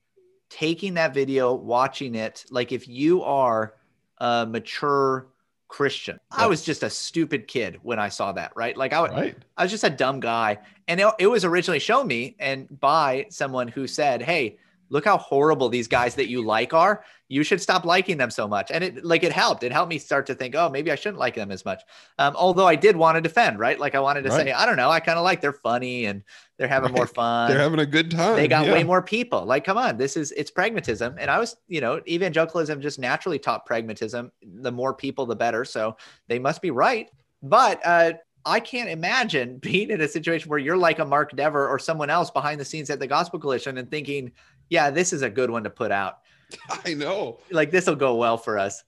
taking 0.49 0.95
that 0.95 1.13
video, 1.13 1.53
watching 1.53 2.15
it, 2.15 2.45
like 2.49 2.71
if 2.71 2.87
you 2.87 3.23
are 3.23 3.75
a 4.17 4.45
mature 4.45 5.27
Christian. 5.71 6.19
I 6.29 6.47
was 6.47 6.63
just 6.63 6.83
a 6.83 6.89
stupid 6.89 7.47
kid 7.47 7.79
when 7.81 7.97
I 7.97 8.09
saw 8.09 8.33
that, 8.33 8.51
right? 8.55 8.75
Like 8.75 8.91
I, 8.91 9.07
right. 9.07 9.37
I 9.55 9.63
was 9.63 9.71
just 9.71 9.85
a 9.85 9.89
dumb 9.89 10.19
guy. 10.19 10.57
And 10.89 10.99
it, 10.99 11.07
it 11.17 11.27
was 11.27 11.45
originally 11.45 11.79
shown 11.79 12.07
me 12.07 12.35
and 12.39 12.67
by 12.81 13.27
someone 13.29 13.69
who 13.69 13.87
said, 13.87 14.21
Hey, 14.21 14.57
look 14.91 15.05
how 15.05 15.17
horrible 15.17 15.69
these 15.69 15.87
guys 15.87 16.15
that 16.15 16.29
you 16.29 16.43
like 16.43 16.73
are. 16.73 17.03
You 17.29 17.43
should 17.43 17.61
stop 17.61 17.85
liking 17.85 18.17
them 18.17 18.29
so 18.29 18.45
much. 18.47 18.71
And 18.71 18.83
it 18.83 19.05
like 19.05 19.23
it 19.23 19.31
helped. 19.31 19.63
It 19.63 19.71
helped 19.71 19.89
me 19.89 19.97
start 19.97 20.25
to 20.27 20.35
think, 20.35 20.53
oh, 20.53 20.69
maybe 20.69 20.91
I 20.91 20.95
shouldn't 20.95 21.17
like 21.17 21.35
them 21.35 21.49
as 21.49 21.63
much. 21.63 21.81
Um, 22.19 22.35
although 22.35 22.67
I 22.67 22.75
did 22.75 22.97
want 22.97 23.15
to 23.15 23.21
defend, 23.21 23.57
right? 23.57 23.79
Like 23.79 23.95
I 23.95 24.01
wanted 24.01 24.23
to 24.23 24.29
right. 24.29 24.47
say, 24.47 24.51
I 24.51 24.65
don't 24.65 24.75
know, 24.75 24.89
I 24.89 24.99
kind 24.99 25.17
of 25.17 25.23
like 25.23 25.39
they're 25.39 25.53
funny 25.53 26.05
and 26.05 26.23
they're 26.57 26.67
having 26.67 26.91
right. 26.91 26.97
more 26.97 27.07
fun. 27.07 27.49
They're 27.49 27.59
having 27.59 27.79
a 27.79 27.85
good 27.85 28.11
time. 28.11 28.35
They 28.35 28.49
got 28.49 28.65
yeah. 28.65 28.73
way 28.73 28.83
more 28.83 29.01
people. 29.01 29.45
Like, 29.45 29.63
come 29.63 29.77
on, 29.77 29.97
this 29.97 30.17
is 30.17 30.31
it's 30.33 30.51
pragmatism. 30.51 31.15
And 31.17 31.31
I 31.31 31.39
was, 31.39 31.55
you 31.67 31.79
know, 31.79 32.01
evangelicalism 32.07 32.81
just 32.81 32.99
naturally 32.99 33.39
taught 33.39 33.65
pragmatism. 33.65 34.31
The 34.43 34.71
more 34.71 34.93
people, 34.93 35.25
the 35.25 35.35
better. 35.35 35.63
So 35.63 35.95
they 36.27 36.37
must 36.37 36.61
be 36.61 36.71
right. 36.71 37.09
But 37.41 37.79
uh, 37.85 38.13
I 38.45 38.59
can't 38.59 38.89
imagine 38.89 39.57
being 39.61 39.89
in 39.89 40.01
a 40.01 40.07
situation 40.07 40.49
where 40.49 40.59
you're 40.59 40.77
like 40.77 40.99
a 40.99 41.05
Mark 41.05 41.35
Dever 41.35 41.67
or 41.67 41.79
someone 41.79 42.09
else 42.09 42.31
behind 42.31 42.59
the 42.59 42.65
scenes 42.65 42.89
at 42.89 42.99
the 42.99 43.07
Gospel 43.07 43.39
Coalition 43.39 43.77
and 43.77 43.89
thinking, 43.89 44.31
yeah, 44.71 44.89
this 44.89 45.11
is 45.11 45.21
a 45.21 45.29
good 45.29 45.51
one 45.51 45.65
to 45.65 45.69
put 45.69 45.91
out. 45.91 46.19
I 46.85 46.95
know. 46.95 47.39
Like 47.51 47.69
this 47.69 47.85
will 47.85 47.95
go 47.95 48.15
well 48.15 48.37
for 48.37 48.57
us. 48.57 48.83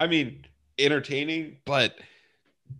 I 0.00 0.08
mean, 0.08 0.44
entertaining, 0.76 1.58
but 1.64 1.94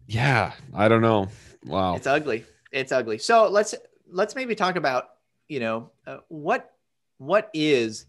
yeah, 0.07 0.53
I 0.75 0.89
don't 0.89 1.01
know. 1.01 1.29
Wow. 1.65 1.95
It's 1.95 2.09
ugly. 2.09 2.45
It's 2.73 2.91
ugly. 2.91 3.19
So 3.19 3.49
let's 3.49 3.75
let's 4.11 4.35
maybe 4.35 4.57
talk 4.57 4.75
about, 4.75 5.11
you 5.49 5.61
know, 5.61 5.93
uh, 6.07 6.19
what 6.29 6.73
what 7.19 7.51
is 7.55 8.07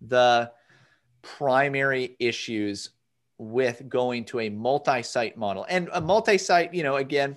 the 0.00 0.50
primary 1.22 2.16
issues 2.18 2.90
with 3.38 3.88
going 3.88 4.24
to 4.24 4.40
a 4.40 4.48
multi-site 4.48 5.36
model 5.36 5.66
and 5.68 5.88
a 5.92 6.00
multi-site 6.00 6.72
you 6.72 6.82
know 6.82 6.96
again 6.96 7.36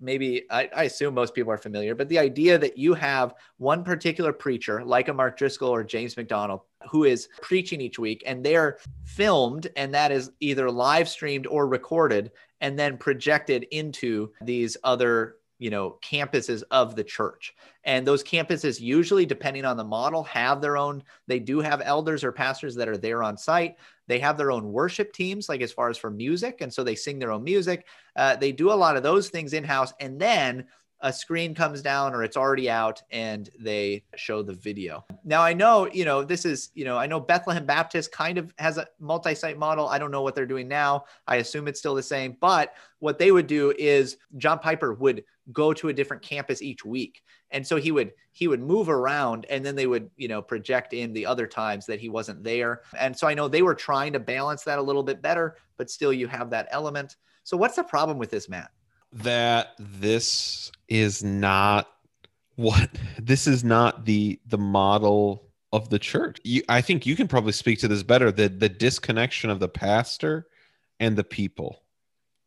maybe 0.00 0.44
I, 0.50 0.68
I, 0.74 0.84
assume 0.84 1.14
most 1.14 1.34
people 1.34 1.52
are 1.52 1.58
familiar, 1.58 1.94
but 1.94 2.08
the 2.08 2.18
idea 2.18 2.58
that 2.58 2.78
you 2.78 2.94
have 2.94 3.34
one 3.58 3.84
particular 3.84 4.32
preacher, 4.32 4.84
like 4.84 5.08
a 5.08 5.14
Mark 5.14 5.36
Driscoll 5.36 5.70
or 5.70 5.84
James 5.84 6.16
MacDonald, 6.16 6.60
who 6.88 7.04
is 7.04 7.28
preaching 7.40 7.80
each 7.80 7.98
week 7.98 8.22
and 8.26 8.44
they're 8.44 8.78
filmed 9.04 9.68
and 9.76 9.94
that 9.94 10.12
is 10.12 10.30
either 10.40 10.70
live 10.70 11.08
streamed 11.08 11.46
or 11.46 11.66
recorded 11.66 12.30
and 12.60 12.78
then 12.78 12.96
projected 12.96 13.66
into 13.70 14.30
these 14.42 14.76
other 14.84 15.36
you 15.58 15.70
know 15.70 15.98
campuses 16.02 16.62
of 16.70 16.96
the 16.96 17.04
church. 17.04 17.54
And 17.84 18.06
those 18.06 18.24
campuses 18.24 18.80
usually 18.80 19.26
depending 19.26 19.64
on 19.64 19.76
the 19.76 19.84
model 19.84 20.22
have 20.24 20.60
their 20.60 20.76
own 20.76 21.02
they 21.26 21.38
do 21.38 21.60
have 21.60 21.80
elders 21.84 22.24
or 22.24 22.32
pastors 22.32 22.74
that 22.74 22.88
are 22.88 22.96
there 22.96 23.22
on 23.22 23.36
site 23.36 23.76
they 24.06 24.18
have 24.18 24.36
their 24.36 24.52
own 24.52 24.72
worship 24.72 25.12
teams 25.12 25.48
like 25.48 25.60
as 25.62 25.72
far 25.72 25.88
as 25.88 25.96
for 25.96 26.10
music 26.10 26.60
and 26.60 26.72
so 26.72 26.84
they 26.84 26.94
sing 26.94 27.18
their 27.18 27.32
own 27.32 27.44
music. 27.44 27.86
Uh, 28.16 28.36
they 28.36 28.52
do 28.52 28.70
a 28.70 28.74
lot 28.74 28.96
of 28.96 29.02
those 29.02 29.28
things 29.28 29.52
in 29.52 29.64
house 29.64 29.92
and 30.00 30.20
then 30.20 30.66
a 31.04 31.12
screen 31.12 31.54
comes 31.54 31.82
down 31.82 32.14
or 32.14 32.24
it's 32.24 32.36
already 32.36 32.70
out 32.70 33.02
and 33.10 33.50
they 33.60 34.02
show 34.16 34.42
the 34.42 34.54
video. 34.54 35.04
Now 35.22 35.42
I 35.42 35.52
know, 35.52 35.86
you 35.92 36.06
know, 36.06 36.24
this 36.24 36.46
is, 36.46 36.70
you 36.74 36.86
know, 36.86 36.96
I 36.96 37.06
know 37.06 37.20
Bethlehem 37.20 37.66
Baptist 37.66 38.10
kind 38.10 38.38
of 38.38 38.54
has 38.58 38.78
a 38.78 38.88
multi-site 38.98 39.58
model. 39.58 39.86
I 39.86 39.98
don't 39.98 40.10
know 40.10 40.22
what 40.22 40.34
they're 40.34 40.46
doing 40.46 40.66
now. 40.66 41.04
I 41.28 41.36
assume 41.36 41.68
it's 41.68 41.78
still 41.78 41.94
the 41.94 42.02
same, 42.02 42.38
but 42.40 42.72
what 43.00 43.18
they 43.18 43.32
would 43.32 43.46
do 43.46 43.74
is 43.78 44.16
John 44.38 44.58
Piper 44.58 44.94
would 44.94 45.24
go 45.52 45.74
to 45.74 45.90
a 45.90 45.92
different 45.92 46.22
campus 46.22 46.62
each 46.62 46.86
week. 46.86 47.22
And 47.50 47.66
so 47.66 47.76
he 47.76 47.92
would 47.92 48.12
he 48.32 48.48
would 48.48 48.62
move 48.62 48.88
around 48.88 49.44
and 49.50 49.62
then 49.64 49.76
they 49.76 49.86
would, 49.86 50.10
you 50.16 50.26
know, 50.26 50.40
project 50.40 50.94
in 50.94 51.12
the 51.12 51.26
other 51.26 51.46
times 51.46 51.84
that 51.84 52.00
he 52.00 52.08
wasn't 52.08 52.42
there. 52.42 52.80
And 52.98 53.14
so 53.14 53.28
I 53.28 53.34
know 53.34 53.46
they 53.46 53.62
were 53.62 53.74
trying 53.74 54.14
to 54.14 54.20
balance 54.20 54.64
that 54.64 54.78
a 54.78 54.82
little 54.82 55.02
bit 55.02 55.20
better, 55.20 55.58
but 55.76 55.90
still 55.90 56.14
you 56.14 56.28
have 56.28 56.48
that 56.48 56.68
element. 56.70 57.16
So 57.42 57.58
what's 57.58 57.76
the 57.76 57.84
problem 57.84 58.16
with 58.16 58.30
this, 58.30 58.48
Matt? 58.48 58.70
That 59.14 59.74
this 59.78 60.72
is 60.88 61.22
not 61.22 61.88
what 62.56 62.90
this 63.18 63.46
is 63.46 63.64
not 63.64 64.04
the 64.04 64.40
the 64.46 64.58
model 64.58 65.48
of 65.72 65.88
the 65.88 65.98
church. 65.98 66.38
You, 66.44 66.62
I 66.68 66.80
think 66.80 67.06
you 67.06 67.16
can 67.16 67.28
probably 67.28 67.52
speak 67.52 67.78
to 67.80 67.88
this 67.88 68.02
better. 68.02 68.30
The 68.30 68.48
the 68.48 68.68
disconnection 68.68 69.50
of 69.50 69.60
the 69.60 69.68
pastor 69.68 70.46
and 71.00 71.16
the 71.16 71.24
people. 71.24 71.82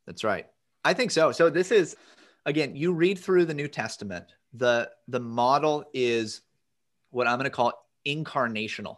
That's 0.05 0.23
right. 0.23 0.47
I 0.85 0.93
think 0.93 1.11
so. 1.11 1.31
So 1.31 1.49
this 1.49 1.71
is 1.71 1.95
again, 2.45 2.75
you 2.75 2.93
read 2.93 3.19
through 3.19 3.45
the 3.45 3.53
New 3.53 3.67
Testament. 3.67 4.25
The 4.53 4.89
the 5.07 5.19
model 5.19 5.85
is 5.93 6.41
what 7.11 7.27
I'm 7.27 7.37
going 7.37 7.45
to 7.45 7.49
call 7.49 7.73
incarnational. 8.05 8.97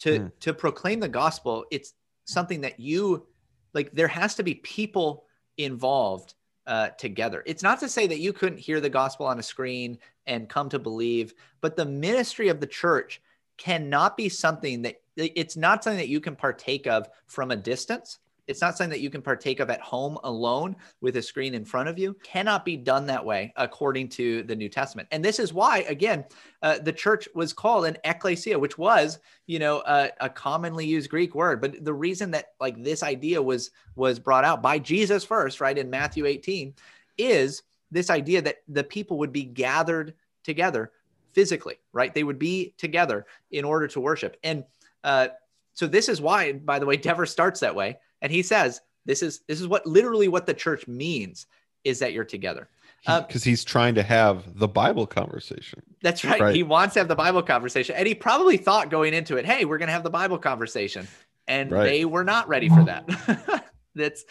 To 0.00 0.18
mm. 0.20 0.32
to 0.40 0.54
proclaim 0.54 1.00
the 1.00 1.08
gospel, 1.08 1.64
it's 1.70 1.94
something 2.24 2.60
that 2.62 2.80
you 2.80 3.26
like 3.74 3.92
there 3.92 4.08
has 4.08 4.34
to 4.36 4.42
be 4.42 4.54
people 4.54 5.24
involved 5.56 6.34
uh, 6.66 6.88
together. 6.90 7.42
It's 7.46 7.62
not 7.62 7.80
to 7.80 7.88
say 7.88 8.06
that 8.06 8.20
you 8.20 8.32
couldn't 8.32 8.58
hear 8.58 8.80
the 8.80 8.90
gospel 8.90 9.26
on 9.26 9.38
a 9.38 9.42
screen 9.42 9.98
and 10.26 10.48
come 10.48 10.68
to 10.70 10.78
believe, 10.78 11.34
but 11.60 11.76
the 11.76 11.84
ministry 11.84 12.48
of 12.48 12.60
the 12.60 12.66
church 12.66 13.20
cannot 13.56 14.16
be 14.16 14.28
something 14.28 14.82
that 14.82 15.00
it's 15.16 15.56
not 15.56 15.84
something 15.84 15.98
that 15.98 16.08
you 16.08 16.20
can 16.20 16.34
partake 16.34 16.86
of 16.86 17.08
from 17.26 17.50
a 17.50 17.56
distance. 17.56 18.18
It's 18.46 18.60
not 18.60 18.76
something 18.76 18.90
that 18.90 19.00
you 19.00 19.10
can 19.10 19.22
partake 19.22 19.60
of 19.60 19.70
at 19.70 19.80
home 19.80 20.18
alone 20.24 20.76
with 21.00 21.16
a 21.16 21.22
screen 21.22 21.54
in 21.54 21.64
front 21.64 21.88
of 21.88 21.98
you. 21.98 22.14
Cannot 22.22 22.64
be 22.64 22.76
done 22.76 23.06
that 23.06 23.24
way 23.24 23.52
according 23.56 24.08
to 24.10 24.42
the 24.42 24.54
New 24.54 24.68
Testament. 24.68 25.08
And 25.10 25.24
this 25.24 25.38
is 25.38 25.52
why, 25.52 25.78
again, 25.88 26.24
uh, 26.62 26.78
the 26.78 26.92
church 26.92 27.28
was 27.34 27.52
called 27.52 27.86
an 27.86 27.96
ecclesia, 28.04 28.58
which 28.58 28.76
was, 28.76 29.18
you 29.46 29.58
know, 29.58 29.82
a, 29.86 30.10
a, 30.20 30.28
commonly 30.28 30.86
used 30.86 31.10
Greek 31.10 31.34
word. 31.34 31.60
But 31.60 31.84
the 31.84 31.94
reason 31.94 32.30
that 32.32 32.52
like 32.60 32.82
this 32.82 33.02
idea 33.02 33.40
was 33.40 33.70
was 33.96 34.18
brought 34.18 34.44
out 34.44 34.62
by 34.62 34.78
Jesus 34.78 35.24
first, 35.24 35.60
right 35.60 35.76
in 35.76 35.88
Matthew 35.88 36.26
18, 36.26 36.74
is 37.16 37.62
this 37.90 38.10
idea 38.10 38.42
that 38.42 38.62
the 38.68 38.84
people 38.84 39.18
would 39.18 39.32
be 39.32 39.44
gathered 39.44 40.14
together 40.42 40.92
physically, 41.32 41.76
right? 41.92 42.12
They 42.12 42.24
would 42.24 42.38
be 42.38 42.74
together 42.76 43.26
in 43.50 43.64
order 43.64 43.88
to 43.88 44.00
worship. 44.00 44.36
And 44.42 44.64
uh, 45.02 45.28
so 45.74 45.86
this 45.86 46.08
is 46.08 46.20
why, 46.20 46.52
by 46.52 46.78
the 46.78 46.86
way, 46.86 46.96
Dever 46.98 47.26
starts 47.26 47.60
that 47.60 47.74
way 47.74 47.98
and 48.24 48.32
he 48.32 48.42
says, 48.42 48.80
this 49.04 49.22
is 49.22 49.42
this 49.46 49.60
is 49.60 49.68
what 49.68 49.86
literally 49.86 50.28
what 50.28 50.46
the 50.46 50.54
church 50.54 50.88
means 50.88 51.46
is 51.84 51.98
that 51.98 52.14
you're 52.14 52.24
together. 52.24 52.70
Because 53.06 53.42
uh, 53.42 53.50
he's 53.50 53.64
trying 53.64 53.94
to 53.96 54.02
have 54.02 54.58
the 54.58 54.66
Bible 54.66 55.06
conversation. 55.06 55.82
That's 56.00 56.24
right. 56.24 56.40
right. 56.40 56.54
He 56.54 56.62
wants 56.62 56.94
to 56.94 57.00
have 57.00 57.08
the 57.08 57.14
Bible 57.14 57.42
conversation. 57.42 57.94
And 57.96 58.08
he 58.08 58.14
probably 58.14 58.56
thought 58.56 58.88
going 58.88 59.12
into 59.12 59.36
it, 59.36 59.44
hey, 59.44 59.66
we're 59.66 59.76
going 59.76 59.88
to 59.88 59.92
have 59.92 60.04
the 60.04 60.10
Bible 60.10 60.38
conversation. 60.38 61.06
And 61.46 61.70
right. 61.70 61.84
they 61.84 62.06
were 62.06 62.24
not 62.24 62.48
ready 62.48 62.70
for 62.70 62.82
that. 62.84 63.70
That's 63.94 64.24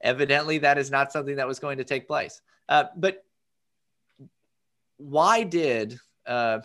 evidently 0.00 0.56
that 0.58 0.78
is 0.78 0.90
not 0.90 1.12
something 1.12 1.36
that 1.36 1.46
was 1.46 1.58
going 1.58 1.76
to 1.76 1.84
take 1.84 2.06
place. 2.06 2.40
Uh, 2.66 2.84
but 2.96 3.22
why 4.96 5.42
did, 5.42 5.98
uh, 6.26 6.60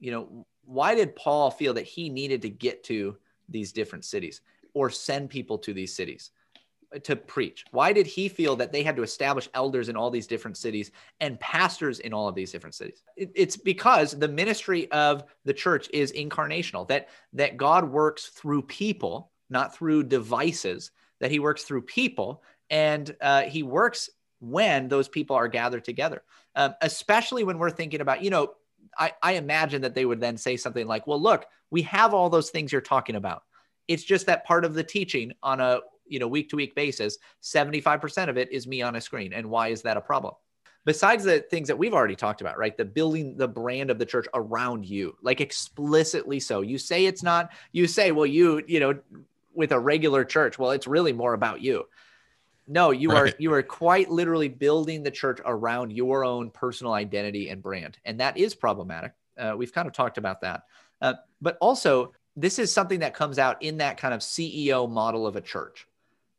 you 0.00 0.10
know, 0.10 0.46
why 0.64 0.96
did 0.96 1.14
Paul 1.14 1.52
feel 1.52 1.74
that 1.74 1.86
he 1.86 2.08
needed 2.08 2.42
to 2.42 2.48
get 2.48 2.82
to 2.84 3.16
these 3.48 3.70
different 3.70 4.04
cities? 4.04 4.40
Or 4.74 4.90
send 4.90 5.30
people 5.30 5.58
to 5.58 5.74
these 5.74 5.94
cities 5.94 6.30
to 7.04 7.16
preach? 7.16 7.64
Why 7.70 7.92
did 7.92 8.06
he 8.06 8.28
feel 8.28 8.56
that 8.56 8.72
they 8.72 8.82
had 8.82 8.96
to 8.96 9.02
establish 9.02 9.48
elders 9.54 9.88
in 9.88 9.96
all 9.96 10.10
these 10.10 10.26
different 10.26 10.56
cities 10.56 10.90
and 11.20 11.40
pastors 11.40 12.00
in 12.00 12.12
all 12.12 12.28
of 12.28 12.34
these 12.34 12.52
different 12.52 12.74
cities? 12.74 13.02
It's 13.16 13.56
because 13.56 14.12
the 14.12 14.28
ministry 14.28 14.90
of 14.92 15.24
the 15.44 15.54
church 15.54 15.88
is 15.92 16.12
incarnational, 16.12 16.86
that, 16.88 17.08
that 17.32 17.56
God 17.56 17.90
works 17.90 18.26
through 18.26 18.62
people, 18.62 19.30
not 19.50 19.74
through 19.74 20.04
devices, 20.04 20.90
that 21.20 21.30
he 21.30 21.38
works 21.38 21.64
through 21.64 21.82
people, 21.82 22.42
and 22.68 23.14
uh, 23.20 23.42
he 23.42 23.62
works 23.62 24.10
when 24.40 24.88
those 24.88 25.08
people 25.08 25.36
are 25.36 25.48
gathered 25.48 25.84
together, 25.84 26.22
um, 26.56 26.74
especially 26.80 27.44
when 27.44 27.58
we're 27.58 27.70
thinking 27.70 28.00
about, 28.00 28.22
you 28.22 28.30
know, 28.30 28.54
I, 28.98 29.12
I 29.22 29.32
imagine 29.34 29.82
that 29.82 29.94
they 29.94 30.04
would 30.04 30.20
then 30.20 30.36
say 30.36 30.56
something 30.56 30.86
like, 30.86 31.06
well, 31.06 31.20
look, 31.20 31.46
we 31.70 31.82
have 31.82 32.12
all 32.12 32.28
those 32.28 32.50
things 32.50 32.72
you're 32.72 32.80
talking 32.80 33.14
about 33.14 33.44
it's 33.92 34.04
just 34.04 34.26
that 34.26 34.44
part 34.44 34.64
of 34.64 34.74
the 34.74 34.82
teaching 34.82 35.32
on 35.42 35.60
a 35.60 35.80
you 36.06 36.18
know 36.18 36.28
week 36.28 36.48
to 36.50 36.56
week 36.56 36.74
basis, 36.74 37.18
75% 37.42 38.28
of 38.28 38.36
it 38.36 38.50
is 38.52 38.66
me 38.66 38.82
on 38.82 38.96
a 38.96 39.00
screen. 39.00 39.32
And 39.32 39.48
why 39.48 39.68
is 39.68 39.82
that 39.82 39.96
a 39.96 40.00
problem? 40.00 40.34
Besides 40.84 41.22
the 41.22 41.40
things 41.40 41.68
that 41.68 41.78
we've 41.78 41.94
already 41.94 42.16
talked 42.16 42.40
about, 42.40 42.58
right? 42.58 42.76
The 42.76 42.84
building 42.84 43.36
the 43.36 43.46
brand 43.46 43.90
of 43.90 43.98
the 43.98 44.06
church 44.06 44.26
around 44.34 44.84
you, 44.84 45.16
like 45.22 45.40
explicitly 45.40 46.40
so. 46.40 46.60
You 46.62 46.76
say 46.76 47.06
it's 47.06 47.22
not, 47.22 47.52
you 47.70 47.86
say, 47.86 48.10
well, 48.10 48.26
you, 48.26 48.62
you 48.66 48.80
know, 48.80 48.98
with 49.54 49.70
a 49.70 49.78
regular 49.78 50.24
church, 50.24 50.58
well, 50.58 50.72
it's 50.72 50.88
really 50.88 51.12
more 51.12 51.34
about 51.34 51.60
you. 51.60 51.84
No, 52.66 52.90
you 52.90 53.10
right. 53.10 53.32
are 53.32 53.36
you 53.38 53.52
are 53.52 53.62
quite 53.62 54.10
literally 54.10 54.48
building 54.48 55.02
the 55.02 55.10
church 55.10 55.40
around 55.44 55.92
your 55.92 56.24
own 56.24 56.50
personal 56.50 56.92
identity 56.92 57.48
and 57.48 57.62
brand, 57.62 57.98
and 58.04 58.20
that 58.20 58.36
is 58.36 58.54
problematic. 58.54 59.12
Uh, 59.36 59.54
we've 59.56 59.72
kind 59.72 59.88
of 59.88 59.92
talked 59.92 60.16
about 60.16 60.40
that, 60.42 60.62
uh, 61.00 61.14
but 61.40 61.58
also 61.60 62.12
this 62.36 62.58
is 62.58 62.72
something 62.72 63.00
that 63.00 63.14
comes 63.14 63.38
out 63.38 63.62
in 63.62 63.78
that 63.78 63.98
kind 63.98 64.14
of 64.14 64.20
CEO 64.20 64.90
model 64.90 65.26
of 65.26 65.36
a 65.36 65.40
church 65.40 65.86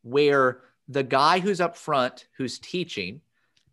where 0.01 0.61
the 0.87 1.03
guy 1.03 1.39
who's 1.39 1.61
up 1.61 1.77
front 1.77 2.27
who's 2.37 2.59
teaching 2.59 3.21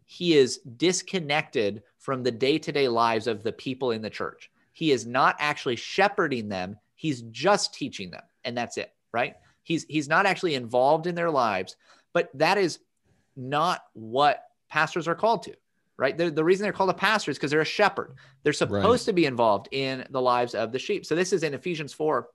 he 0.04 0.36
is 0.36 0.58
disconnected 0.76 1.82
from 1.98 2.22
the 2.22 2.32
day-to-day 2.32 2.88
lives 2.88 3.28
of 3.28 3.44
the 3.44 3.52
people 3.52 3.92
in 3.92 4.02
the 4.02 4.10
church. 4.10 4.50
He 4.72 4.90
is 4.90 5.06
not 5.06 5.36
actually 5.38 5.76
shepherding 5.76 6.48
them. 6.48 6.76
He's 6.96 7.22
just 7.22 7.74
teaching 7.74 8.10
them 8.10 8.22
and 8.44 8.56
that's 8.56 8.76
it 8.76 8.92
right? 9.12 9.34
He's 9.62 9.84
he's 9.84 10.08
not 10.08 10.26
actually 10.26 10.54
involved 10.54 11.06
in 11.06 11.14
their 11.14 11.30
lives 11.30 11.76
but 12.12 12.30
that 12.34 12.58
is 12.58 12.80
not 13.36 13.82
what 13.92 14.44
pastors 14.68 15.08
are 15.08 15.14
called 15.14 15.42
to 15.44 15.54
right? 16.00 16.16
They're, 16.16 16.30
the 16.30 16.42
reason 16.42 16.64
they're 16.64 16.72
called 16.72 16.90
a 16.90 16.94
pastor 16.94 17.30
is 17.30 17.36
because 17.36 17.50
they're 17.50 17.60
a 17.60 17.64
shepherd. 17.64 18.14
They're 18.42 18.54
supposed 18.54 19.06
right. 19.06 19.10
to 19.10 19.12
be 19.12 19.26
involved 19.26 19.68
in 19.70 20.06
the 20.10 20.20
lives 20.20 20.54
of 20.54 20.72
the 20.72 20.78
sheep. 20.78 21.04
So 21.04 21.14
this 21.14 21.32
is 21.32 21.42
in 21.42 21.52
Ephesians 21.52 21.92
4 21.92 22.26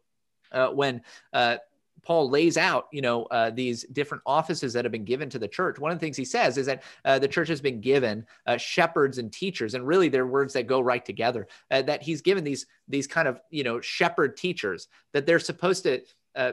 uh, 0.51 0.67
when 0.67 1.01
uh, 1.33 1.57
Paul 2.03 2.29
lays 2.29 2.57
out, 2.57 2.85
you 2.91 3.01
know, 3.01 3.23
uh, 3.23 3.49
these 3.49 3.83
different 3.85 4.21
offices 4.27 4.73
that 4.73 4.85
have 4.85 4.91
been 4.91 5.03
given 5.03 5.31
to 5.31 5.39
the 5.39 5.47
church. 5.47 5.79
One 5.79 5.91
of 5.91 5.97
the 5.97 6.05
things 6.05 6.15
he 6.15 6.25
says 6.25 6.59
is 6.59 6.67
that 6.67 6.83
uh, 7.03 7.17
the 7.17 7.27
church 7.27 7.47
has 7.47 7.59
been 7.59 7.81
given 7.81 8.27
uh, 8.45 8.57
shepherds 8.57 9.17
and 9.17 9.33
teachers, 9.33 9.73
and 9.73 9.85
really 9.85 10.09
they're 10.09 10.27
words 10.27 10.53
that 10.53 10.67
go 10.67 10.79
right 10.79 11.03
together. 11.03 11.47
Uh, 11.71 11.81
that 11.81 12.03
he's 12.03 12.21
given 12.21 12.43
these 12.43 12.67
these 12.87 13.07
kind 13.07 13.27
of 13.27 13.41
you 13.49 13.63
know 13.63 13.81
shepherd 13.81 14.37
teachers 14.37 14.87
that 15.13 15.25
they're 15.25 15.39
supposed 15.39 15.83
to. 15.83 16.01
Uh, 16.35 16.51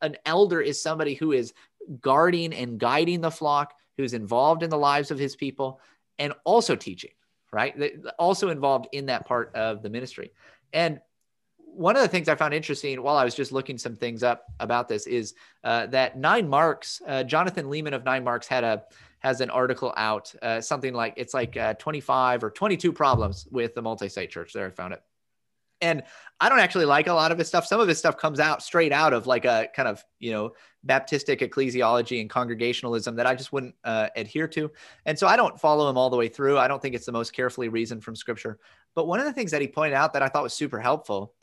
an 0.00 0.16
elder 0.24 0.60
is 0.60 0.80
somebody 0.80 1.14
who 1.14 1.32
is 1.32 1.52
guarding 2.00 2.52
and 2.52 2.78
guiding 2.78 3.20
the 3.20 3.32
flock, 3.32 3.74
who's 3.96 4.14
involved 4.14 4.62
in 4.62 4.70
the 4.70 4.78
lives 4.78 5.10
of 5.10 5.18
his 5.18 5.34
people, 5.34 5.80
and 6.18 6.32
also 6.44 6.76
teaching, 6.76 7.10
right? 7.52 7.74
Also 8.18 8.50
involved 8.50 8.88
in 8.92 9.06
that 9.06 9.26
part 9.26 9.54
of 9.54 9.82
the 9.82 9.90
ministry. 9.90 10.32
And 10.72 11.00
one 11.56 11.96
of 11.96 12.02
the 12.02 12.08
things 12.08 12.28
I 12.28 12.34
found 12.34 12.54
interesting 12.54 13.00
while 13.02 13.16
I 13.16 13.24
was 13.24 13.34
just 13.34 13.52
looking 13.52 13.78
some 13.78 13.94
things 13.94 14.22
up 14.22 14.44
about 14.58 14.88
this 14.88 15.06
is 15.06 15.34
uh, 15.64 15.86
that 15.86 16.18
Nine 16.18 16.48
Marks, 16.48 17.00
uh, 17.06 17.22
Jonathan 17.22 17.66
Leeman 17.66 17.94
of 17.94 18.04
Nine 18.04 18.24
Marks 18.24 18.46
had 18.46 18.64
a 18.64 18.84
has 19.20 19.40
an 19.40 19.50
article 19.50 19.92
out, 19.96 20.32
uh, 20.42 20.60
something 20.60 20.94
like 20.94 21.14
it's 21.16 21.34
like 21.34 21.56
uh, 21.56 21.74
25 21.74 22.44
or 22.44 22.50
22 22.50 22.92
problems 22.92 23.48
with 23.50 23.74
the 23.74 23.82
multi-site 23.82 24.30
church. 24.30 24.52
There, 24.52 24.66
I 24.66 24.70
found 24.70 24.94
it. 24.94 25.02
And 25.80 26.02
I 26.40 26.48
don't 26.48 26.58
actually 26.58 26.84
like 26.84 27.06
a 27.06 27.12
lot 27.12 27.32
of 27.32 27.38
his 27.38 27.48
stuff. 27.48 27.66
Some 27.66 27.80
of 27.80 27.88
his 27.88 27.98
stuff 27.98 28.16
comes 28.16 28.40
out 28.40 28.62
straight 28.62 28.92
out 28.92 29.12
of 29.12 29.26
like 29.26 29.44
a 29.44 29.68
kind 29.74 29.88
of, 29.88 30.04
you 30.18 30.32
know, 30.32 30.52
Baptistic 30.86 31.40
ecclesiology 31.40 32.20
and 32.20 32.30
congregationalism 32.30 33.16
that 33.16 33.26
I 33.26 33.34
just 33.34 33.52
wouldn't 33.52 33.74
uh, 33.84 34.08
adhere 34.16 34.48
to. 34.48 34.70
And 35.06 35.18
so 35.18 35.26
I 35.26 35.36
don't 35.36 35.58
follow 35.58 35.90
him 35.90 35.98
all 35.98 36.10
the 36.10 36.16
way 36.16 36.28
through. 36.28 36.58
I 36.58 36.68
don't 36.68 36.80
think 36.80 36.94
it's 36.94 37.06
the 37.06 37.12
most 37.12 37.32
carefully 37.32 37.68
reasoned 37.68 38.04
from 38.04 38.16
scripture. 38.16 38.58
But 38.94 39.06
one 39.06 39.18
of 39.18 39.26
the 39.26 39.32
things 39.32 39.50
that 39.50 39.60
he 39.60 39.68
pointed 39.68 39.94
out 39.94 40.12
that 40.12 40.22
I 40.22 40.28
thought 40.28 40.44
was 40.44 40.54
super 40.54 40.80
helpful 40.80 41.34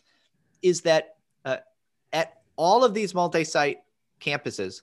is 0.61 0.81
that 0.81 1.17
uh, 1.43 1.57
at 2.13 2.41
all 2.55 2.83
of 2.83 2.93
these 2.93 3.13
multi 3.13 3.43
site 3.43 3.79
campuses, 4.21 4.81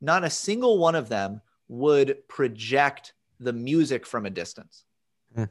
not 0.00 0.24
a 0.24 0.30
single 0.30 0.78
one 0.78 0.94
of 0.94 1.08
them 1.08 1.40
would 1.68 2.28
project 2.28 3.14
the 3.40 3.52
music 3.52 4.06
from 4.06 4.26
a 4.26 4.30
distance. 4.30 4.84
Hmm. 5.34 5.44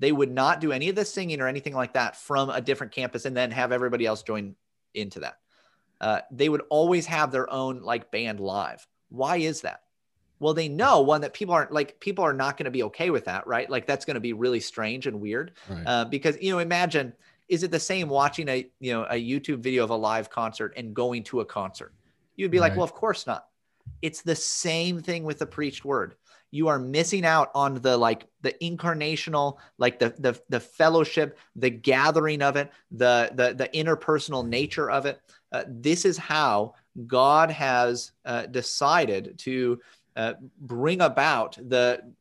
They 0.00 0.10
would 0.12 0.32
not 0.32 0.60
do 0.60 0.72
any 0.72 0.88
of 0.88 0.96
the 0.96 1.04
singing 1.04 1.40
or 1.40 1.46
anything 1.46 1.74
like 1.74 1.92
that 1.92 2.16
from 2.16 2.50
a 2.50 2.60
different 2.60 2.92
campus 2.92 3.26
and 3.26 3.36
then 3.36 3.50
have 3.52 3.70
everybody 3.70 4.06
else 4.06 4.22
join 4.22 4.56
into 4.94 5.20
that. 5.20 5.36
Uh, 6.00 6.20
they 6.30 6.48
would 6.48 6.62
always 6.70 7.06
have 7.06 7.30
their 7.30 7.50
own 7.52 7.82
like 7.82 8.10
band 8.10 8.40
live. 8.40 8.86
Why 9.10 9.36
is 9.36 9.60
that? 9.60 9.82
Well, 10.38 10.54
they 10.54 10.68
know 10.68 11.02
one 11.02 11.20
that 11.20 11.34
people 11.34 11.54
aren't 11.54 11.70
like 11.70 12.00
people 12.00 12.24
are 12.24 12.32
not 12.32 12.56
going 12.56 12.64
to 12.64 12.70
be 12.70 12.82
okay 12.84 13.10
with 13.10 13.26
that, 13.26 13.46
right? 13.46 13.68
Like 13.68 13.86
that's 13.86 14.06
going 14.06 14.14
to 14.14 14.20
be 14.20 14.32
really 14.32 14.60
strange 14.60 15.06
and 15.06 15.20
weird 15.20 15.52
Right. 15.68 15.84
uh, 15.86 16.04
because 16.06 16.38
you 16.40 16.50
know 16.50 16.58
imagine 16.60 17.12
is 17.48 17.62
it 17.62 17.70
the 17.70 17.80
same 17.80 18.08
watching 18.08 18.48
a 18.48 18.70
you 18.80 18.94
know 18.94 19.04
a 19.04 19.16
YouTube 19.16 19.58
video 19.58 19.84
of 19.84 19.90
a 19.90 19.96
live 19.96 20.30
concert 20.30 20.72
and 20.78 20.94
going 20.94 21.24
to 21.24 21.40
a 21.40 21.44
concert? 21.44 21.92
You'd 22.36 22.50
be 22.50 22.58
like, 22.60 22.74
well, 22.74 22.84
of 22.84 22.94
course 22.94 23.26
not. 23.26 23.48
It's 24.00 24.22
the 24.22 24.36
same 24.36 25.02
thing 25.02 25.24
with 25.24 25.40
the 25.40 25.46
preached 25.46 25.84
word. 25.84 26.14
You 26.50 26.68
are 26.68 26.78
missing 26.78 27.24
out 27.24 27.50
on 27.54 27.74
the 27.74 27.96
like 27.96 28.26
the 28.42 28.54
incarnational, 28.62 29.58
like 29.78 29.98
the 29.98 30.14
the 30.18 30.40
the 30.48 30.60
fellowship, 30.60 31.38
the 31.56 31.70
gathering 31.70 32.42
of 32.42 32.56
it, 32.56 32.70
the 32.90 33.30
the 33.34 33.54
the 33.54 33.68
interpersonal 33.68 34.46
nature 34.46 34.90
of 34.90 35.06
it. 35.06 35.20
Uh, 35.52 35.64
this 35.68 36.04
is 36.04 36.16
how 36.16 36.74
God 37.06 37.50
has 37.50 38.12
uh, 38.24 38.46
decided 38.46 39.38
to 39.38 39.80
uh, 40.16 40.34
bring 40.60 41.00
about 41.00 41.56
the 41.68 42.12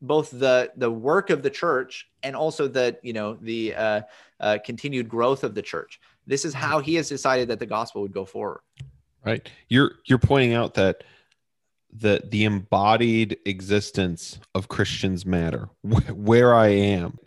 both 0.00 0.30
the 0.30 0.72
the 0.76 0.90
work 0.90 1.30
of 1.30 1.42
the 1.42 1.50
church 1.50 2.08
and 2.22 2.36
also 2.36 2.68
the 2.68 2.96
you 3.02 3.12
know 3.12 3.34
the 3.40 3.74
uh, 3.74 4.00
uh, 4.40 4.58
continued 4.64 5.08
growth 5.08 5.44
of 5.44 5.54
the 5.54 5.62
church. 5.62 6.00
This 6.26 6.44
is 6.44 6.54
how 6.54 6.80
He 6.80 6.94
has 6.94 7.08
decided 7.08 7.48
that 7.48 7.58
the 7.58 7.66
gospel 7.66 8.02
would 8.02 8.12
go 8.12 8.24
forward. 8.24 8.60
right 9.24 9.48
you're 9.68 9.92
you're 10.06 10.18
pointing 10.18 10.54
out 10.54 10.74
that 10.74 11.04
the 11.92 12.22
the 12.30 12.44
embodied 12.44 13.38
existence 13.46 14.38
of 14.54 14.68
christians 14.68 15.24
matter 15.24 15.68
where 16.14 16.54
i 16.54 16.68
am 16.68 17.18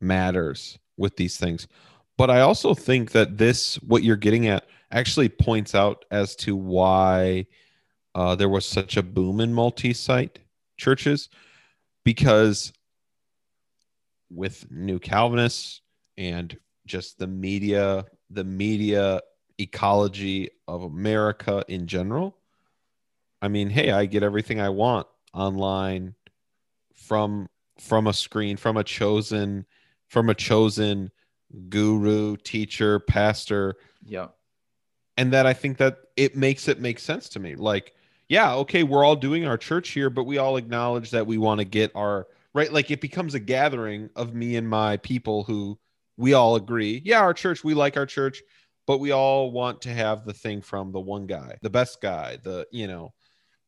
matters 0.00 0.78
with 0.96 1.16
these 1.16 1.36
things 1.36 1.66
but 2.18 2.30
i 2.30 2.40
also 2.40 2.74
think 2.74 3.12
that 3.12 3.38
this 3.38 3.76
what 3.76 4.02
you're 4.02 4.16
getting 4.16 4.46
at 4.46 4.66
actually 4.90 5.28
points 5.28 5.74
out 5.74 6.04
as 6.10 6.36
to 6.36 6.54
why 6.54 7.46
uh, 8.14 8.34
there 8.34 8.50
was 8.50 8.66
such 8.66 8.98
a 8.98 9.02
boom 9.02 9.40
in 9.40 9.54
multi-site 9.54 10.38
churches 10.76 11.30
because 12.04 12.72
with 14.30 14.70
new 14.70 14.98
calvinists 14.98 15.80
and 16.18 16.56
just 16.86 17.18
the 17.18 17.26
media 17.26 18.04
the 18.28 18.44
media 18.44 19.20
ecology 19.58 20.50
of 20.68 20.82
America 20.82 21.64
in 21.68 21.86
general. 21.86 22.36
I 23.42 23.48
mean, 23.48 23.68
hey, 23.68 23.90
I 23.90 24.06
get 24.06 24.22
everything 24.22 24.60
I 24.60 24.68
want 24.70 25.06
online 25.34 26.14
from 26.94 27.48
from 27.78 28.06
a 28.06 28.12
screen, 28.12 28.56
from 28.56 28.76
a 28.76 28.84
chosen 28.84 29.66
from 30.08 30.30
a 30.30 30.34
chosen 30.34 31.10
guru, 31.68 32.36
teacher, 32.36 33.00
pastor, 33.00 33.74
Yeah. 34.04 34.28
and 35.16 35.32
that 35.32 35.46
I 35.46 35.52
think 35.54 35.78
that 35.78 35.98
it 36.16 36.36
makes 36.36 36.68
it 36.68 36.80
make 36.80 36.98
sense 36.98 37.28
to 37.30 37.40
me. 37.40 37.56
Like, 37.56 37.94
yeah, 38.28 38.54
okay, 38.56 38.82
we're 38.84 39.04
all 39.04 39.16
doing 39.16 39.44
our 39.46 39.58
church 39.58 39.90
here, 39.90 40.08
but 40.10 40.24
we 40.24 40.38
all 40.38 40.56
acknowledge 40.56 41.10
that 41.10 41.26
we 41.26 41.38
want 41.38 41.58
to 41.60 41.64
get 41.64 41.90
our 41.94 42.28
right. 42.54 42.72
Like, 42.72 42.90
it 42.90 43.00
becomes 43.00 43.34
a 43.34 43.40
gathering 43.40 44.08
of 44.16 44.34
me 44.34 44.56
and 44.56 44.68
my 44.68 44.98
people 44.98 45.44
who 45.44 45.78
we 46.16 46.34
all 46.34 46.56
agree. 46.56 47.02
Yeah, 47.04 47.20
our 47.20 47.34
church, 47.34 47.64
we 47.64 47.74
like 47.74 47.96
our 47.96 48.06
church, 48.06 48.42
but 48.86 48.98
we 48.98 49.10
all 49.10 49.50
want 49.50 49.82
to 49.82 49.90
have 49.90 50.24
the 50.24 50.34
thing 50.34 50.60
from 50.62 50.92
the 50.92 51.00
one 51.00 51.26
guy, 51.26 51.56
the 51.62 51.70
best 51.70 52.00
guy, 52.00 52.36
the 52.42 52.66
you 52.70 52.86
know, 52.86 53.12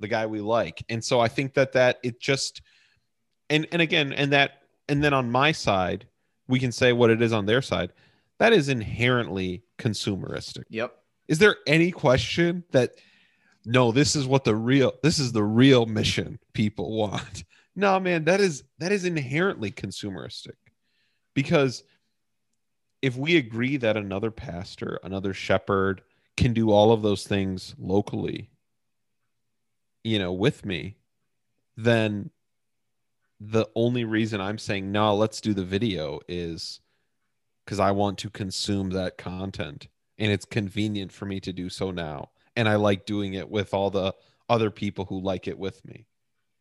the 0.00 0.08
guy 0.08 0.26
we 0.26 0.40
like. 0.40 0.84
And 0.88 1.02
so 1.02 1.20
I 1.20 1.28
think 1.28 1.54
that 1.54 1.72
that 1.72 1.98
it 2.02 2.20
just 2.20 2.62
and 3.50 3.66
and 3.72 3.80
again, 3.82 4.12
and 4.12 4.32
that 4.32 4.62
and 4.88 5.02
then 5.02 5.12
on 5.14 5.30
my 5.30 5.52
side, 5.52 6.06
we 6.48 6.58
can 6.58 6.72
say 6.72 6.92
what 6.92 7.10
it 7.10 7.22
is 7.22 7.32
on 7.32 7.46
their 7.46 7.62
side. 7.62 7.92
That 8.38 8.52
is 8.52 8.68
inherently 8.68 9.62
consumeristic 9.78 10.64
Yep. 10.70 10.92
is 11.28 11.38
there 11.38 11.56
any 11.66 11.90
question 11.90 12.64
that 12.72 12.94
no 13.64 13.92
this 13.92 14.14
is 14.16 14.26
what 14.26 14.44
the 14.44 14.54
real 14.54 14.92
this 15.02 15.18
is 15.18 15.32
the 15.32 15.42
real 15.42 15.86
mission 15.86 16.38
people 16.52 16.96
want 16.96 17.44
no 17.76 17.98
man 17.98 18.24
that 18.24 18.40
is 18.40 18.64
that 18.78 18.92
is 18.92 19.04
inherently 19.04 19.70
consumeristic 19.70 20.56
because 21.34 21.84
if 23.02 23.16
we 23.16 23.36
agree 23.36 23.76
that 23.78 23.96
another 23.96 24.30
pastor 24.30 24.98
another 25.02 25.32
shepherd 25.32 26.02
can 26.36 26.52
do 26.52 26.70
all 26.70 26.92
of 26.92 27.02
those 27.02 27.24
things 27.26 27.74
locally 27.78 28.50
you 30.04 30.18
know 30.18 30.32
with 30.32 30.64
me 30.64 30.96
then 31.76 32.30
the 33.40 33.66
only 33.74 34.04
reason 34.04 34.40
i'm 34.40 34.58
saying 34.58 34.92
no 34.92 35.14
let's 35.14 35.40
do 35.40 35.52
the 35.52 35.64
video 35.64 36.20
is 36.28 36.80
because 37.64 37.80
i 37.80 37.90
want 37.90 38.16
to 38.18 38.30
consume 38.30 38.90
that 38.90 39.18
content 39.18 39.88
and 40.18 40.30
it's 40.30 40.44
convenient 40.44 41.10
for 41.10 41.26
me 41.26 41.40
to 41.40 41.52
do 41.52 41.68
so 41.68 41.90
now 41.90 42.30
and 42.54 42.68
i 42.68 42.76
like 42.76 43.04
doing 43.06 43.34
it 43.34 43.48
with 43.48 43.74
all 43.74 43.90
the 43.90 44.14
other 44.48 44.70
people 44.70 45.04
who 45.06 45.20
like 45.20 45.48
it 45.48 45.58
with 45.58 45.84
me 45.84 46.06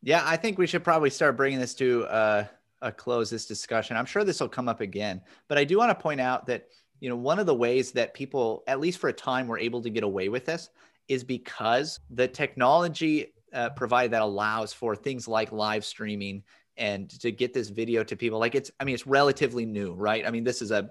Yeah, 0.01 0.21
I 0.25 0.35
think 0.35 0.57
we 0.57 0.67
should 0.67 0.83
probably 0.83 1.09
start 1.09 1.37
bringing 1.37 1.59
this 1.59 1.73
to 1.75 2.03
uh, 2.05 2.45
a 2.81 2.91
close. 2.91 3.29
This 3.29 3.45
discussion. 3.45 3.95
I'm 3.95 4.05
sure 4.05 4.25
this 4.25 4.41
will 4.41 4.49
come 4.49 4.67
up 4.67 4.81
again, 4.81 5.21
but 5.47 5.57
I 5.57 5.63
do 5.63 5.77
want 5.77 5.97
to 5.97 6.03
point 6.03 6.19
out 6.19 6.45
that 6.47 6.67
you 6.99 7.07
know 7.07 7.15
one 7.15 7.39
of 7.39 7.45
the 7.45 7.55
ways 7.55 7.93
that 7.93 8.13
people, 8.13 8.63
at 8.67 8.81
least 8.81 8.99
for 8.99 9.07
a 9.07 9.13
time, 9.13 9.47
were 9.47 9.57
able 9.57 9.81
to 9.81 9.89
get 9.89 10.03
away 10.03 10.27
with 10.27 10.43
this 10.45 10.69
is 11.07 11.23
because 11.23 11.99
the 12.09 12.27
technology 12.27 13.33
uh, 13.53 13.69
provided 13.71 14.11
that 14.11 14.21
allows 14.21 14.73
for 14.73 14.95
things 14.95 15.27
like 15.27 15.51
live 15.51 15.85
streaming 15.85 16.43
and 16.77 17.09
to 17.21 17.31
get 17.31 17.53
this 17.53 17.69
video 17.69 18.03
to 18.03 18.15
people. 18.15 18.39
Like 18.39 18.55
it's, 18.55 18.71
I 18.79 18.83
mean, 18.83 18.95
it's 18.95 19.05
relatively 19.05 19.65
new, 19.65 19.93
right? 19.93 20.25
I 20.25 20.31
mean, 20.31 20.43
this 20.43 20.61
is 20.61 20.71
a 20.71 20.89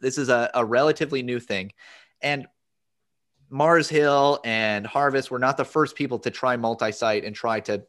this 0.00 0.18
is 0.18 0.28
a, 0.28 0.50
a 0.54 0.64
relatively 0.64 1.22
new 1.22 1.40
thing, 1.40 1.72
and 2.22 2.46
Mars 3.50 3.88
Hill 3.88 4.40
and 4.44 4.86
Harvest 4.86 5.30
were 5.30 5.38
not 5.38 5.56
the 5.56 5.64
first 5.64 5.96
people 5.96 6.18
to 6.20 6.30
try 6.30 6.56
multi-site 6.56 7.24
and 7.24 7.34
try 7.34 7.60
to, 7.60 7.82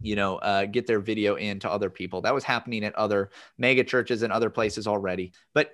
you 0.00 0.16
know, 0.16 0.36
uh, 0.36 0.64
get 0.64 0.86
their 0.86 1.00
video 1.00 1.36
in 1.36 1.60
to 1.60 1.70
other 1.70 1.90
people. 1.90 2.22
That 2.22 2.34
was 2.34 2.44
happening 2.44 2.82
at 2.84 2.94
other 2.94 3.30
mega 3.58 3.84
churches 3.84 4.22
and 4.22 4.32
other 4.32 4.50
places 4.50 4.86
already. 4.86 5.32
But 5.54 5.72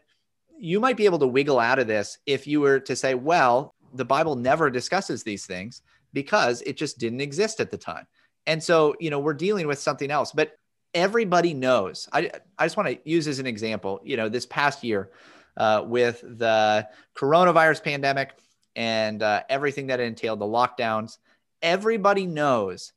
you 0.59 0.81
might 0.81 0.97
be 0.97 1.07
able 1.07 1.21
to 1.21 1.27
wiggle 1.27 1.59
out 1.59 1.79
of 1.79 1.87
this 1.87 2.19
if 2.27 2.47
you 2.47 2.61
were 2.61 2.81
to 2.81 2.97
say, 2.97 3.15
well, 3.15 3.75
the 3.95 4.05
Bible 4.05 4.37
never 4.37 4.71
discusses 4.71 5.23
these 5.23 5.47
things 5.47 5.83
because 6.13 6.63
it 6.63 6.77
just 6.77 6.99
didn't 6.99 7.21
exist 7.21 7.61
at 7.61 7.71
the 7.71 7.79
time. 7.79 8.07
And 8.47 8.63
so, 8.63 8.95
you 9.01 9.11
know, 9.11 9.21
we're 9.21 9.35
dealing 9.35 9.67
with 9.67 9.79
something 9.79 10.11
else. 10.11 10.33
But 10.33 10.59
everybody 10.95 11.55
knows. 11.55 12.09
I, 12.13 12.31
I 12.59 12.67
just 12.67 12.77
want 12.77 12.89
to 12.89 12.99
use 13.09 13.29
as 13.29 13.39
an 13.39 13.47
example, 13.47 14.01
you 14.05 14.17
know, 14.17 14.29
this 14.29 14.47
past 14.47 14.85
year 14.85 15.11
uh, 15.57 15.85
with 15.87 16.21
the 16.23 16.89
coronavirus 17.17 17.83
pandemic 17.85 18.37
and 18.77 19.23
uh, 19.23 19.43
everything 19.49 19.87
that 19.89 20.01
entailed, 20.01 20.41
the 20.41 20.45
lockdowns, 20.45 21.19
everybody 21.61 22.27
knows 22.27 22.93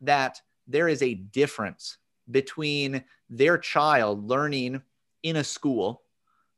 that 0.00 0.40
there 0.66 0.88
is 0.88 1.02
a 1.02 1.14
difference 1.14 1.98
between 2.30 3.04
their 3.28 3.58
child 3.58 4.28
learning 4.28 4.82
in 5.22 5.36
a 5.36 5.44
school 5.44 6.02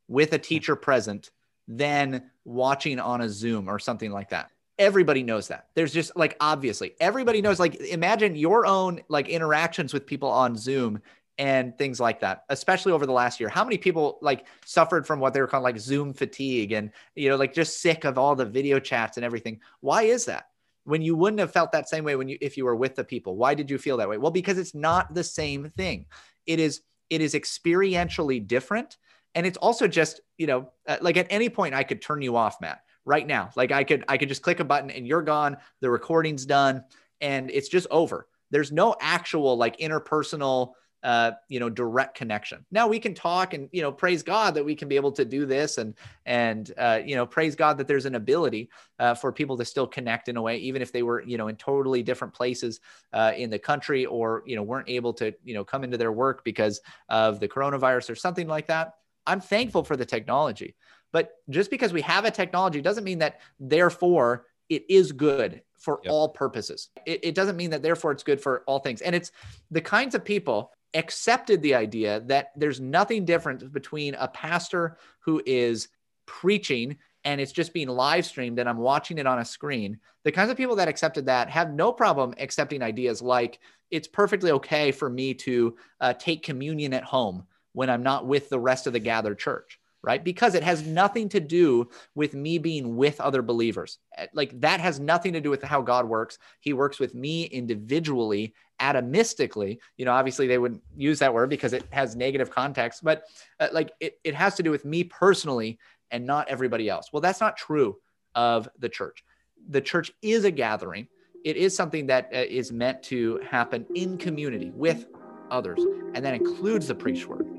with 0.07 0.33
a 0.33 0.37
teacher 0.37 0.75
present 0.75 1.31
than 1.67 2.29
watching 2.45 2.99
on 2.99 3.21
a 3.21 3.29
Zoom 3.29 3.67
or 3.67 3.79
something 3.79 4.11
like 4.11 4.29
that. 4.29 4.49
Everybody 4.77 5.23
knows 5.23 5.47
that. 5.49 5.67
There's 5.73 5.93
just 5.93 6.15
like 6.15 6.35
obviously 6.39 6.93
everybody 6.99 7.41
knows 7.41 7.59
like 7.59 7.75
imagine 7.75 8.35
your 8.35 8.65
own 8.65 9.01
like 9.09 9.29
interactions 9.29 9.93
with 9.93 10.05
people 10.05 10.29
on 10.29 10.55
Zoom 10.55 11.01
and 11.37 11.77
things 11.77 11.99
like 11.99 12.21
that, 12.21 12.43
especially 12.49 12.91
over 12.91 13.05
the 13.05 13.11
last 13.11 13.39
year. 13.39 13.49
How 13.49 13.63
many 13.63 13.77
people 13.77 14.19
like 14.21 14.45
suffered 14.65 15.05
from 15.05 15.19
what 15.19 15.33
they 15.33 15.41
were 15.41 15.47
called 15.47 15.63
like 15.63 15.79
Zoom 15.79 16.13
fatigue 16.13 16.71
and, 16.71 16.91
you 17.15 17.29
know, 17.29 17.35
like 17.35 17.53
just 17.53 17.81
sick 17.81 18.05
of 18.05 18.17
all 18.17 18.35
the 18.35 18.45
video 18.45 18.79
chats 18.79 19.17
and 19.17 19.25
everything? 19.25 19.59
Why 19.81 20.03
is 20.03 20.25
that? 20.25 20.47
When 20.85 21.01
you 21.01 21.15
wouldn't 21.15 21.39
have 21.39 21.51
felt 21.51 21.71
that 21.71 21.89
same 21.89 22.03
way 22.03 22.15
when 22.15 22.29
you, 22.29 22.37
if 22.41 22.57
you 22.57 22.65
were 22.65 22.75
with 22.75 22.95
the 22.95 23.03
people, 23.03 23.35
why 23.35 23.53
did 23.53 23.69
you 23.69 23.77
feel 23.77 23.97
that 23.97 24.07
way? 24.07 24.17
Well, 24.17 24.31
because 24.31 24.57
it's 24.57 24.75
not 24.75 25.13
the 25.13 25.23
same 25.23 25.71
thing. 25.75 26.05
It 26.45 26.59
is, 26.59 26.81
it 27.09 27.21
is 27.21 27.33
experientially 27.33 28.45
different. 28.45 28.97
And 29.35 29.45
it's 29.45 29.57
also 29.57 29.87
just, 29.87 30.21
you 30.37 30.47
know, 30.47 30.71
uh, 30.87 30.97
like 31.01 31.17
at 31.17 31.27
any 31.29 31.49
point 31.49 31.75
I 31.75 31.83
could 31.83 32.01
turn 32.01 32.21
you 32.21 32.35
off, 32.35 32.59
Matt, 32.61 32.81
right 33.05 33.27
now. 33.27 33.51
Like 33.55 33.71
I 33.71 33.83
could, 33.83 34.03
I 34.07 34.17
could 34.17 34.29
just 34.29 34.41
click 34.41 34.59
a 34.59 34.65
button 34.65 34.89
and 34.89 35.05
you're 35.05 35.21
gone. 35.21 35.57
The 35.81 35.89
recording's 35.89 36.45
done 36.45 36.83
and 37.21 37.51
it's 37.51 37.69
just 37.69 37.87
over. 37.91 38.27
There's 38.51 38.71
no 38.71 38.95
actual 38.99 39.57
like 39.57 39.77
interpersonal, 39.79 40.73
uh, 41.03 41.31
you 41.49 41.59
know, 41.59 41.69
direct 41.69 42.15
connection. 42.15 42.65
Now 42.71 42.87
we 42.87 42.99
can 42.99 43.13
talk 43.13 43.53
and 43.53 43.69
you 43.71 43.81
know, 43.81 43.91
praise 43.91 44.23
God 44.23 44.55
that 44.55 44.63
we 44.63 44.75
can 44.75 44.87
be 44.87 44.95
able 44.95 45.11
to 45.13 45.25
do 45.25 45.45
this, 45.45 45.77
and 45.77 45.93
and 46.25 46.71
uh, 46.77 47.01
you 47.05 47.15
know, 47.15 47.25
praise 47.25 47.55
God 47.55 47.77
that 47.77 47.87
there's 47.87 48.05
an 48.05 48.15
ability 48.15 48.69
uh, 48.99 49.13
for 49.13 49.31
people 49.31 49.57
to 49.57 49.65
still 49.65 49.87
connect 49.87 50.29
in 50.29 50.37
a 50.37 50.41
way, 50.41 50.57
even 50.57 50.81
if 50.81 50.91
they 50.91 51.03
were 51.03 51.21
you 51.23 51.37
know 51.37 51.47
in 51.47 51.55
totally 51.57 52.01
different 52.01 52.33
places 52.33 52.79
uh, 53.13 53.33
in 53.35 53.49
the 53.49 53.59
country, 53.59 54.05
or 54.05 54.43
you 54.45 54.55
know 54.55 54.63
weren't 54.63 54.89
able 54.89 55.13
to 55.13 55.33
you 55.43 55.53
know 55.53 55.63
come 55.63 55.83
into 55.83 55.97
their 55.97 56.11
work 56.11 56.43
because 56.43 56.81
of 57.09 57.39
the 57.39 57.47
coronavirus 57.47 58.09
or 58.09 58.15
something 58.15 58.47
like 58.47 58.67
that. 58.67 58.93
I'm 59.27 59.41
thankful 59.41 59.83
for 59.83 59.97
the 59.97 60.05
technology, 60.05 60.75
but 61.11 61.31
just 61.49 61.71
because 61.71 61.93
we 61.93 62.01
have 62.01 62.25
a 62.25 62.31
technology 62.31 62.81
doesn't 62.81 63.03
mean 63.03 63.19
that 63.19 63.41
therefore 63.59 64.45
it 64.69 64.85
is 64.89 65.11
good 65.11 65.61
for 65.77 65.99
Yep. 66.03 66.11
all 66.11 66.29
purposes. 66.29 66.89
It, 67.05 67.19
it 67.23 67.35
doesn't 67.35 67.57
mean 67.57 67.69
that 67.69 67.83
therefore 67.83 68.11
it's 68.11 68.23
good 68.23 68.41
for 68.41 68.63
all 68.65 68.79
things. 68.79 69.01
And 69.01 69.15
it's 69.15 69.31
the 69.71 69.81
kinds 69.81 70.15
of 70.15 70.25
people 70.25 70.71
accepted 70.93 71.61
the 71.61 71.75
idea 71.75 72.21
that 72.21 72.51
there's 72.55 72.79
nothing 72.79 73.25
different 73.25 73.71
between 73.71 74.15
a 74.15 74.27
pastor 74.27 74.97
who 75.19 75.41
is 75.45 75.89
preaching 76.25 76.97
and 77.23 77.41
it's 77.41 77.51
just 77.51 77.73
being 77.73 77.87
live 77.87 78.25
streamed 78.25 78.59
and 78.59 78.69
I'm 78.69 78.77
watching 78.77 79.17
it 79.17 79.27
on 79.27 79.39
a 79.39 79.45
screen. 79.45 79.99
The 80.23 80.31
kinds 80.31 80.49
of 80.49 80.57
people 80.57 80.75
that 80.77 80.87
accepted 80.87 81.25
that 81.25 81.49
have 81.49 81.73
no 81.73 81.91
problem 81.91 82.33
accepting 82.39 82.81
ideas 82.81 83.21
like 83.21 83.59
it's 83.91 84.07
perfectly 84.07 84.51
okay 84.51 84.91
for 84.91 85.09
me 85.09 85.33
to 85.33 85.75
uh, 86.01 86.13
take 86.13 86.43
communion 86.43 86.93
at 86.93 87.03
home 87.03 87.45
when 87.75 87.89
I'm 87.89 88.03
not 88.03 88.25
with 88.25 88.49
the 88.49 88.59
rest 88.59 88.87
of 88.87 88.93
the 88.93 88.99
gathered 88.99 89.37
church, 89.37 89.79
right? 90.01 90.23
Because 90.23 90.55
it 90.55 90.63
has 90.63 90.87
nothing 90.87 91.27
to 91.29 91.41
do 91.41 91.89
with 92.15 92.33
me 92.33 92.57
being 92.57 92.95
with 92.95 93.19
other 93.19 93.41
believers. 93.41 93.99
Uh, 94.17 94.27
Like 94.33 94.59
that 94.61 94.79
has 94.79 94.99
nothing 94.99 95.33
to 95.33 95.41
do 95.41 95.49
with 95.49 95.61
how 95.61 95.81
God 95.81 96.07
works. 96.07 96.39
He 96.61 96.71
works 96.73 96.99
with 96.99 97.13
me 97.13 97.43
individually, 97.43 98.53
atomistically. 98.81 99.79
You 99.97 100.05
know, 100.05 100.13
obviously 100.13 100.47
they 100.47 100.57
wouldn't 100.57 100.83
use 100.95 101.19
that 101.19 101.33
word 101.33 101.49
because 101.49 101.73
it 101.73 101.83
has 101.91 102.15
negative 102.15 102.49
context, 102.49 103.03
but 103.03 103.25
uh, 103.59 103.67
like 103.73 103.91
it, 103.99 104.19
it 104.23 104.35
has 104.35 104.55
to 104.55 104.63
do 104.63 104.71
with 104.71 104.85
me 104.85 105.03
personally 105.03 105.77
and 106.11 106.25
not 106.25 106.47
everybody 106.47 106.87
else. 106.87 107.09
Well, 107.11 107.21
that's 107.21 107.41
not 107.41 107.57
true 107.57 107.97
of 108.35 108.69
the 108.79 108.89
church. 108.89 109.23
The 109.69 109.81
church 109.81 110.13
is 110.21 110.45
a 110.45 110.51
gathering. 110.51 111.07
It 111.43 111.57
is 111.57 111.75
something 111.75 112.07
that 112.07 112.29
uh, 112.33 112.37
is 112.37 112.71
meant 112.71 113.03
to 113.03 113.39
happen 113.49 113.85
in 113.95 114.17
community 114.17 114.71
with 114.73 115.07
others, 115.51 115.79
and 116.13 116.23
that 116.25 116.33
includes 116.33 116.87
the 116.87 116.95
preached 116.95 117.27
word. 117.27 117.54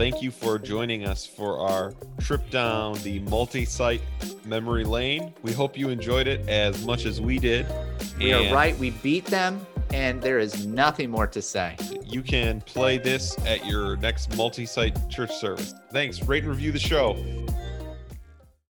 Thank 0.00 0.22
you 0.22 0.30
for 0.30 0.58
joining 0.58 1.04
us 1.04 1.26
for 1.26 1.58
our 1.58 1.92
trip 2.20 2.48
down 2.48 2.94
the 3.02 3.18
multi 3.18 3.66
site 3.66 4.00
memory 4.46 4.82
lane. 4.82 5.34
We 5.42 5.52
hope 5.52 5.76
you 5.76 5.90
enjoyed 5.90 6.26
it 6.26 6.48
as 6.48 6.86
much 6.86 7.04
as 7.04 7.20
we 7.20 7.38
did. 7.38 7.66
We 8.18 8.32
are 8.32 8.50
right. 8.50 8.74
We 8.78 8.92
beat 8.92 9.26
them, 9.26 9.60
and 9.92 10.22
there 10.22 10.38
is 10.38 10.66
nothing 10.66 11.10
more 11.10 11.26
to 11.26 11.42
say. 11.42 11.76
You 12.02 12.22
can 12.22 12.62
play 12.62 12.96
this 12.96 13.36
at 13.44 13.66
your 13.66 13.98
next 13.98 14.34
multi 14.38 14.64
site 14.64 15.10
church 15.10 15.34
service. 15.34 15.74
Thanks. 15.92 16.22
Rate 16.22 16.44
and 16.44 16.50
review 16.50 16.72
the 16.72 16.78
show. 16.78 17.22